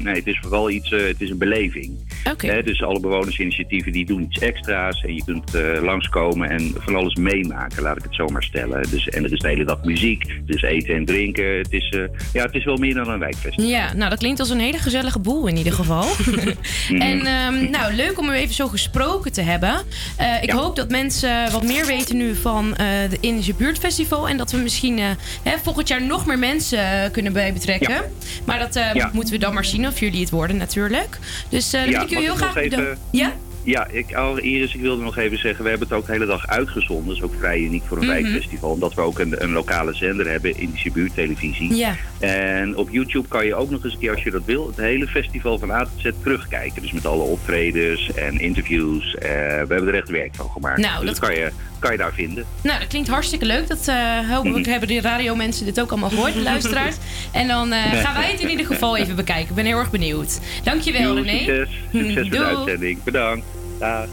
Nee, 0.02 0.15
het 0.15 0.27
is 0.27 0.39
vooral 0.43 0.70
iets, 0.70 0.90
het 0.90 1.20
is 1.20 1.31
een 1.31 1.39
beleving. 1.39 1.97
Hè, 2.39 2.62
dus 2.62 2.82
alle 2.82 3.01
bewonersinitiatieven 3.01 3.93
die 3.93 4.06
doen 4.06 4.23
iets 4.23 4.39
extra's 4.39 5.02
en 5.02 5.15
je 5.15 5.24
kunt 5.24 5.52
langskomen 5.82 6.51
en 6.51 6.73
van 6.78 6.94
alles 6.94 7.15
meemaken, 7.15 7.82
laat 7.82 7.97
ik 7.97 8.02
het 8.02 8.15
zo 8.15 8.27
maar 8.27 8.43
stellen. 8.43 8.90
Dus, 8.90 9.09
en 9.09 9.24
er 9.24 9.32
is 9.32 9.39
de 9.39 9.48
hele 9.48 9.65
dag 9.65 9.85
muziek, 9.85 10.40
dus 10.47 10.62
eten 10.62 10.94
en 10.94 11.05
drinken. 11.05 11.59
Het 11.59 11.73
is, 11.73 11.97
ja, 12.32 12.44
het 12.44 12.55
is 12.55 12.65
wel 12.65 12.77
meer 12.77 12.94
dan 12.94 13.09
een 13.09 13.19
wijkfestival. 13.19 13.70
Ja, 13.70 13.94
nou 13.94 14.10
dat 14.10 14.19
klinkt 14.19 14.40
als 14.40 14.51
een 14.51 14.60
hele 14.60 14.78
gezellige 14.78 15.19
boel 15.19 15.47
in 15.47 15.56
ieder 15.56 15.73
geval. 15.73 16.06
en 16.98 17.27
ehm, 17.28 17.70
nou, 17.70 17.92
leuk 17.94 18.18
om 18.18 18.28
u 18.28 18.32
even 18.32 18.55
zo 18.55 18.68
gesproken 18.68 19.32
te 19.32 19.40
hebben. 19.42 19.74
Eh, 20.16 20.42
ik 20.42 20.50
hoop 20.50 20.76
dat 20.76 20.90
mensen 20.90 21.52
wat 21.52 21.62
meer 21.62 21.86
weten 21.86 22.16
nu 22.16 22.34
van 22.34 22.76
eh 22.76 22.86
de 23.10 23.16
Indische 23.20 23.55
Buurtfestival. 23.55 24.28
En 24.28 24.36
dat 24.36 24.50
we 24.50 24.56
misschien 24.59 24.98
eh, 24.98 25.05
hè, 25.42 25.55
volgend 25.62 25.88
jaar 25.88 26.02
nog 26.02 26.26
meer 26.26 26.38
mensen 26.38 27.10
kunnen 27.10 27.32
bij 27.32 27.52
betrekken. 27.52 28.02
Maar 28.44 28.59
dat 28.59 28.74
Ja. 28.74 29.10
moeten 29.12 29.32
we 29.34 29.40
dan 29.40 29.55
maar 29.55 29.64
zien 29.64 29.86
of 29.86 30.00
jullie 30.00 30.20
het 30.20 30.30
worden 30.30 30.56
natuurlijk. 30.56 31.18
Dus 31.48 31.70
dan 31.70 31.84
wil 31.86 32.00
ik 32.02 32.10
u 32.10 32.16
heel 32.16 32.34
graag 32.34 32.56
even- 32.56 32.70
bedanken. 32.70 32.98
Ja? 33.10 33.32
Ja, 33.68 33.86
ik, 33.90 34.06
Iris, 34.42 34.74
ik 34.74 34.80
wilde 34.80 35.02
nog 35.02 35.16
even 35.16 35.38
zeggen, 35.38 35.64
we 35.64 35.70
hebben 35.70 35.88
het 35.88 35.96
ook 35.96 36.06
de 36.06 36.12
hele 36.12 36.26
dag 36.26 36.46
uitgezonden. 36.46 37.06
Dat 37.06 37.16
is 37.16 37.22
ook 37.22 37.34
vrij 37.38 37.58
uniek 37.58 37.82
voor 37.86 37.96
een 37.96 38.06
Mhm. 38.06 38.12
wijkfestival. 38.12 38.70
Omdat 38.70 38.94
we 38.94 39.00
ook 39.00 39.18
een, 39.18 39.42
een 39.42 39.52
lokale 39.52 39.94
zender 39.94 40.28
hebben, 40.30 40.58
Indische 40.60 40.90
buurttelevisie. 40.90 41.74
Ja. 41.76 41.94
En 42.18 42.76
op 42.76 42.88
YouTube 42.90 43.28
kan 43.28 43.46
je 43.46 43.54
ook 43.54 43.70
nog 43.70 43.84
eens 43.84 43.92
een 43.92 43.98
keer, 43.98 44.10
als 44.14 44.22
je 44.22 44.30
dat 44.30 44.44
wil, 44.44 44.66
het 44.66 44.76
hele 44.76 45.06
festival 45.06 45.58
van 45.58 45.70
A 45.70 45.78
tot 45.84 45.90
Z 45.96 46.10
terugkijken. 46.22 46.82
Dus 46.82 46.92
met 46.92 47.06
alle 47.06 47.22
optredens 47.22 48.14
en 48.14 48.40
interviews. 48.40 49.14
Eh, 49.14 49.20
we 49.30 49.66
hebben 49.68 49.86
er 49.88 49.94
echt 49.94 50.08
werk 50.08 50.34
van 50.34 50.48
gemaakt. 50.50 50.78
Nou, 50.80 51.00
dus 51.00 51.10
dat- 51.10 51.18
kan 51.18 51.34
je, 51.34 51.50
kan 51.78 51.92
je 51.92 51.98
daar 51.98 52.12
vinden. 52.12 52.44
Nou, 52.62 52.78
dat 52.78 52.88
klinkt 52.88 53.08
hartstikke 53.08 53.44
leuk. 53.46 53.68
Dat 53.68 53.88
eh, 53.88 54.30
hopelijk 54.30 54.58
Mhm. 54.60 54.70
hebben 54.70 54.88
de 54.88 55.00
radiomensen 55.00 55.64
dit 55.66 55.80
ook 55.80 55.90
allemaal 55.90 56.10
gehoord, 56.10 56.34
de 56.34 56.42
luisteraars. 56.52 56.96
En 57.32 57.48
dan 57.48 57.72
eh, 57.72 57.92
gaan 57.92 58.14
wij 58.14 58.30
het 58.30 58.40
in 58.40 58.48
ieder 58.50 58.66
geval 58.66 58.96
even 58.96 59.16
bekijken. 59.16 59.48
Ik 59.48 59.54
ben 59.54 59.64
heel 59.64 59.78
erg 59.78 59.90
benieuwd. 59.90 60.40
Dankjewel, 60.64 61.02
Joe, 61.14 61.22
René. 61.22 61.38
Succes, 61.38 61.68
succes 61.92 62.14
met 62.28 62.30
de 62.38 62.44
uitzending. 62.44 63.02
Bedankt. 63.02 63.44
Dag. 63.78 64.09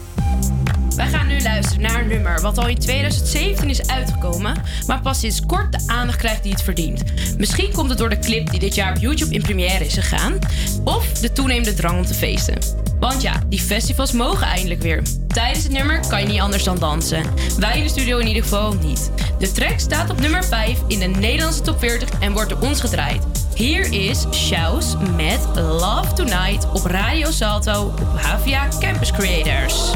Wij 0.96 1.08
gaan 1.08 1.26
nu 1.26 1.40
luisteren 1.40 1.82
naar 1.82 2.00
een 2.00 2.08
nummer 2.08 2.40
wat 2.40 2.58
al 2.58 2.68
in 2.68 2.78
2017 2.78 3.70
is 3.70 3.86
uitgekomen, 3.86 4.62
maar 4.86 5.00
pas 5.00 5.18
sinds 5.18 5.46
kort 5.46 5.72
de 5.72 5.92
aandacht 5.92 6.18
krijgt 6.18 6.42
die 6.42 6.52
het 6.52 6.62
verdient. 6.62 7.02
Misschien 7.38 7.72
komt 7.72 7.88
het 7.88 7.98
door 7.98 8.08
de 8.08 8.18
clip 8.18 8.50
die 8.50 8.60
dit 8.60 8.74
jaar 8.74 8.90
op 8.90 9.02
YouTube 9.02 9.34
in 9.34 9.42
première 9.42 9.84
is 9.84 9.94
gegaan, 9.94 10.38
of 10.84 11.12
de 11.12 11.32
toenemende 11.32 11.74
drang 11.74 11.98
om 11.98 12.06
te 12.06 12.14
feesten. 12.14 12.58
Want 13.00 13.22
ja, 13.22 13.42
die 13.48 13.60
festivals 13.60 14.12
mogen 14.12 14.46
eindelijk 14.46 14.82
weer. 14.82 15.02
Tijdens 15.28 15.64
het 15.64 15.72
nummer 15.72 16.00
kan 16.08 16.20
je 16.20 16.26
niet 16.26 16.40
anders 16.40 16.64
dan 16.64 16.78
dansen. 16.78 17.22
Wij 17.58 17.76
in 17.76 17.82
de 17.82 17.88
studio 17.88 18.18
in 18.18 18.26
ieder 18.26 18.42
geval 18.42 18.72
niet. 18.74 19.10
De 19.38 19.52
track 19.52 19.78
staat 19.78 20.10
op 20.10 20.20
nummer 20.20 20.44
5 20.44 20.78
in 20.88 20.98
de 20.98 21.06
Nederlandse 21.06 21.62
top 21.62 21.78
40 21.78 22.08
en 22.20 22.32
wordt 22.32 22.50
door 22.50 22.60
ons 22.60 22.80
gedraaid. 22.80 23.22
Hier 23.54 23.92
is 23.92 24.26
Shouse 24.30 24.96
met 25.16 25.40
Love 25.54 26.12
Tonight 26.12 26.72
op 26.72 26.84
Radio 26.84 27.30
Salto 27.30 27.84
op 27.84 28.20
HVA 28.20 28.68
Campus 28.80 29.12
Creators. 29.12 29.92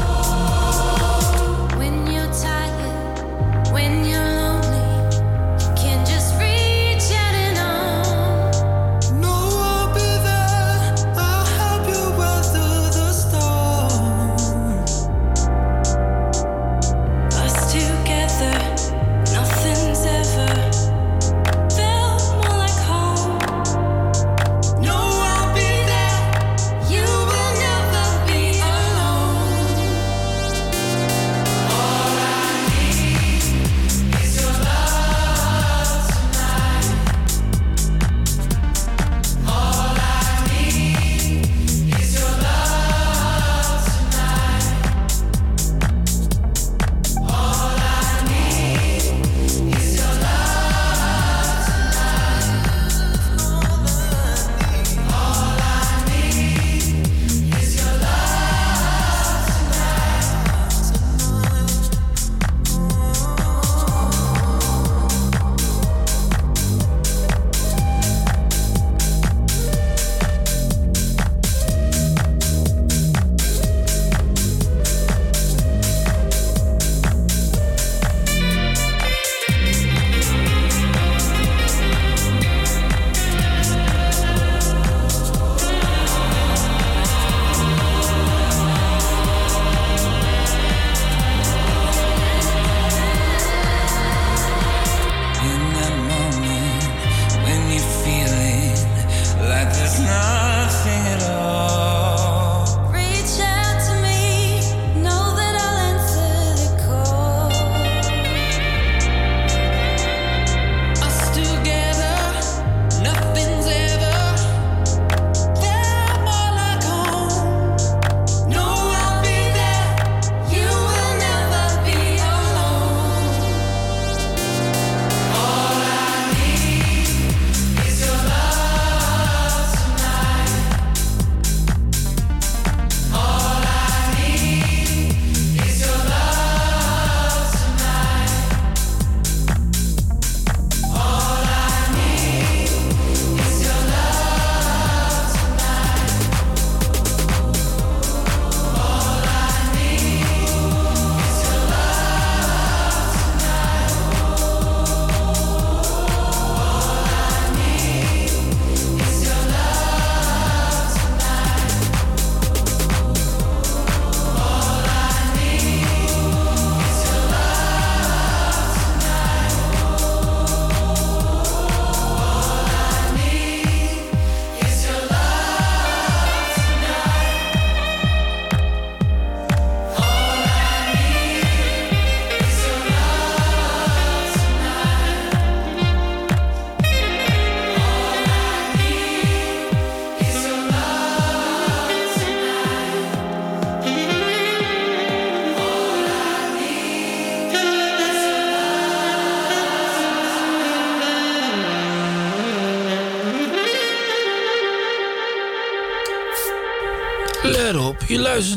When 1.77 2.07
you're 2.11 2.33
tired, 2.33 3.71
when 3.73 4.05
you're 4.05 4.30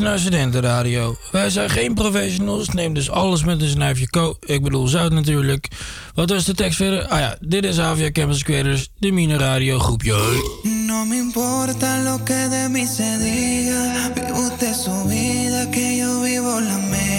naar 0.04 0.18
Studentenradio. 0.18 1.16
Wij 1.30 1.50
zijn 1.50 1.70
geen 1.70 1.94
professionals, 1.94 2.68
neem 2.68 2.94
dus 2.94 3.10
alles 3.10 3.44
met 3.44 3.62
een 3.62 3.68
snijfje 3.68 4.10
ko. 4.10 4.36
Ik 4.40 4.62
bedoel 4.62 4.86
zout 4.86 5.12
natuurlijk. 5.12 5.68
Wat 6.14 6.30
was 6.30 6.44
de 6.44 6.54
tekst 6.54 6.76
verder? 6.76 7.06
Ah 7.06 7.18
ja, 7.18 7.36
dit 7.40 7.64
is 7.64 7.78
Avia 7.78 8.10
Campus 8.10 8.42
Creators, 8.42 8.88
de 8.98 9.12
Mine 9.12 9.36
Radio 9.36 9.78
groepje. 9.78 10.12
No 10.86 11.04
me 11.04 11.16
importa 11.16 12.02
lo 12.02 12.24
que 12.24 12.48
de 12.48 12.68
mí 12.70 12.86
se 12.86 13.18
diga, 13.18 14.12
usted 14.32 14.74
su 14.74 15.08
vida, 15.08 15.70
que 15.70 15.96
yo 15.96 16.20
vivo 16.20 16.60
la 16.60 16.76
mía. 16.76 17.13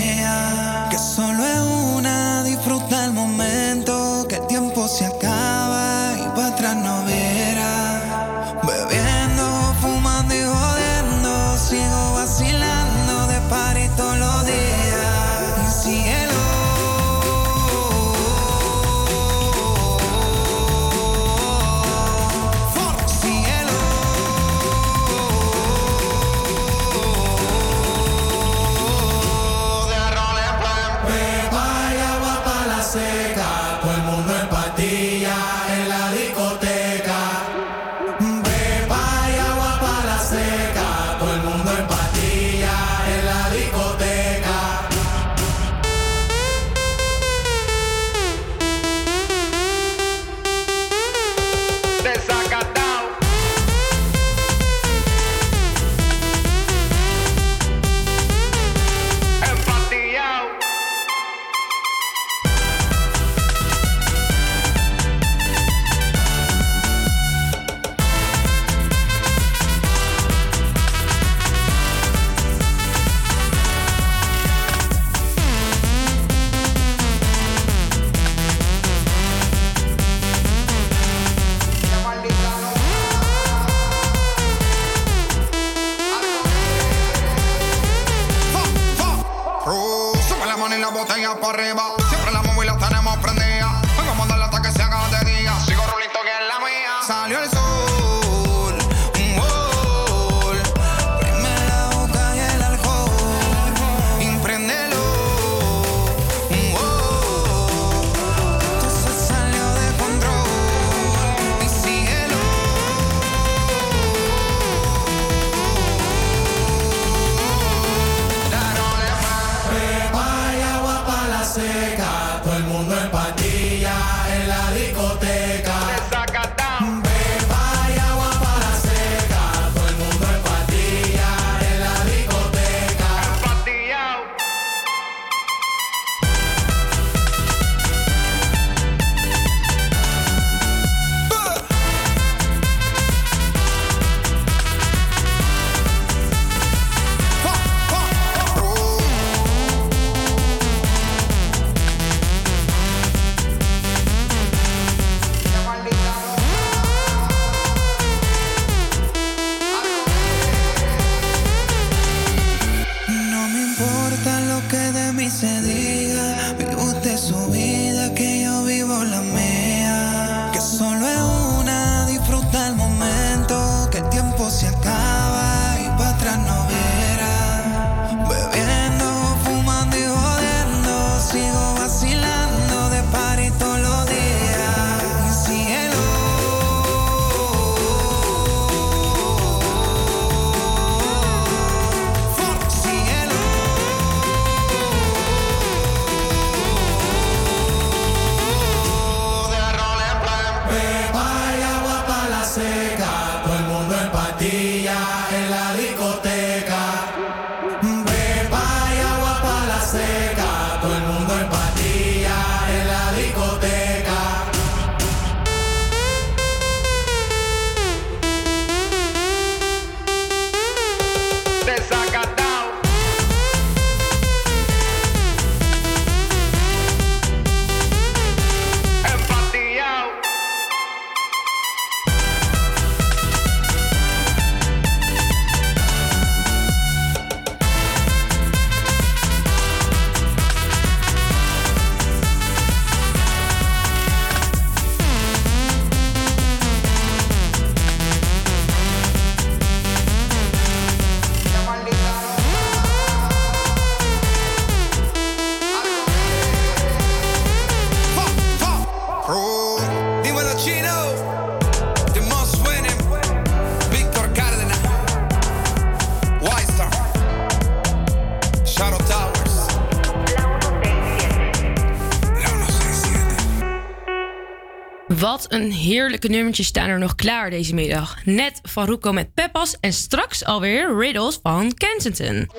Een 275.55 275.71
heerlijke 275.71 276.27
nummertjes 276.27 276.67
staan 276.67 276.89
er 276.89 276.99
nog 276.99 277.15
klaar 277.15 277.49
deze 277.49 277.73
middag. 277.73 278.17
Net 278.25 278.59
van 278.63 278.85
Ruko 278.85 279.11
met 279.11 279.33
Peppas 279.33 279.75
en 279.79 279.93
straks 279.93 280.45
alweer 280.45 280.97
Riddles 280.97 281.39
van 281.43 281.73
Kensington. 281.73 282.49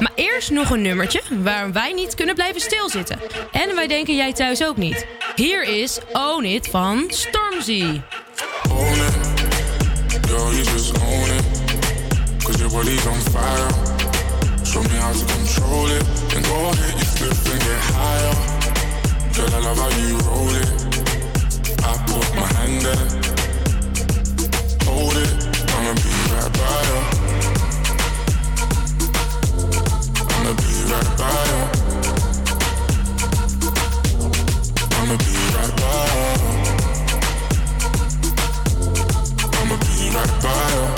Maar 0.00 0.12
eerst 0.14 0.50
nog 0.50 0.70
een 0.70 0.82
nummertje 0.82 1.22
waar 1.42 1.72
wij 1.72 1.92
niet 1.92 2.14
kunnen 2.14 2.34
blijven 2.34 2.60
stilzitten. 2.60 3.20
En 3.52 3.74
wij 3.74 3.86
denken 3.86 4.16
jij 4.16 4.32
thuis 4.32 4.64
ook 4.64 4.76
niet. 4.76 5.06
Hier 5.36 5.62
is 5.64 5.98
Own 6.12 6.44
It 6.44 6.68
van 6.68 7.04
Stormzy. 7.08 8.00
Girl, 10.28 10.52
you 10.52 10.62
just 10.62 10.98
own 11.02 11.30
it. 11.36 11.44
Cause 12.44 12.58
your 12.58 12.72
body's 12.72 13.06
on 13.06 13.20
fire. 13.20 13.68
Show 14.64 14.82
me 14.82 14.98
how 14.98 15.12
to 15.12 15.24
control 15.34 15.86
it. 15.86 16.04
And 16.36 16.46
go 16.46 16.54
ahead, 16.54 16.94
you 16.98 17.06
flip 17.06 17.52
and 17.52 17.62
get 17.62 17.80
higher. 17.94 18.34
Girl, 19.34 19.54
I 19.54 19.74
love 19.74 20.08
you 20.08 20.18
roll 20.18 20.54
it. 20.54 20.89
There. 22.78 22.94
Hold 24.86 25.16
it. 25.16 25.30
I'ma 25.74 25.92
be 25.94 26.12
right 26.30 26.52
by 26.54 26.80
you. 26.86 26.98
I'ma 30.30 30.52
be 30.54 30.70
right 30.90 31.10
by 31.18 31.40
you. 31.50 31.62
I'ma 34.96 35.14
be 35.18 35.32
right 35.56 35.74
by 35.76 35.90
you. 36.14 36.28
I'ma 39.58 39.76
be 39.76 39.94
right 40.14 40.32
by 40.42 40.58
you. 40.72 40.88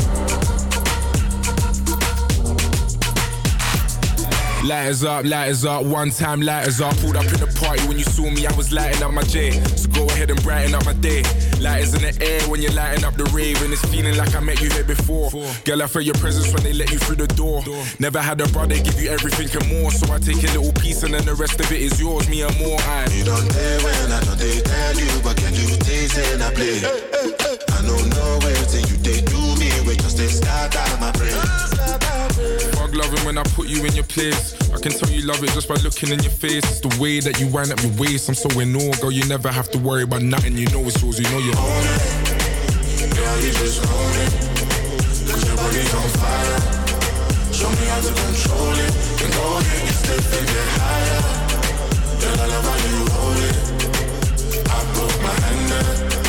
Up, 5.02 5.24
up, 5.64 5.84
one 5.84 6.10
time 6.10 6.42
lighters 6.42 6.80
up. 6.80 6.96
Pulled 6.98 7.16
up 7.16 7.24
in 7.24 7.40
the 7.40 7.46
party 7.58 7.82
when 7.88 7.98
you 7.98 8.04
saw 8.04 8.30
me, 8.30 8.46
I 8.46 8.52
was 8.54 8.72
lighting 8.72 9.02
up 9.02 9.12
my 9.12 9.22
J. 9.22 9.52
So 9.76 9.88
go 9.88 10.06
ahead 10.06 10.30
and 10.30 10.40
brighten 10.42 10.74
up 10.74 10.84
my 10.84 10.92
day. 10.92 11.24
Lighters 11.62 11.94
in 11.94 12.02
the 12.02 12.12
air 12.26 12.42
when 12.50 12.60
you're 12.60 12.72
lighting 12.72 13.04
up 13.04 13.14
the 13.14 13.22
rave, 13.30 13.62
and 13.62 13.72
it's 13.72 13.86
feeling 13.86 14.16
like 14.16 14.34
I 14.34 14.40
met 14.40 14.60
you 14.60 14.68
here 14.70 14.82
before. 14.82 15.30
Girl, 15.64 15.80
I 15.80 15.86
feel 15.86 16.02
your 16.02 16.18
presence 16.18 16.52
when 16.52 16.64
they 16.64 16.72
let 16.72 16.90
you 16.90 16.98
through 16.98 17.22
the 17.22 17.28
door. 17.28 17.62
Never 18.00 18.18
had 18.18 18.40
a 18.40 18.48
brother 18.48 18.74
give 18.82 19.00
you 19.00 19.10
everything 19.10 19.46
and 19.54 19.68
more, 19.70 19.92
so 19.92 20.12
I 20.12 20.18
take 20.18 20.42
a 20.42 20.58
little 20.58 20.72
piece 20.82 21.04
and 21.04 21.14
then 21.14 21.24
the 21.24 21.34
rest 21.34 21.60
of 21.60 21.70
it 21.70 21.80
is 21.80 22.00
yours, 22.00 22.28
me 22.28 22.42
and 22.42 22.58
more. 22.58 22.80
I 22.80 23.06
You 23.14 23.22
don't 23.22 23.46
dare 23.46 23.78
when 23.78 24.10
I 24.10 24.20
know 24.26 24.34
they 24.34 24.58
tell 24.58 24.98
you, 24.98 25.12
but 25.22 25.36
can 25.36 25.54
you 25.54 25.70
taste 25.86 26.18
and 26.18 26.42
I 26.42 26.50
play? 26.50 26.82
I 26.82 27.78
don't 27.86 28.10
know 28.10 28.38
where 28.42 28.58
you 28.82 28.96
they 28.98 29.20
do 29.22 29.38
me, 29.62 29.70
we 29.86 29.94
just 30.02 30.16
they 30.16 30.26
start 30.26 30.74
out 30.74 31.00
my 31.00 31.12
brain. 31.12 32.31
Fuck 32.92 33.00
loving 33.00 33.24
when 33.24 33.38
I 33.38 33.42
put 33.54 33.68
you 33.68 33.84
in 33.84 33.94
your 33.94 34.04
place. 34.04 34.54
I 34.70 34.78
can 34.78 34.92
tell 34.92 35.08
you 35.10 35.22
love 35.26 35.42
it 35.42 35.50
just 35.50 35.68
by 35.68 35.76
looking 35.76 36.10
in 36.10 36.22
your 36.22 36.32
face. 36.32 36.64
It's 36.64 36.80
the 36.80 36.94
way 37.00 37.20
that 37.20 37.40
you 37.40 37.46
wind 37.48 37.72
up 37.72 37.82
your 37.82 37.92
waist. 37.92 38.28
I'm 38.28 38.34
so 38.34 38.48
in 38.60 38.74
awe, 38.76 38.92
girl. 39.00 39.10
You 39.10 39.24
never 39.28 39.50
have 39.50 39.70
to 39.70 39.78
worry 39.78 40.02
about 40.02 40.22
nothing. 40.22 40.56
You 40.56 40.66
know 40.66 40.82
it's 40.84 41.00
yours. 41.02 41.18
You 41.18 41.24
know 41.30 41.38
you 41.38 41.52
own 41.56 41.84
it. 41.88 43.16
Girl, 43.16 43.36
you 43.40 43.52
just 43.52 43.80
own 43.80 44.14
it. 44.24 44.32
Cause 45.24 45.46
your 45.46 45.56
body's 45.56 45.94
on 45.94 46.08
fire. 46.20 46.60
Show 47.52 47.70
me 47.70 47.86
how 47.88 48.00
to 48.00 48.12
control 48.12 48.74
it. 48.76 48.92
And 49.24 49.32
go 49.32 49.44
ahead, 49.56 49.82
get 49.86 49.94
stiff 49.94 50.32
and 50.36 50.46
get 50.46 50.68
higher. 50.76 51.22
Girl, 52.20 52.40
I 52.40 52.46
love 52.52 52.66
how 52.68 52.78
you 52.88 52.98
roll 53.08 53.40
it. 53.48 53.56
I 54.68 54.78
my. 55.22 56.21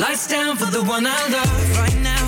Lights 0.00 0.26
down 0.28 0.56
for 0.56 0.64
the 0.64 0.82
one 0.82 1.06
I 1.06 1.28
love 1.28 1.76
right 1.76 1.98
now. 2.00 2.24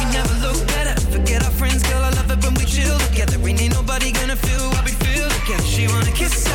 You 0.00 0.12
never 0.12 0.34
look 0.42 0.66
better. 0.66 1.00
Forget 1.12 1.44
our 1.44 1.52
friends, 1.52 1.80
girl. 1.84 2.02
I 2.02 2.10
love 2.10 2.28
it 2.32 2.42
when 2.42 2.54
we 2.54 2.64
chill 2.64 2.98
together. 2.98 3.38
Ain't 3.46 3.62
ain't 3.62 3.74
nobody 3.74 4.10
gonna 4.10 4.34
feel 4.34 4.68
what 4.70 4.84
we 4.84 4.90
feel 4.90 5.30
together. 5.30 5.62
She 5.62 5.86
wanna 5.86 6.10
kiss, 6.10 6.51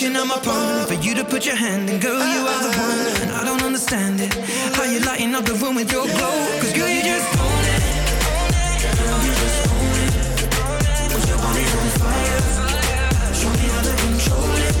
Reaching 0.00 0.16
on 0.16 0.28
my 0.28 0.38
phone 0.38 0.86
for 0.86 0.94
you 0.94 1.12
to 1.16 1.24
put 1.24 1.44
your 1.44 1.56
hand 1.56 1.90
in, 1.90 1.98
girl, 1.98 2.12
you 2.12 2.46
are 2.46 2.62
the 2.62 2.68
one, 2.68 3.22
and 3.22 3.32
I 3.32 3.44
don't 3.44 3.60
understand 3.64 4.20
it. 4.20 4.32
How 4.76 4.84
you 4.84 5.00
lighting 5.00 5.34
up 5.34 5.44
the 5.44 5.54
room 5.54 5.74
with 5.74 5.90
your 5.90 6.06
glow? 6.06 6.60
Cause 6.60 6.72
girl, 6.72 6.88
you 6.88 7.02
just 7.02 7.36
own 7.36 7.64
it. 7.64 7.82
Girl, 8.94 9.24
you 9.24 9.34
on 11.82 11.88
fire. 11.98 13.34
Show 13.34 13.50
me 13.50 13.66
how 13.74 13.82
to 13.82 13.92
control 13.96 14.56
it. 14.68 14.78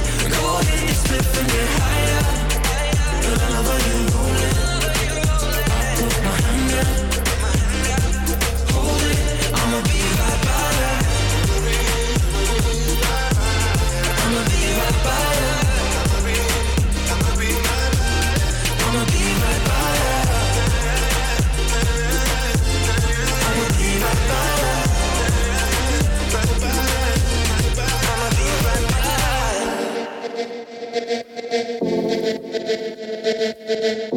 Jongens, 33.68 34.08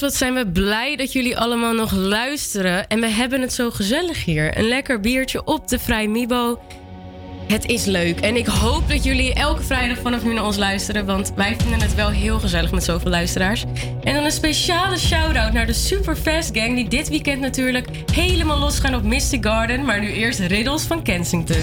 wat 0.00 0.14
zijn 0.14 0.34
we 0.34 0.50
blij 0.52 0.96
dat 0.96 1.12
jullie 1.12 1.38
allemaal 1.38 1.72
nog 1.72 1.92
luisteren. 1.92 2.86
En 2.86 3.00
we 3.00 3.06
hebben 3.06 3.40
het 3.40 3.52
zo 3.52 3.70
gezellig 3.70 4.24
hier. 4.24 4.58
Een 4.58 4.68
lekker 4.68 5.00
biertje 5.00 5.44
op 5.44 5.68
de 5.68 5.78
Vrij 5.78 6.08
Mibo. 6.08 6.58
Het 7.50 7.66
is 7.66 7.84
leuk. 7.84 8.20
En 8.20 8.36
ik 8.36 8.46
hoop 8.46 8.88
dat 8.88 9.04
jullie 9.04 9.34
elke 9.34 9.62
vrijdag 9.62 9.98
vanaf 9.98 10.24
nu 10.24 10.32
naar 10.34 10.44
ons 10.44 10.56
luisteren. 10.56 11.06
Want 11.06 11.32
wij 11.36 11.56
vinden 11.58 11.80
het 11.80 11.94
wel 11.94 12.08
heel 12.08 12.38
gezellig 12.38 12.72
met 12.72 12.84
zoveel 12.84 13.10
luisteraars. 13.10 13.64
En 14.02 14.14
dan 14.14 14.24
een 14.24 14.32
speciale 14.32 14.98
shout-out 14.98 15.52
naar 15.52 15.66
de 15.66 15.72
Super 15.72 16.16
Fast 16.16 16.50
Gang. 16.56 16.74
Die 16.74 16.88
dit 16.88 17.08
weekend 17.08 17.40
natuurlijk 17.40 17.88
helemaal 18.12 18.58
losgaan 18.58 18.94
op 18.94 19.02
Mystic 19.02 19.44
Garden. 19.44 19.84
Maar 19.84 20.00
nu 20.00 20.12
eerst 20.12 20.38
Riddles 20.38 20.82
van 20.82 21.02
Kensington. 21.02 21.62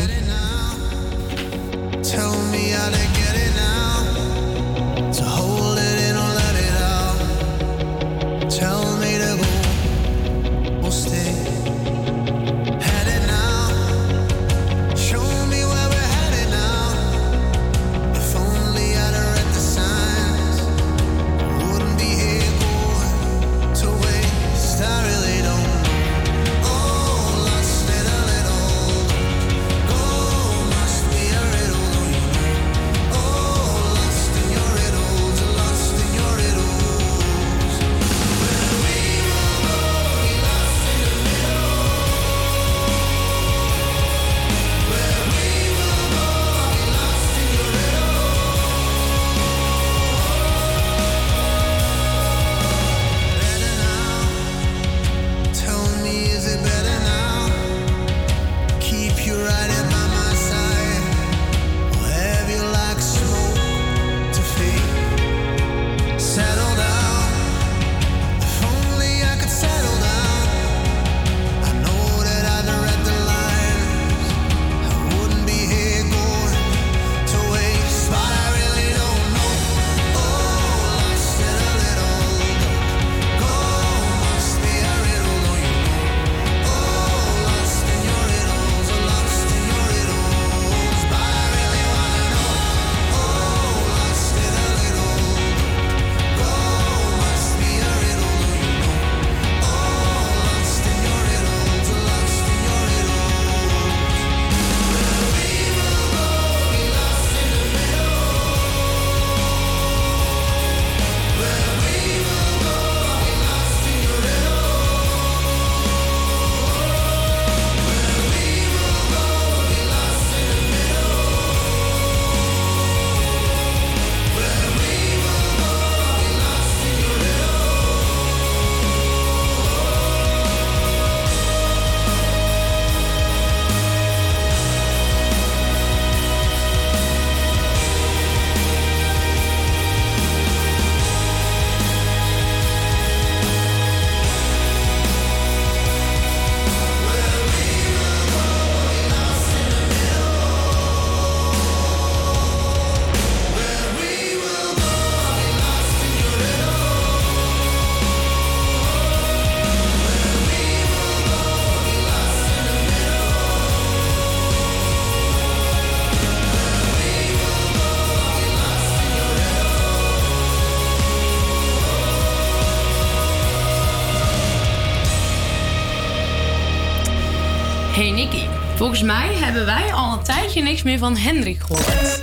Volgens 178.87 179.07
mij 179.07 179.35
hebben 179.35 179.65
wij 179.65 179.93
al 179.93 180.17
een 180.17 180.23
tijdje 180.23 180.61
niks 180.61 180.83
meer 180.83 180.97
van 180.97 181.17
Hendrik 181.17 181.59
gehoord. 181.59 182.21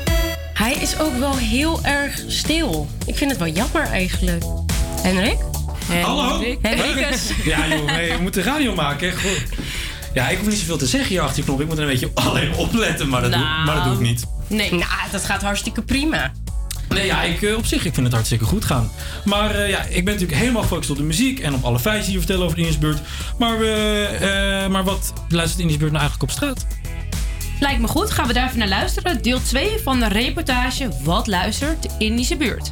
Hij 0.54 0.72
is 0.72 0.98
ook 0.98 1.16
wel 1.18 1.36
heel 1.36 1.84
erg 1.84 2.22
stil. 2.26 2.88
Ik 3.06 3.16
vind 3.16 3.30
het 3.30 3.40
wel 3.40 3.48
jammer 3.48 3.82
eigenlijk. 3.82 4.44
Henrik? 5.02 5.38
Hallo? 6.02 6.56
Henrikus. 6.62 7.30
Ja, 7.44 7.68
joh, 7.68 7.86
we 7.86 8.18
moeten 8.20 8.42
radio 8.42 8.74
maken. 8.74 9.12
Goed. 9.12 9.44
Ja, 10.14 10.28
ik 10.28 10.38
hoef 10.38 10.48
niet 10.48 10.58
zoveel 10.58 10.76
te 10.76 10.86
zeggen 10.86 11.08
hier 11.08 11.20
achter 11.20 11.36
je 11.36 11.44
knop. 11.44 11.60
Ik 11.60 11.66
moet 11.66 11.76
er 11.76 11.82
een 11.82 11.90
beetje 11.90 12.10
alleen 12.28 12.54
opletten, 12.54 13.08
maar 13.08 13.22
dat, 13.22 13.32
doe, 13.32 13.40
maar 13.40 13.74
dat 13.74 13.84
doe 13.84 13.94
ik 13.94 14.00
niet. 14.00 14.24
Nee. 14.46 14.70
Nou, 14.70 15.10
dat 15.10 15.24
gaat 15.24 15.42
hartstikke 15.42 15.82
prima. 15.82 16.32
Nee, 16.88 17.06
ja, 17.06 17.22
ik, 17.22 17.42
eh, 17.42 17.56
op 17.56 17.66
zich 17.66 17.84
ik 17.84 17.94
vind 17.94 18.06
het 18.06 18.14
hartstikke 18.14 18.44
goed 18.44 18.64
gaan. 18.64 18.90
Maar 19.24 19.54
eh, 19.54 19.68
ja, 19.68 19.82
ik 19.82 20.04
ben 20.04 20.14
natuurlijk 20.14 20.40
helemaal 20.40 20.62
gefocust 20.62 20.90
op 20.90 20.96
de 20.96 21.02
muziek 21.02 21.40
en 21.40 21.54
op 21.54 21.64
alle 21.64 21.78
feiten 21.78 22.04
die 22.04 22.14
we 22.14 22.18
vertellen 22.18 22.44
over 22.44 22.56
de 22.56 22.62
Indiesbuurt. 22.62 22.98
Maar, 23.38 23.60
eh, 23.60 24.68
maar 24.68 24.84
wat 24.84 25.12
luistert 25.34 25.56
de 25.56 25.62
Indiesbuurt 25.62 25.92
nou 25.92 26.02
eigenlijk 26.02 26.32
op 26.32 26.36
straat? 26.36 26.66
Lijkt 27.60 27.80
me 27.80 27.88
goed, 27.88 28.10
gaan 28.10 28.26
we 28.26 28.32
daar 28.32 28.46
even 28.46 28.58
naar 28.58 28.68
luisteren. 28.68 29.22
Deel 29.22 29.42
2 29.42 29.78
van 29.82 30.00
de 30.00 30.08
reportage 30.08 30.88
Wat 31.02 31.26
luistert 31.26 31.82
de 31.82 31.88
Indische 31.98 32.36
buurt? 32.36 32.70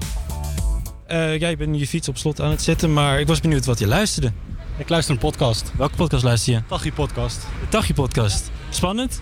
Eh, 1.07 1.39
jij 1.39 1.57
bent 1.57 1.79
je 1.79 1.87
fiets 1.87 2.09
op 2.09 2.17
slot 2.19 2.41
aan 2.41 2.51
het 2.51 2.63
zetten, 2.63 2.93
maar 2.93 3.21
ik 3.21 3.27
was 3.27 3.41
benieuwd 3.41 3.65
wat 3.65 3.79
je 3.79 3.87
luisterde. 3.87 4.33
Ik 4.79 4.89
luister 4.89 5.15
een 5.15 5.21
podcast. 5.21 5.73
Welke 5.77 5.97
podcast 5.97 6.25
luister 6.25 6.53
je? 6.53 6.63
Tachi 6.69 6.93
podcast. 6.93 7.41
De 7.41 7.69
Tachi 7.69 7.95
podcast. 7.95 8.51
Spannend? 8.71 9.21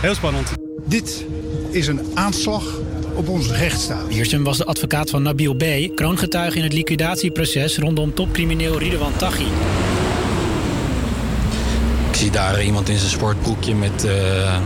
Heel 0.00 0.14
spannend. 0.14 0.52
Dit 0.86 1.24
is 1.70 1.86
een 1.86 2.00
aanslag 2.14 2.62
op 3.14 3.28
onze 3.28 3.54
rechtsstaat. 3.54 4.06
Wiersum 4.08 4.44
was 4.44 4.56
de 4.56 4.64
advocaat 4.64 5.10
van 5.10 5.22
Nabil 5.22 5.54
B., 5.54 5.94
kroongetuige 5.94 6.56
in 6.56 6.62
het 6.62 6.72
liquidatieproces 6.72 7.78
rondom 7.78 8.14
topcrimineel 8.14 8.78
Ridwan 8.78 9.16
Taghi. 9.16 9.46
Zie 12.28 12.36
daar 12.36 12.62
iemand 12.62 12.88
in 12.88 12.98
zijn 12.98 13.10
sportbroekje 13.10 13.74
met 13.74 14.04
eh 14.04 14.60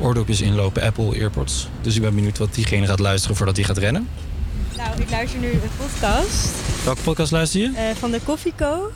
oordopjes 0.00 0.40
inlopen, 0.40 0.82
Apple 0.82 1.14
Earpods. 1.16 1.68
Dus 1.80 1.96
ik 1.96 2.02
ben 2.02 2.14
benieuwd 2.14 2.38
wat 2.38 2.54
diegene 2.54 2.86
gaat 2.86 2.98
luisteren 2.98 3.36
voordat 3.36 3.56
hij 3.56 3.64
gaat 3.64 3.78
rennen. 3.78 4.08
Nou, 4.76 5.00
ik 5.00 5.10
luister 5.10 5.40
nu 5.40 5.50
een 5.50 5.60
podcast 5.76 6.48
Welke 6.84 7.02
podcast 7.02 7.32
luister 7.32 7.60
je? 7.60 7.72
eh, 7.76 7.96
van 7.98 8.10
de 8.10 8.20
Coffee 8.24 8.52
Co. 8.56 8.90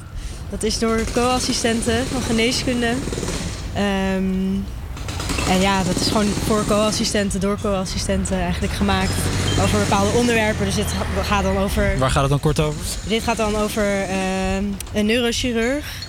Dat 0.50 0.62
is 0.62 0.78
door 0.78 1.00
co-assistenten 1.12 2.06
van 2.06 2.22
geneeskunde. 2.22 2.94
Ehm, 3.74 4.54
en 5.48 5.60
ja, 5.60 5.82
dat 5.82 5.96
is 5.96 6.06
gewoon 6.06 6.26
voor 6.46 6.64
co-assistenten, 6.66 7.40
door 7.40 7.58
co-assistenten 7.62 8.38
eigenlijk 8.40 8.72
gemaakt. 8.72 9.12
Over 9.62 9.78
bepaalde 9.78 10.18
onderwerpen. 10.18 10.64
Dus 10.64 10.74
dit 10.74 10.94
gaat 11.22 11.42
dan 11.42 11.56
over... 11.56 11.98
Waar 11.98 12.10
gaat 12.10 12.20
het 12.22 12.30
dan 12.30 12.40
kort 12.40 12.60
over? 12.60 12.80
Dit 13.08 13.22
gaat 13.22 13.36
dan 13.36 13.56
over 13.56 14.02
ehm, 14.02 14.64
een 14.92 15.06
neurochirurg 15.06 16.06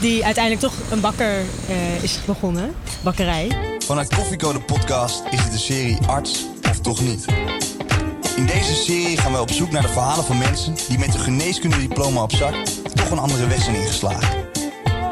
die 0.00 0.24
uiteindelijk 0.24 0.64
toch 0.64 0.74
een 0.90 1.00
bakker 1.00 1.44
eh, 1.68 2.02
is 2.02 2.18
begonnen. 2.26 2.74
Bakkerij. 3.02 3.56
Vanuit 3.78 4.14
Koffieko 4.14 4.52
de 4.52 4.60
podcast 4.60 5.22
is 5.30 5.42
dit 5.42 5.52
de 5.52 5.58
serie 5.58 5.98
Arts 6.06 6.46
of 6.70 6.80
Toch 6.80 7.00
Niet. 7.00 7.24
In 8.36 8.46
deze 8.46 8.74
serie 8.74 9.16
gaan 9.16 9.32
we 9.32 9.40
op 9.40 9.50
zoek 9.50 9.70
naar 9.70 9.82
de 9.82 9.88
verhalen 9.88 10.24
van 10.24 10.38
mensen 10.38 10.74
die 10.88 10.98
met 10.98 11.14
een 11.14 11.20
geneeskundediploma 11.20 12.22
op 12.22 12.32
zak 12.32 12.54
toch 12.94 13.10
een 13.10 13.18
andere 13.18 13.46
weg 13.46 13.62
zijn 13.62 13.76
ingeslagen. 13.76 14.28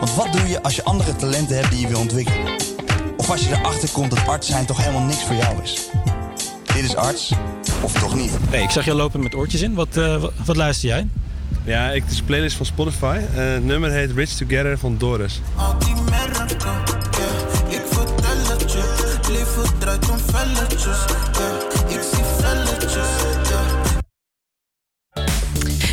Want 0.01 0.15
wat 0.15 0.33
doe 0.33 0.49
je 0.49 0.63
als 0.63 0.77
je 0.77 0.85
andere 0.85 1.17
talenten 1.17 1.57
hebt 1.57 1.71
die 1.71 1.81
je 1.81 1.89
wil 1.89 2.01
ontwikkelen? 2.01 2.57
Of 3.17 3.31
als 3.31 3.45
je 3.45 3.55
erachter 3.55 3.89
komt 3.93 4.11
dat 4.11 4.27
arts 4.27 4.47
zijn 4.47 4.67
toch 4.67 4.79
helemaal 4.79 5.07
niks 5.07 5.25
voor 5.25 5.37
jou 5.37 5.63
is? 5.63 5.89
Dit 6.75 6.85
is 6.85 6.97
Arts 6.97 7.33
of 7.83 7.93
Toch 7.93 8.15
Niet. 8.15 8.31
Hey, 8.51 8.63
ik 8.63 8.71
zag 8.71 8.85
je 8.85 8.95
lopen 8.95 9.23
met 9.23 9.35
oortjes 9.35 9.63
in. 9.63 9.75
Wat, 9.75 9.97
eh, 9.97 10.21
wat, 10.21 10.33
wat 10.45 10.57
luister 10.57 10.89
jij? 10.89 11.07
Ja, 11.69 11.91
ik, 11.91 12.03
het 12.03 12.13
is 12.13 12.19
een 12.19 12.25
playlist 12.25 12.57
van 12.57 12.67
Spotify. 12.67 13.21
En 13.35 13.43
het 13.43 13.65
nummer 13.65 13.91
heet 13.91 14.11
Rich 14.11 14.31
Together 14.31 14.79
van 14.79 14.99
Doris. 14.99 15.41
Al 15.57 15.79
die 15.79 15.95
merken, 16.11 16.47
yeah. 16.49 17.73
Ik 17.73 17.83
vertel 17.91 18.57
het 18.57 18.73
je. 18.73 19.07
Het 19.17 19.29
leven 19.29 19.79
draait 19.79 20.11
om 20.11 20.19
velletjes, 20.19 21.05
yeah. 21.33 21.97
Ik 21.97 22.01
zie 22.13 22.25
velletjes. 22.41 23.07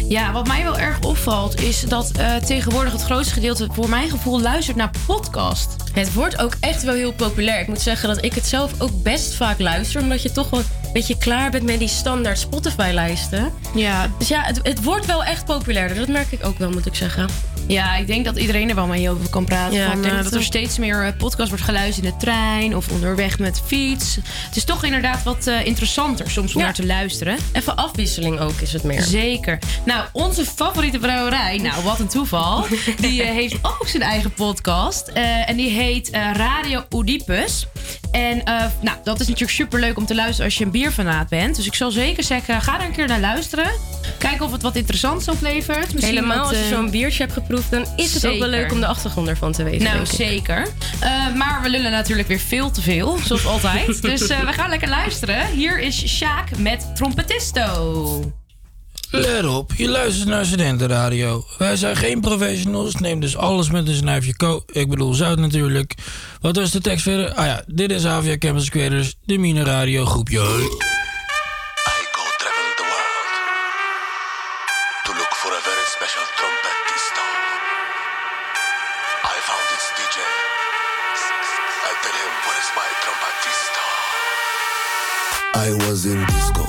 Ja, 0.08 0.32
wat 0.32 0.48
mij 0.48 0.64
wel 0.64 0.78
erg 0.78 1.00
opvalt 1.02 1.62
is 1.62 1.82
dat 1.82 2.12
eh, 2.12 2.36
tegenwoordig 2.36 2.92
het 2.92 3.04
grootste 3.04 3.34
gedeelte 3.34 3.68
voor 3.72 3.90
mijn 3.90 4.10
gevoel 4.10 4.42
luistert 4.42 4.78
naar 4.78 4.92
podcast. 5.06 5.76
Het 5.94 6.14
wordt 6.14 6.42
ook 6.42 6.54
echt 6.60 6.84
wel 6.84 6.94
heel 6.94 7.14
populair. 7.14 7.60
Ik 7.60 7.68
moet 7.68 7.82
zeggen 7.82 8.10
dat 8.10 8.24
ik 8.24 8.34
het 8.34 8.46
zelf 8.46 8.82
ook 8.82 9.04
best 9.04 9.34
vaak 9.34 9.60
luister. 9.60 10.02
Omdat 10.02 10.22
je 10.22 10.32
toch 10.32 10.50
wel 10.50 10.60
een 10.60 10.94
beetje 10.94 11.18
klaar 11.18 11.52
bent 11.52 11.64
met 11.64 11.80
die 11.80 11.88
standaard 11.88 12.40
Spotify-lijsten. 12.40 13.54
Ja. 13.76 14.12
Dus 14.18 14.28
ja, 14.28 14.42
het, 14.42 14.60
het 14.64 14.84
wordt 14.84 15.06
wel 15.06 15.24
echt 15.24 15.46
populairder. 15.46 15.98
Dat 15.98 16.08
merk 16.08 16.32
ik 16.32 16.46
ook 16.46 16.58
wel, 16.58 16.70
moet 16.70 16.86
ik 16.86 16.96
zeggen. 16.96 17.30
Ja, 17.68 17.96
ik 17.96 18.08
denk 18.08 18.26
dat 18.26 18.38
iedereen 18.38 18.70
er 18.70 18.76
wel 18.76 18.88
mee 18.88 19.10
over 19.10 19.30
kan 19.30 19.46
praten. 19.46 19.78
Ja, 19.78 19.88
van, 19.88 19.96
ik 19.96 20.02
denk 20.04 20.16
eh, 20.16 20.24
dat 20.24 20.34
er 20.34 20.44
steeds 20.44 20.78
meer 20.78 21.06
eh, 21.06 21.18
podcast 21.18 21.50
wordt 21.50 21.64
geluisterd 21.64 22.06
in 22.06 22.12
de 22.12 22.18
trein 22.18 22.76
of 22.76 22.90
onderweg 22.92 23.40
met 23.40 23.62
fiets. 23.66 24.16
Het 24.46 24.56
is 24.56 24.64
toch 24.64 24.84
inderdaad 24.84 25.24
wat 25.24 25.48
eh, 25.48 25.66
interessanter 25.66 26.32
soms 26.32 26.54
om 26.54 26.60
Ja. 26.60 26.66
naar 26.66 26.76
te 26.76 26.86
luisteren. 26.86 27.38
Even 27.52 27.76
afwisseling 27.76 28.40
ook 28.40 28.62
is 28.62 28.74
het 28.74 28.84
meer. 28.84 29.02
Zeker. 29.02 29.60
Nou, 29.86 30.06
onze 30.12 30.46
favoriete 30.46 31.00
brouwerij, 31.00 31.58
nou 31.58 31.84
wat 31.84 32.00
een 32.00 32.08
toeval, 32.08 32.66
die 33.00 33.24
heeft 33.24 33.56
ook 33.62 33.88
zijn 33.88 34.04
eigen 34.04 34.34
podcast. 34.34 35.08
En 35.46 35.56
die 35.56 35.70
heet 35.70 36.10
Radio 36.34 36.84
Oedipus. 36.90 37.68
En 38.12 38.42
nou, 38.82 38.98
dat 39.04 39.20
is 39.20 39.28
natuurlijk 39.28 39.58
super 39.58 39.80
leuk 39.80 39.98
om 39.98 40.06
te 40.06 40.16
luisteren 40.16 40.46
als 40.46 40.58
je 40.58 40.66
een 40.66 40.72
bierfanaat 40.72 41.30
bent. 41.30 41.56
Dus 41.56 41.66
ik 41.66 41.76
zal 41.76 41.92
zeker 41.92 42.24
zeggen, 42.24 42.62
ga 42.62 42.80
er 42.80 42.86
een 42.86 42.92
keer 42.92 43.08
naar 43.08 43.20
luisteren. 43.20 43.72
Kijken 44.18 44.46
of 44.46 44.52
het 44.52 44.62
wat 44.62 44.76
interessants 44.76 45.28
oplevert. 45.28 45.94
Misschien 45.94 46.16
Helemaal 46.16 46.38
wat, 46.38 46.48
als 46.48 46.58
je 46.58 46.68
zo'n 46.68 46.90
biertje 46.90 47.22
hebt 47.22 47.34
geproefd, 47.34 47.55
dan 47.70 47.86
is 47.96 48.14
het 48.14 48.28
ook 48.28 48.40
wel 48.40 48.48
leuk 48.48 48.72
om 48.72 48.80
de 48.80 48.86
achtergrond 48.86 49.28
ervan 49.28 49.52
te 49.52 49.64
weten. 49.64 49.84
Nou, 49.84 49.96
denk 49.96 50.08
ik. 50.08 50.16
zeker. 50.16 50.68
Eh, 51.00 51.34
maar 51.36 51.62
we 51.62 51.70
lullen 51.70 51.92
natuurlijk 51.92 52.28
weer 52.28 52.40
veel 52.40 52.72
te 52.72 52.82
veel, 52.82 53.20
zoals 53.24 53.46
altijd. 53.46 54.02
dus 54.02 54.28
eh, 54.28 54.40
we 54.40 54.54
gaan 54.54 54.70
lekker 54.70 54.90
luisteren. 54.90 55.48
Hier 55.48 55.80
is 55.80 56.08
Sjaak 56.08 56.58
met 56.58 56.96
Trompetisto. 56.96 58.34
Let 59.10 59.46
op, 59.46 59.72
je 59.76 59.90
luistert 59.90 60.30
naar 60.30 60.46
studentenradio. 60.46 61.46
Wij 61.58 61.76
zijn 61.76 61.96
geen 61.96 62.22
professionals, 62.22 62.96
neem 62.96 63.20
dus 63.20 63.38
alles 63.38 63.70
met 63.70 63.88
een 63.88 63.96
snuifje 63.96 64.36
ko. 64.36 64.64
Ik 64.72 64.90
bedoel 64.90 65.14
zout 65.14 65.40
natuurlijk. 65.40 65.94
Wat 66.42 66.56
was 66.56 66.72
de 66.72 66.82
tekst 66.82 67.04
verder? 67.04 67.34
Ah 67.34 67.46
ja, 67.46 67.64
dit 67.68 67.92
is 67.92 68.06
Avia 68.06 68.38
Campus 68.38 68.70
Creators, 68.70 69.16
de 69.26 69.38
Mine 69.38 69.64
Radio 69.64 70.06
groepje. 70.06 70.95
I 85.66 85.74
was 85.90 86.06
in 86.06 86.24
disco 86.28 86.62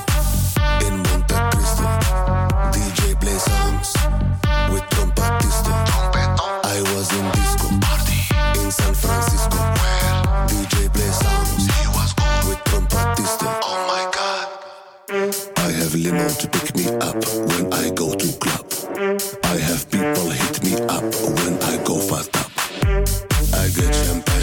in 0.87 0.97
Monte 1.05 1.37
Cristo. 1.53 1.85
DJ 2.73 3.21
play 3.21 3.37
songs 3.37 3.93
with 4.73 4.85
trompetista. 4.89 5.73
I 6.65 6.81
was 6.95 7.13
in 7.13 7.31
disco 7.33 7.69
party 7.85 8.17
in 8.59 8.71
San 8.71 8.95
Francisco. 8.95 9.59
Where 9.81 10.49
DJ 10.49 10.91
play 10.95 11.13
songs 11.13 11.67
he 11.77 11.87
was 11.89 12.15
cool. 12.15 12.49
with 12.49 12.61
trompetista. 12.65 13.61
Oh 13.69 13.81
my 13.93 14.05
God. 14.17 14.49
I 15.59 15.71
have 15.73 15.95
limo 15.95 16.27
to 16.31 16.49
pick 16.49 16.75
me 16.75 16.87
up 16.97 17.23
when 17.53 17.71
I 17.75 17.91
go 17.91 18.15
to 18.15 18.29
club. 18.39 18.65
I 19.45 19.59
have 19.59 19.91
people 19.91 20.31
hit 20.31 20.65
me 20.65 20.73
up 20.89 21.05
when 21.37 21.63
I 21.65 21.77
go 21.85 21.99
fast 21.99 22.35
up. 22.39 22.51
I 23.53 23.69
get 23.77 23.95
champagne. 23.95 24.36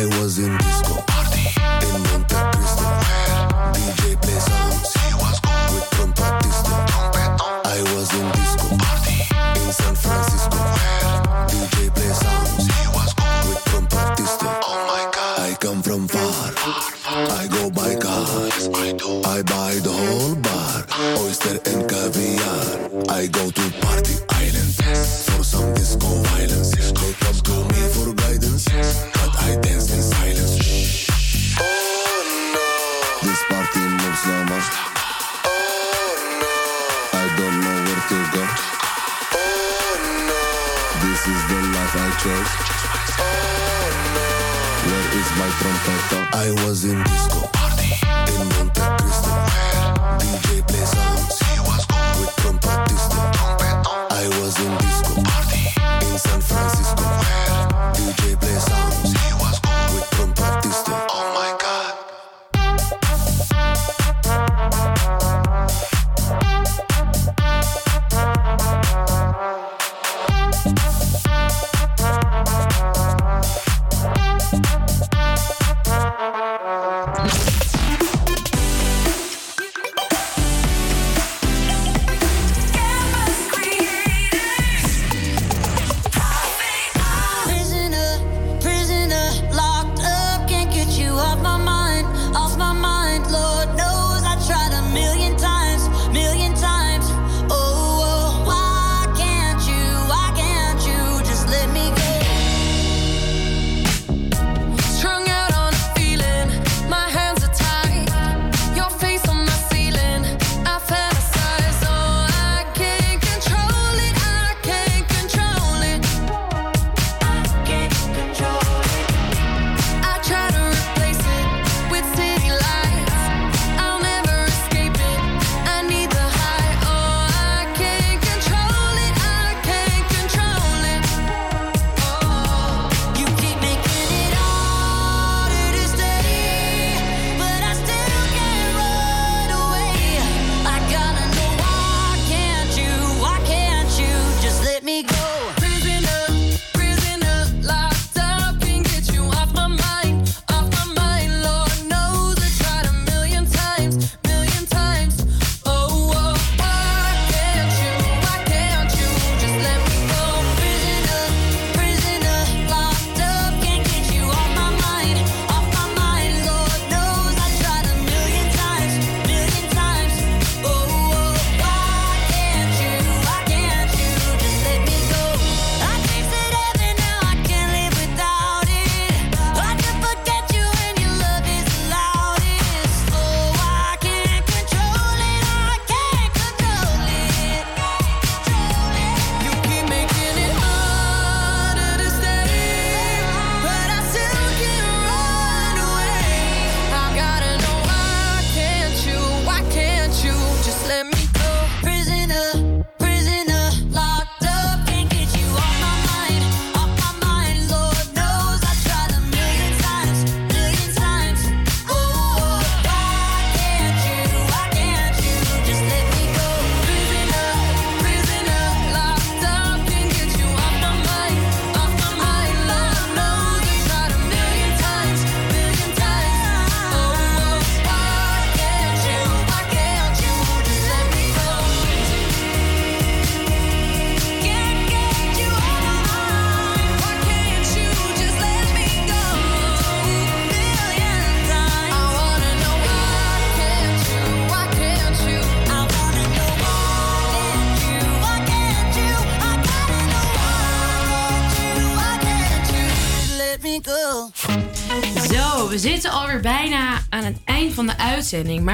I 0.00 0.06
was 0.18 0.38
in 0.38 0.56
disco 0.56 0.99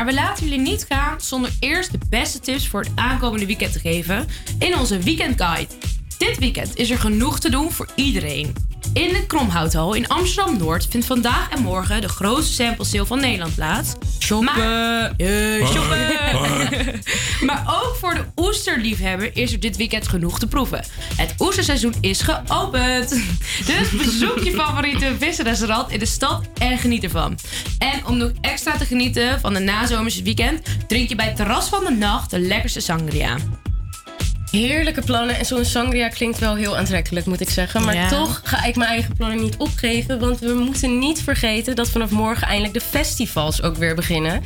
we 0.07 0.15
laten 0.15 0.45
jullie 0.45 0.61
niet 0.61 0.87
gaan 0.89 1.21
zonder 1.21 1.51
eerst 1.61 1.93
de 1.93 1.99
beste 2.09 2.41
tips 2.41 2.69
voor 2.69 2.81
het 2.81 2.91
aankomende 2.95 3.47
weekend 3.47 3.73
te 3.73 3.79
geven 3.79 4.27
in 4.59 4.79
onze 4.79 4.99
Weekend 4.99 5.41
Guide. 5.43 5.73
Dit 6.19 6.39
weekend 6.39 6.77
is 6.77 6.91
er 6.91 6.99
genoeg 6.99 7.39
te 7.39 7.51
doen 7.51 7.73
voor 7.73 7.89
iedereen. 7.95 8.55
In 8.93 9.09
de 9.09 9.27
Kromhouthal 9.27 9.95
in 9.95 10.09
Amsterdam 10.09 10.57
Noord 10.59 10.87
vindt 10.91 11.07
vandaag 11.07 11.51
en 11.51 11.63
morgen 11.63 12.01
de 12.01 12.09
grootste 12.09 12.53
sample 12.53 12.85
sale 12.85 13.07
van 13.07 13.21
Nederland 13.21 13.55
plaats. 13.55 13.95
Shoppen! 14.19 15.17
Eh, 15.17 15.67
shoppen! 15.67 17.01
maar 17.47 17.65
ook 17.67 17.97
voor 18.01 18.15
de 18.15 18.25
oesterliefhebber 18.47 19.31
is 19.37 19.53
er 19.53 19.61
dit 19.61 19.77
weekend 19.77 20.09
genoeg 20.09 20.39
te 20.39 20.47
proeven. 20.47 20.85
Het 21.17 21.35
oesterseizoen 21.39 21.95
is 22.01 22.21
geopend. 22.23 23.09
Dus 23.67 23.91
bezoek 23.91 24.39
je 24.39 24.51
favoriete 24.51 25.15
visrestaurant 25.19 25.91
in 25.91 25.99
de 25.99 26.07
stad 26.07 26.49
en 26.59 26.79
geniet 26.79 27.05
ervan. 27.05 27.39
En 27.79 28.07
om 28.07 28.17
nog 28.17 28.31
extra 28.41 28.77
te 28.77 28.85
genieten 28.85 29.41
van 29.41 29.55
de 29.55 29.61
nazomerse 29.61 30.23
weekend, 30.23 30.63
drink 30.87 31.09
je 31.09 31.15
bij 31.15 31.27
het 31.27 31.37
terras 31.37 31.69
van 31.69 31.85
de 31.85 31.91
nacht 31.91 32.31
de 32.31 32.39
lekkerste 32.39 32.81
sangria. 32.81 33.37
Heerlijke 34.51 35.03
plannen. 35.03 35.39
En 35.39 35.45
zo'n 35.47 35.65
sangria 35.65 36.09
klinkt 36.09 36.39
wel 36.39 36.55
heel 36.55 36.77
aantrekkelijk, 36.77 37.27
moet 37.27 37.41
ik 37.41 37.49
zeggen. 37.51 37.85
Maar 37.85 37.95
Ja. 37.95 38.09
toch 38.09 38.41
ga 38.45 38.65
ik 38.65 38.77
mijn 38.77 38.91
eigen 38.91 39.15
plannen 39.17 39.41
niet 39.43 39.57
opgeven. 39.57 40.19
Want 40.19 40.39
we 40.39 40.53
moeten 40.55 40.99
niet 40.99 41.23
vergeten 41.23 41.77
dat 41.77 41.89
vanaf 41.89 42.11
morgen 42.11 42.47
eindelijk 42.47 42.75
de 42.75 42.81
festivals 42.81 43.63
ook 43.63 43.77
weer 43.77 43.95
beginnen. 43.95 44.43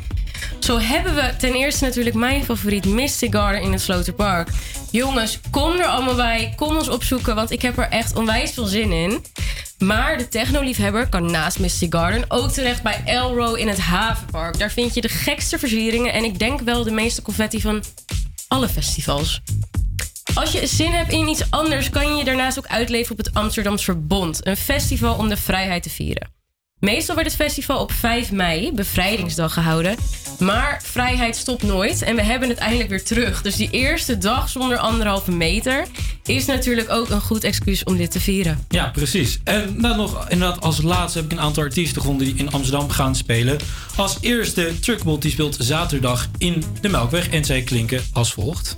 Zo 0.58 0.78
hebben 0.78 1.14
we 1.14 1.36
ten 1.38 1.54
eerste 1.54 1.84
natuurlijk 1.84 2.16
mijn 2.16 2.44
favoriet 2.44 2.84
Mystic 2.84 3.34
Garden 3.34 3.62
in 3.62 3.72
het 3.72 3.80
Sloterpark. 3.80 4.48
Jongens, 4.90 5.40
kom 5.50 5.76
er 5.76 5.86
allemaal 5.86 6.14
bij. 6.14 6.52
Kom 6.56 6.76
ons 6.76 6.88
opzoeken, 6.88 7.34
want 7.34 7.50
ik 7.50 7.62
heb 7.62 7.78
er 7.78 7.88
echt 7.88 8.16
onwijs 8.16 8.50
veel 8.50 8.66
zin 8.66 8.92
in. 8.92 9.24
Maar 9.78 10.18
de 10.18 10.28
technoliefhebber 10.28 11.08
kan 11.08 11.30
naast 11.30 11.58
Mystic 11.58 11.94
Garden 11.94 12.24
ook 12.28 12.50
terecht 12.50 12.82
bij 12.82 13.02
Elro 13.04 13.54
in 13.54 13.68
het 13.68 13.78
Havenpark. 13.78 14.58
Daar 14.58 14.70
vind 14.70 14.94
je 14.94 15.00
de 15.00 15.08
gekste 15.08 15.58
versieringen 15.58 16.12
en 16.12 16.24
ik 16.24 16.38
denk 16.38 16.60
wel 16.60 16.84
de 16.84 16.90
meeste 16.90 17.22
confetti 17.22 17.60
van 17.60 17.82
alle 18.48 18.68
festivals. 18.68 19.40
Als 20.34 20.52
je 20.52 20.66
zin 20.66 20.92
hebt 20.92 21.12
in 21.12 21.28
iets 21.28 21.50
anders, 21.50 21.90
kan 21.90 22.08
je 22.08 22.14
je 22.14 22.24
daarnaast 22.24 22.58
ook 22.58 22.66
uitleven 22.66 23.12
op 23.12 23.18
het 23.18 23.34
Amsterdams 23.34 23.84
Verbond. 23.84 24.46
Een 24.46 24.56
festival 24.56 25.14
om 25.14 25.28
de 25.28 25.36
vrijheid 25.36 25.82
te 25.82 25.90
vieren. 25.90 26.39
Meestal 26.80 27.14
wordt 27.14 27.30
het 27.30 27.40
festival 27.40 27.80
op 27.80 27.92
5 27.92 28.32
mei, 28.32 28.72
bevrijdingsdag, 28.72 29.52
gehouden. 29.52 29.96
Maar 30.38 30.80
vrijheid 30.84 31.36
stopt 31.36 31.62
nooit 31.62 32.02
en 32.02 32.16
we 32.16 32.22
hebben 32.22 32.48
het 32.48 32.58
eindelijk 32.58 32.88
weer 32.88 33.04
terug. 33.04 33.42
Dus 33.42 33.56
die 33.56 33.70
eerste 33.70 34.18
dag 34.18 34.48
zonder 34.48 34.78
anderhalve 34.78 35.30
meter 35.30 35.86
is 36.24 36.46
natuurlijk 36.46 36.90
ook 36.90 37.08
een 37.08 37.20
goed 37.20 37.44
excuus 37.44 37.84
om 37.84 37.96
dit 37.96 38.10
te 38.10 38.20
vieren. 38.20 38.64
Ja, 38.68 38.88
precies. 38.88 39.40
En 39.44 39.80
dan 39.80 39.96
nog, 39.96 40.28
inderdaad, 40.28 40.60
als 40.60 40.82
laatste 40.82 41.18
heb 41.18 41.32
ik 41.32 41.38
een 41.38 41.44
aantal 41.44 41.62
artiesten 41.62 42.02
gevonden 42.02 42.26
die 42.26 42.36
in 42.36 42.50
Amsterdam 42.50 42.90
gaan 42.90 43.16
spelen. 43.16 43.58
Als 43.96 44.18
eerste, 44.20 44.78
Truckbot, 44.78 45.22
die 45.22 45.30
speelt 45.30 45.56
zaterdag 45.58 46.28
in 46.38 46.64
de 46.80 46.88
Melkweg. 46.88 47.28
En 47.28 47.44
zij 47.44 47.62
klinken 47.62 48.02
als 48.12 48.32
volgt. 48.32 48.76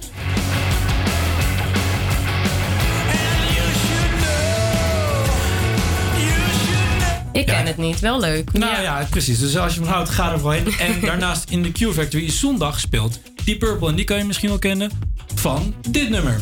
Ik 7.33 7.47
ken 7.47 7.67
het 7.67 7.77
niet, 7.77 8.01
wel 8.01 8.21
leuk. 8.21 8.53
Nou 8.53 8.83
ja. 8.83 9.07
precies. 9.11 9.39
Dus 9.39 9.57
als 9.57 9.75
je 9.75 9.81
van 9.81 9.89
houdt, 9.89 10.09
ga 10.09 10.33
er 10.33 10.43
wel 10.43 10.51
heen. 10.51 10.67
En 10.79 11.01
daarnaast 11.07 11.51
in 11.51 11.63
de 11.63 11.73
Q 11.73 11.93
Factory 11.93 12.31
zondag 12.31 12.81
speelt 12.81 13.21
Deep 13.45 13.59
Purple. 13.59 13.89
En 13.89 13.95
die 13.95 14.05
kan 14.05 14.19
je 14.19 14.25
misschien 14.25 14.49
wel 14.49 14.59
kennen 14.59 14.91
van 15.35 15.75
dit 15.89 16.09
nummer. 16.09 16.41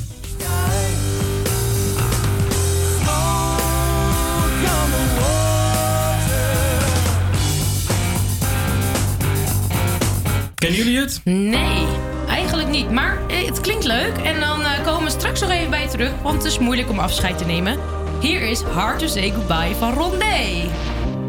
Kennen 10.55 10.79
jullie 10.79 10.99
het? 10.99 11.21
Nee, 11.25 11.87
eigenlijk 12.29 12.69
niet. 12.69 12.91
Maar 12.91 13.19
eh, 13.29 13.47
het 13.47 13.61
klinkt 13.61 13.85
leuk. 13.85 14.17
En 14.17 14.41
dan 14.41 14.63
eh, 14.63 14.85
komen 14.85 15.05
we 15.05 15.11
straks 15.11 15.41
nog 15.41 15.51
even 15.51 15.71
bij 15.71 15.83
je 15.83 15.89
terug, 15.89 16.13
want 16.23 16.43
het 16.43 16.53
is 16.53 16.59
moeilijk 16.59 16.91
om 16.91 16.99
afscheid 16.99 17.39
te 17.39 17.45
nemen. 17.45 18.00
Hier 18.21 18.43
is 18.43 18.61
Hard 18.61 19.01
to 19.01 19.09
Say 19.09 19.31
Goodbye 19.31 19.73
van 19.81 19.95
Rondé. 19.95 20.71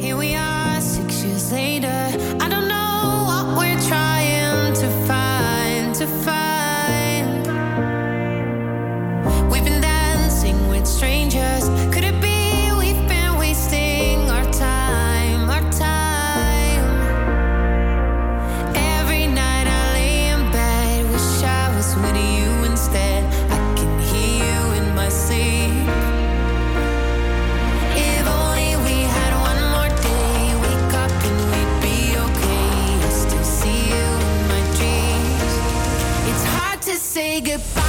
Here 0.02 0.18
we 0.18 0.36
are, 0.36 0.82
six 0.82 1.24
years 1.24 1.50
later. 1.50 1.88
I 1.88 2.50
don't 2.50 2.68
know 2.68 3.24
what 3.26 3.58
we're 3.58 3.80
trying 3.88 4.74
to 4.74 4.90
find, 5.08 5.96
to 5.96 6.06
find. 6.26 7.48
We've 9.50 9.64
been 9.64 9.80
dancing 9.82 10.68
with 10.68 10.86
strangers. 10.86 11.70
To 37.52 37.60
say 37.60 37.81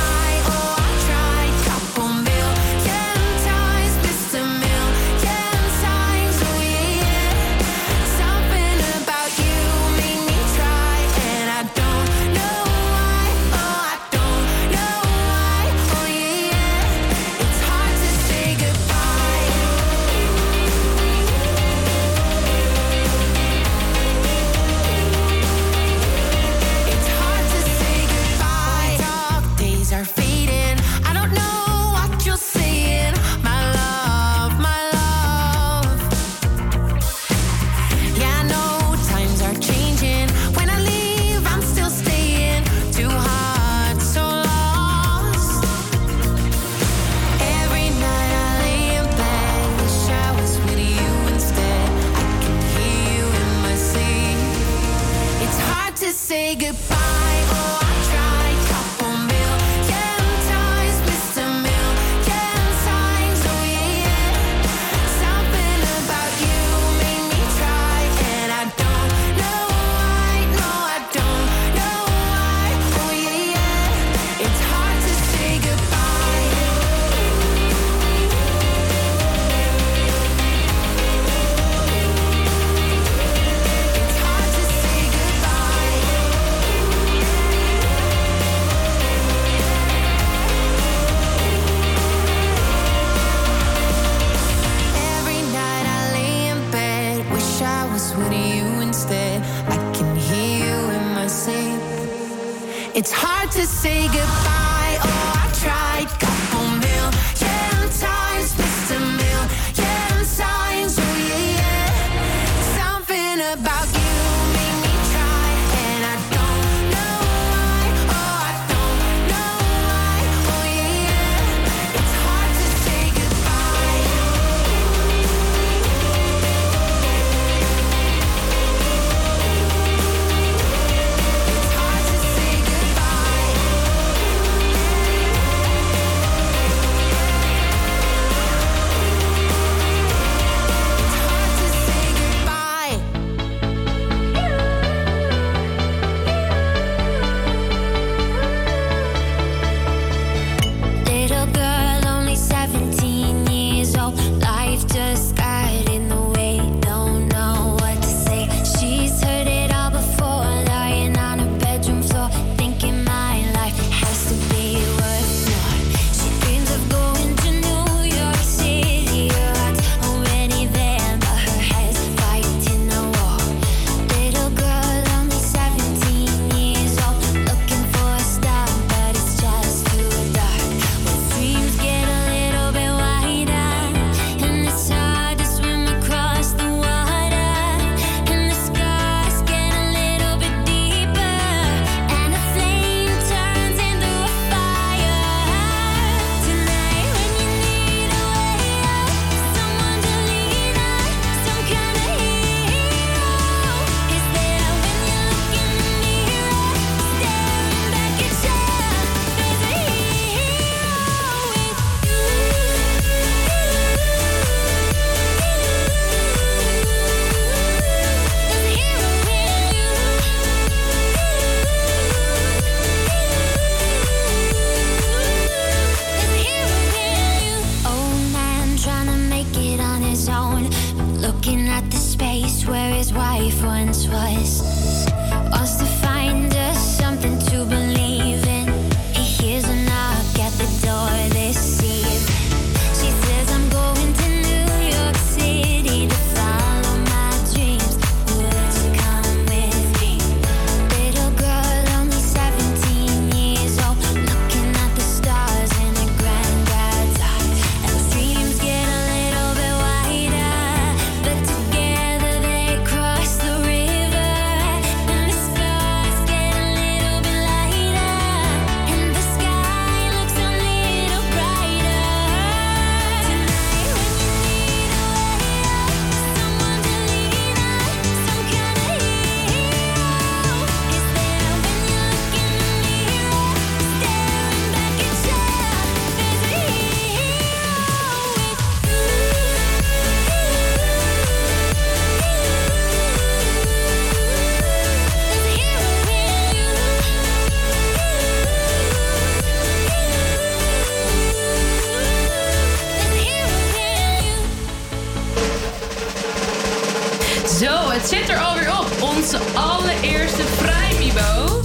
het 307.93 308.09
zit 308.09 308.29
er 308.29 308.39
alweer 308.39 308.79
op. 308.79 308.87
Onze 309.17 309.39
allereerste 309.55 310.43
Vrijmibo. 310.43 311.61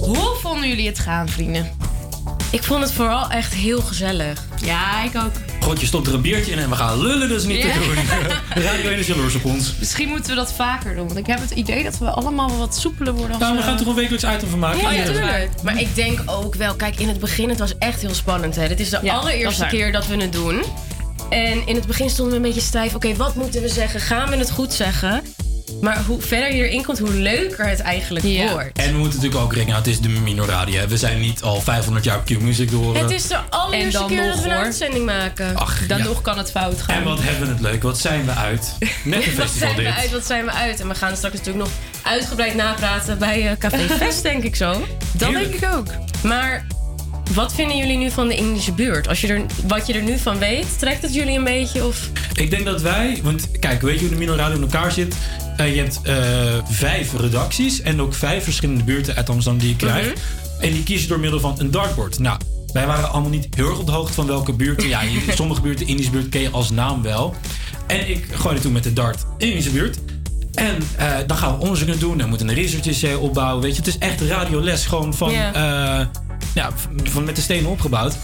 Hoe 0.00 0.36
vonden 0.40 0.68
jullie 0.68 0.86
het 0.86 0.98
gaan, 0.98 1.28
vrienden? 1.28 1.70
Ik 2.50 2.62
vond 2.62 2.82
het 2.82 2.92
vooral 2.92 3.30
echt 3.30 3.54
heel 3.54 3.80
gezellig. 3.80 4.44
Ja, 4.62 5.02
ik 5.04 5.16
ook. 5.16 5.30
God, 5.60 5.80
je 5.80 5.86
stopt 5.86 6.06
er 6.06 6.14
een 6.14 6.20
biertje 6.20 6.52
in 6.52 6.58
en 6.58 6.68
we 6.70 6.76
gaan 6.76 7.00
lullen, 7.02 7.28
dus 7.28 7.44
niet 7.44 7.62
Ja. 7.62 7.72
te 7.72 7.78
doen. 7.78 7.94
De 8.54 8.62
radio 8.62 8.90
1 8.90 8.98
is 8.98 9.06
jaloers 9.06 9.34
op 9.34 9.44
ons. 9.44 9.74
Misschien 9.78 10.08
moeten 10.08 10.30
we 10.30 10.36
dat 10.36 10.52
vaker 10.52 10.94
doen. 10.94 11.06
Want 11.06 11.18
ik 11.18 11.26
heb 11.26 11.40
het 11.40 11.50
idee 11.50 11.82
dat 11.84 11.98
we 11.98 12.10
allemaal 12.10 12.48
wel 12.48 12.58
wat 12.58 12.76
soepeler 12.76 13.12
worden. 13.12 13.30
Als 13.30 13.38
Nou, 13.38 13.56
we 13.56 13.62
gaan 13.62 13.76
toch 13.76 13.86
een 13.86 13.94
wekelijks 13.94 14.24
item 14.24 14.48
van 14.48 14.58
maken? 14.58 14.80
Ja, 14.80 14.90
natuurlijk. 14.90 15.50
Maar 15.62 15.80
ik 15.80 15.94
denk 15.94 16.22
ook 16.26 16.54
wel, 16.54 16.74
kijk, 16.74 17.00
in 17.00 17.08
het 17.08 17.20
begin, 17.20 17.48
het 17.48 17.58
was 17.58 17.78
echt 17.78 18.00
heel 18.00 18.14
spannend. 18.14 18.56
Hè. 18.56 18.68
Dit 18.68 18.80
is 18.80 18.90
de 18.90 18.98
Ja, 19.02 19.12
dat 19.12 19.20
allereerste 19.20 19.64
is 19.64 19.70
keer 19.70 19.92
dat 19.92 20.06
we 20.06 20.16
het 20.16 20.32
doen. 20.32 20.62
En 21.30 21.66
in 21.66 21.74
het 21.74 21.86
begin 21.86 22.10
stonden 22.10 22.34
we 22.34 22.40
een 22.40 22.52
beetje 22.52 22.66
stijf. 22.66 22.94
Oké, 22.94 23.14
wat 23.16 23.34
moeten 23.34 23.62
we 23.62 23.68
zeggen? 23.68 24.00
Gaan 24.00 24.30
we 24.30 24.36
het 24.36 24.50
goed 24.50 24.72
zeggen? 24.72 25.22
Maar 25.80 26.02
hoe 26.06 26.20
verder 26.22 26.54
je 26.54 26.68
erin 26.68 26.84
komt, 26.84 26.98
hoe 26.98 27.12
leuker 27.14 27.66
het 27.68 27.80
eigenlijk 27.80 28.24
wordt. 28.50 28.78
En 28.78 28.92
we 28.92 28.98
moeten 28.98 29.16
natuurlijk 29.18 29.44
ook 29.44 29.52
rekenen, 29.54 29.76
het 29.76 29.86
is 29.86 30.00
de 30.00 30.08
Minor 30.08 30.46
Radio. 30.46 30.78
hè. 30.80 30.88
We 30.88 30.96
zijn 30.96 31.20
niet 31.20 31.42
al 31.42 31.60
500 31.60 32.04
jaar 32.04 32.16
op 32.16 32.24
Q-Music 32.24 32.70
door. 32.70 32.96
Het 32.96 33.10
is 33.10 33.26
de 33.28 33.36
allereerste 33.50 33.84
En 33.98 34.06
dan 34.08 34.16
keer 34.16 34.26
nog, 34.26 34.34
dat 34.34 34.42
we 34.44 34.48
een 34.50 34.54
hoor. 34.56 34.64
uitzending 34.64 35.04
maken. 35.04 35.56
Ach, 35.56 35.86
Dan 35.86 35.98
ja. 35.98 36.04
nog 36.04 36.20
kan 36.22 36.38
het 36.38 36.50
fout 36.50 36.82
gaan. 36.82 36.96
En 36.96 37.04
wat 37.04 37.18
hebben 37.22 37.46
we 37.46 37.52
het 37.52 37.60
leuk, 37.62 37.82
wat 37.82 37.98
zijn 37.98 38.24
we 38.24 38.32
uit. 38.32 38.72
Net 39.04 39.26
een 39.26 39.36
wat 39.36 39.44
festival 39.44 39.48
zijn 39.58 39.74
we 39.76 39.82
dit. 39.82 39.92
uit, 39.92 40.10
wat 40.10 40.26
zijn 40.26 40.44
we 40.44 40.50
uit? 40.52 40.80
En 40.80 40.88
we 40.88 40.94
gaan 40.94 41.16
straks 41.16 41.34
natuurlijk 41.36 41.64
nog 41.64 41.74
uitgebreid 42.02 42.54
napraten 42.54 43.18
bij 43.18 43.50
eh, 43.50 43.56
Café 43.58 43.88
Fest, 43.98 44.22
denk 44.22 44.42
ik 44.42 44.56
zo. 44.56 44.72
Dat 45.12 45.28
Heerlijk. 45.28 45.50
denk 45.60 45.62
ik 45.72 45.76
ook. 45.78 45.86
Maar 46.22 46.66
wat 47.34 47.54
vinden 47.54 47.76
jullie 47.76 47.96
nu 47.96 48.10
van 48.10 48.28
de 48.28 48.34
Indische 48.34 48.72
buurt? 48.72 49.08
Als 49.08 49.20
je 49.20 49.28
er, 49.28 49.44
wat 49.66 49.86
je 49.86 49.92
er 49.92 50.02
nu 50.02 50.18
van 50.18 50.38
weet, 50.38 50.78
trekt 50.78 51.02
het 51.02 51.14
jullie 51.14 51.38
een 51.38 51.44
beetje? 51.44 51.86
Of... 51.86 52.10
Ik 52.34 52.50
denk 52.50 52.64
dat 52.64 52.82
wij, 52.82 53.20
want 53.22 53.50
kijk, 53.58 53.82
weet 53.82 53.94
je 53.94 54.00
hoe 54.00 54.08
de 54.08 54.16
Minor 54.16 54.36
Radio 54.36 54.56
in 54.56 54.62
elkaar 54.62 54.92
zit? 54.92 55.16
Eh, 55.56 55.74
je 55.74 55.80
hebt 55.80 56.00
eh, 56.02 56.14
vijf 56.64 57.12
redacties 57.12 57.80
en 57.80 58.00
ook 58.00 58.14
vijf 58.14 58.44
verschillende 58.44 58.84
buurten 58.84 59.16
uit 59.16 59.28
Amsterdam 59.28 59.60
die 59.60 59.68
je 59.68 59.76
krijgt. 59.76 60.08
Mhm. 60.08 60.64
En 60.64 60.72
die 60.72 60.82
kiezen 60.82 61.08
door 61.08 61.20
middel 61.20 61.40
van 61.40 61.54
een 61.58 61.70
dartboard. 61.70 62.18
Nou, 62.18 62.38
wij 62.72 62.86
waren 62.86 63.10
allemaal 63.10 63.30
niet 63.30 63.46
heel 63.54 63.68
erg 63.68 63.78
op 63.78 63.86
de 63.86 63.92
hoogte 63.92 64.12
van 64.12 64.26
welke 64.26 64.52
buurten. 64.52 64.88
Ja, 64.88 65.00
in 65.00 65.20
sommige 65.34 65.60
buurten, 65.60 65.86
Indische 65.86 66.10
buurt, 66.10 66.28
ken 66.28 66.40
je 66.40 66.50
als 66.50 66.70
naam 66.70 67.02
wel. 67.02 67.34
En 67.86 68.10
ik 68.10 68.26
gooide 68.30 68.60
toen 68.60 68.72
met 68.72 68.82
de 68.82 68.92
dart 68.92 69.24
Indische 69.38 69.70
buurt. 69.70 69.98
En 70.54 70.76
eh, 70.96 71.16
dan 71.26 71.36
gaan 71.36 71.56
we 71.56 71.62
onderzoeken 71.62 71.98
doen. 71.98 72.18
Dan 72.18 72.28
moeten 72.28 72.46
we 72.46 72.52
een 72.52 72.58
research 72.58 72.86
essay 72.86 73.14
opbouwen. 73.14 73.62
Weet 73.62 73.72
je, 73.72 73.78
het 73.78 73.86
is 73.86 73.98
echt 73.98 74.20
radioles 74.20 74.86
gewoon 74.86 75.14
van, 75.14 75.32
ja, 76.54 76.70
van 77.04 77.24
met 77.24 77.36
de 77.36 77.42
stenen 77.42 77.70
opgebouwd. 77.70 78.14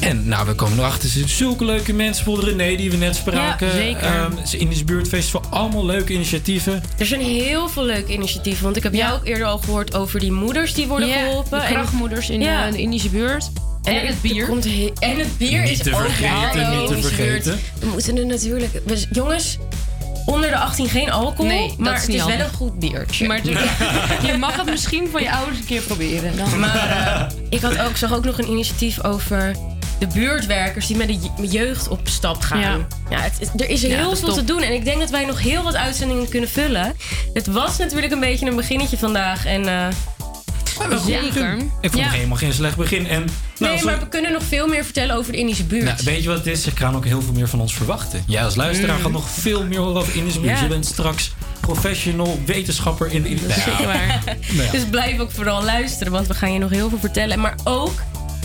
En 0.00 0.28
nou, 0.28 0.46
we 0.46 0.54
komen 0.54 0.78
erachter. 0.78 1.02
Er 1.04 1.08
zitten 1.08 1.36
zulke 1.36 1.64
leuke 1.64 1.92
mensen. 1.92 2.24
Bijvoorbeeld 2.24 2.56
René, 2.60 2.76
die 2.76 2.90
we 2.90 2.96
net 2.96 3.16
spraken. 3.16 3.66
Ja, 3.66 3.72
zeker. 3.72 4.02
Ehm, 4.02 4.46
ze 4.46 4.58
in 4.58 4.68
de 4.68 4.84
buurtfestival. 4.84 5.42
Allemaal 5.50 5.86
leuke 5.86 6.12
initiatieven. 6.12 6.82
Er 6.98 7.06
zijn 7.06 7.20
heel 7.20 7.68
veel 7.68 7.84
leuke 7.84 8.12
initiatieven. 8.12 8.64
Want 8.64 8.76
ik 8.76 8.82
heb 8.82 8.94
jou 8.94 9.14
ook 9.18 9.24
eerder 9.26 9.46
al 9.46 9.58
gehoord 9.58 9.94
over 9.94 10.20
die 10.20 10.32
moeders 10.32 10.74
die 10.74 10.86
worden 10.86 11.08
Ja, 11.08 11.24
geholpen. 11.24 11.58
de 11.58 11.64
En- 11.64 11.72
krachtmoeders 11.72 12.30
in 12.30 12.40
Ja. 12.40 12.66
de, 12.66 12.72
de 12.72 12.78
Indische 12.82 13.08
buurt. 13.08 13.50
En, 13.82 14.06
het 14.06 14.20
bier. 14.22 14.40
er 14.42 14.48
komt 14.48 14.64
en 14.98 15.18
het 15.18 15.38
bier 15.38 15.60
Niet 15.60 15.70
is 15.70 15.78
te 15.78 15.90
vergeten, 15.90 16.64
hallo, 16.64 16.80
niet 16.80 17.02
te 17.02 17.08
vergeten. 17.08 17.58
We 17.80 17.86
moeten 17.86 18.16
er 18.18 18.26
natuurlijk... 18.26 18.80
we- 18.84 19.06
jongens, 19.10 19.58
onder 20.24 20.50
de 20.50 20.56
18 20.56 20.88
geen 20.88 21.10
alcohol. 21.10 21.46
Nee, 21.52 21.68
dat 21.68 21.78
maar 21.78 21.94
is 21.94 22.00
het 22.02 22.10
is 22.10 22.24
wel 22.24 22.38
een 22.38 22.52
goed 22.52 22.78
biertje. 22.78 23.26
Maar 23.26 23.46
je 24.26 24.36
mag 24.38 24.56
het 24.56 24.70
misschien 24.70 25.08
van 25.12 25.22
je 25.22 25.32
ouders 25.32 25.58
een 25.58 25.64
keer 25.64 25.80
proberen. 25.82 26.36
Dan. 26.36 26.58
Maar 26.58 26.76
eh, 26.76 27.36
ik 27.50 27.60
had 27.60 27.78
ook, 27.78 27.96
zag 27.96 28.12
ook 28.14 28.24
nog 28.24 28.38
een 28.38 28.48
initiatief 28.50 29.04
over 29.04 29.56
de 29.98 30.06
buurtwerkers 30.06 30.86
die 30.86 30.96
met 30.96 31.06
de 31.06 31.14
je- 31.20 31.48
jeugd 31.48 31.88
op 31.88 32.00
stap 32.04 32.40
gaan. 32.40 32.60
Ja. 32.60 32.76
Ja. 33.10 33.20
het, 33.20 33.32
het- 33.38 33.60
er 33.60 33.68
is 33.70 33.82
heel 33.82 34.16
veel 34.16 34.32
te 34.34 34.44
doen. 34.44 34.62
En 34.62 34.72
ik 34.72 34.84
denk 34.84 35.00
dat 35.00 35.10
wij 35.10 35.24
nog 35.24 35.40
heel 35.40 35.62
wat 35.62 35.74
uitzendingen 35.76 36.28
kunnen 36.28 36.48
vullen. 36.48 36.96
Het 37.34 37.46
was 37.46 37.76
natuurlijk 37.78 38.12
een 38.12 38.20
beetje 38.20 38.46
een 38.46 38.56
beginnetje 38.56 38.98
vandaag. 38.98 39.46
En, 39.46 39.68
Zeker. 41.06 41.54
Ik 41.56 41.90
vond 41.90 41.94
Ja. 41.96 42.02
het 42.02 42.12
helemaal 42.12 42.36
geen 42.36 42.52
slecht 42.52 42.76
begin. 42.76 43.06
En, 43.06 43.24
nou, 43.58 43.74
nee, 43.74 43.84
maar 43.84 43.98
we 43.98 44.08
kunnen 44.08 44.32
nog 44.32 44.42
veel 44.42 44.66
meer 44.66 44.84
vertellen 44.84 45.16
over 45.16 45.32
de 45.32 45.38
Indische 45.38 45.64
buurt. 45.64 45.84
nou, 45.84 45.96
weet 46.04 46.22
je 46.22 46.28
wat 46.28 46.36
het 46.38 46.46
is? 46.46 46.62
Ze 46.62 46.70
gaan 46.74 46.96
ook 46.96 47.04
heel 47.04 47.22
veel 47.22 47.32
meer 47.32 47.48
van 47.48 47.60
ons 47.60 47.74
verwachten. 47.74 48.24
Jij 48.26 48.44
als 48.44 48.54
luisteraar 48.54 48.96
Mm. 48.96 49.02
gaat 49.02 49.12
nog 49.12 49.28
veel 49.30 49.64
meer 49.66 49.78
horen 49.78 49.96
over 50.00 50.16
Indische 50.16 50.40
buurt. 50.40 50.56
Ja. 50.56 50.62
Je 50.62 50.68
bent 50.68 50.86
straks 50.86 51.32
professional 51.60 52.40
wetenschapper 52.46 53.12
in 53.12 53.22
de 53.22 53.34
Dat 53.34 53.56
is 53.56 53.62
zeker 53.64 53.84
waar. 53.86 54.22
Nou 54.52 54.62
ja. 54.62 54.70
Dus 54.70 54.84
blijf 54.90 55.18
ook 55.18 55.30
vooral 55.30 55.62
luisteren, 55.64 56.12
want 56.12 56.26
we 56.26 56.34
gaan 56.34 56.52
je 56.52 56.58
nog 56.58 56.70
heel 56.70 56.88
veel 56.88 56.98
vertellen. 56.98 57.40
Maar 57.40 57.54
ook 57.64 58.02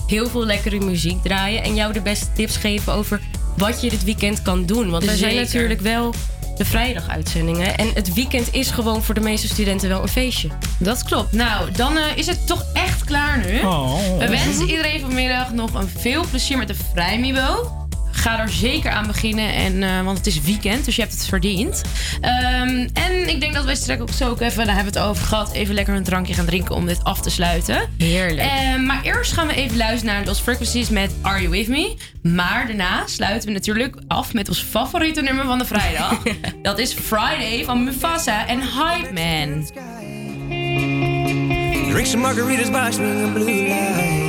heel 0.08 0.30
veel 0.30 0.46
lekkere 0.46 0.80
muziek 0.80 1.24
draaien. 1.24 1.64
En 1.64 1.76
jou 1.76 1.94
de 1.94 2.02
beste 2.02 2.26
tips 2.36 2.58
geven 2.58 2.94
over 2.94 3.20
wat 3.58 3.82
je 3.82 3.90
dit 3.90 4.04
weekend 4.04 4.42
kan 4.42 4.66
doen. 4.66 4.90
Want 4.90 5.06
we 5.06 5.16
zijn 5.18 5.36
natuurlijk 5.36 5.82
wel 5.82 6.14
de 6.60 6.66
vrijdaguitzendingen. 6.66 7.78
En 7.78 7.92
het 7.94 8.14
weekend 8.14 8.54
is 8.54 8.72
gewoon 8.72 9.04
voor 9.04 9.16
de 9.16 9.22
meeste 9.22 9.48
studenten 9.48 9.90
wel 9.90 10.02
een 10.02 10.08
feestje. 10.08 10.50
Dat 10.78 11.04
klopt. 11.04 11.32
Nou, 11.32 11.72
dan 11.72 11.98
eh, 11.98 12.04
is 12.16 12.28
het 12.28 12.48
toch 12.48 12.66
echt 12.74 13.04
klaar 13.04 13.38
nu. 13.38 13.60
Oh. 13.60 14.18
We 14.18 14.30
wensen 14.30 14.70
iedereen 14.70 15.00
vanmiddag 15.00 15.54
nog 15.54 15.74
een 15.74 15.90
veel 15.98 16.26
plezier 16.30 16.58
met 16.58 16.68
de 16.68 16.76
Vrijmibo. 16.94 17.79
Ga 18.20 18.40
er 18.40 18.50
zeker 18.50 18.92
aan 18.92 19.08
beginnen, 19.08 19.54
en, 19.54 19.84
eh, 19.84 20.04
want 20.04 20.18
het 20.18 20.28
is 20.28 20.42
weekend, 20.42 20.86
dus 20.86 20.96
je 20.96 21.02
hebt 21.02 21.14
het 21.14 21.26
verdiend. 21.26 21.82
Ehm, 22.22 22.88
en 22.94 23.30
ik 23.30 23.40
denk 23.40 23.54
dat 23.54 23.66
wij 23.66 23.76
straks 23.76 24.02
ook 24.02 24.12
zo 24.12 24.30
ook 24.30 24.42
even, 24.42 24.66
daar 24.66 24.76
hebben 24.76 24.94
we 24.94 25.00
het 25.00 25.10
over 25.10 25.26
gehad, 25.26 25.52
even 25.52 25.76
lekker 25.76 25.96
een 25.96 26.04
drankje 26.04 26.34
gaan 26.34 26.46
drinken 26.46 26.76
om 26.76 26.86
dit 26.86 27.04
af 27.04 27.22
te 27.22 27.30
sluiten. 27.30 27.90
Heerlijk. 27.98 28.50
Ehm, 28.50 28.86
maar 28.86 29.04
eerst 29.04 29.32
gaan 29.32 29.48
we 29.48 29.54
even 29.54 29.78
luisteren 29.78 30.16
naar 30.16 30.26
Lost 30.26 30.42
Frequencies 30.42 30.90
met 30.90 31.12
Are 31.22 31.40
You 31.40 31.50
With 31.50 31.68
Me? 31.68 31.96
Maar 32.22 32.68
daarna 32.68 33.08
sluiten 33.08 33.48
we 33.48 33.54
natuurlijk 33.54 33.96
af 34.08 34.34
met 34.34 34.48
ons 34.48 34.62
favoriete 34.62 35.22
nummer 35.22 35.46
van 35.46 35.58
de 35.58 35.66
vrijdag. 35.66 36.22
dat 36.62 36.80
is 36.80 36.94
Friday 36.94 37.64
van 37.66 37.84
Mufasa 37.84 38.48
en 38.48 38.60
Hype 38.60 39.14
Man. 39.14 39.68
Drink 41.90 42.06
some 42.06 42.22
margaritas 42.22 42.70
by 42.70 42.90
blue 43.34 43.68
lights. 43.68 44.29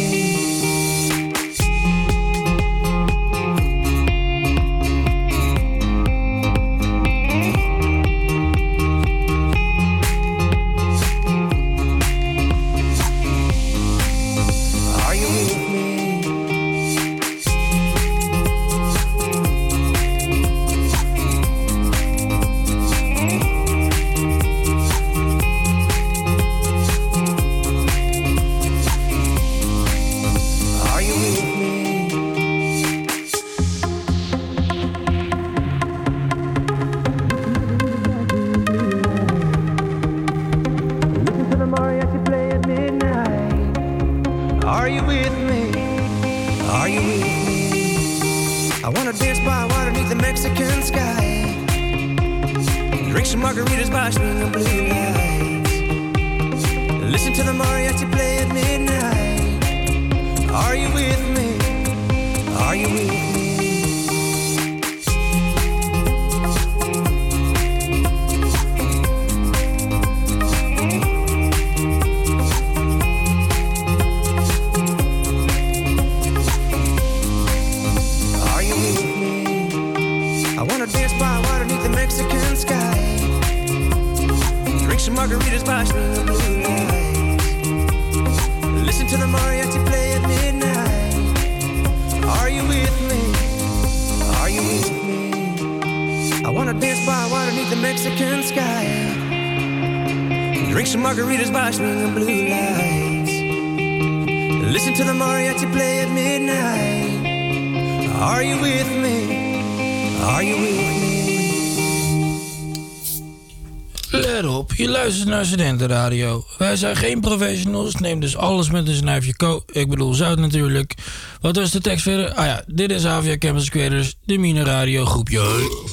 Studentenradio. 115.51 116.45
Wij 116.57 116.75
zijn 116.75 116.95
geen 116.95 117.19
professionals, 117.19 117.95
neem 117.95 118.19
dus 118.19 118.35
alles 118.35 118.69
met 118.69 118.87
een 118.87 118.95
snuifje 118.95 119.35
ko. 119.35 119.63
Ik 119.71 119.89
bedoel 119.89 120.13
zout 120.13 120.39
natuurlijk. 120.39 120.93
Wat 121.41 121.55
was 121.55 121.71
de 121.71 121.81
tekst 121.81 122.03
verder? 122.03 122.33
Ah 122.33 122.45
ja, 122.45 122.63
dit 122.67 122.91
is 122.91 123.05
Avia 123.05 123.37
Campus 123.37 123.69
Creators, 123.69 124.15
de 124.25 124.37
Mine 124.37 124.63
Radio 124.63 125.05
groepje. 125.05 125.39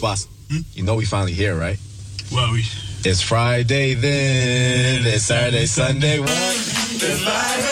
Boss, 0.01 0.27
you 0.47 0.85
know 0.87 0.99
we 0.99 1.07
finally 1.07 1.35
here, 1.35 1.67
right? 1.67 1.79
Well, 2.31 2.51
we. 2.53 2.65
It's 3.03 3.23
Friday 3.23 3.95
then. 4.01 5.15
It's 5.15 5.25
Saturday, 5.25 5.67
Sunday. 5.67 6.17
Friday. 6.17 7.68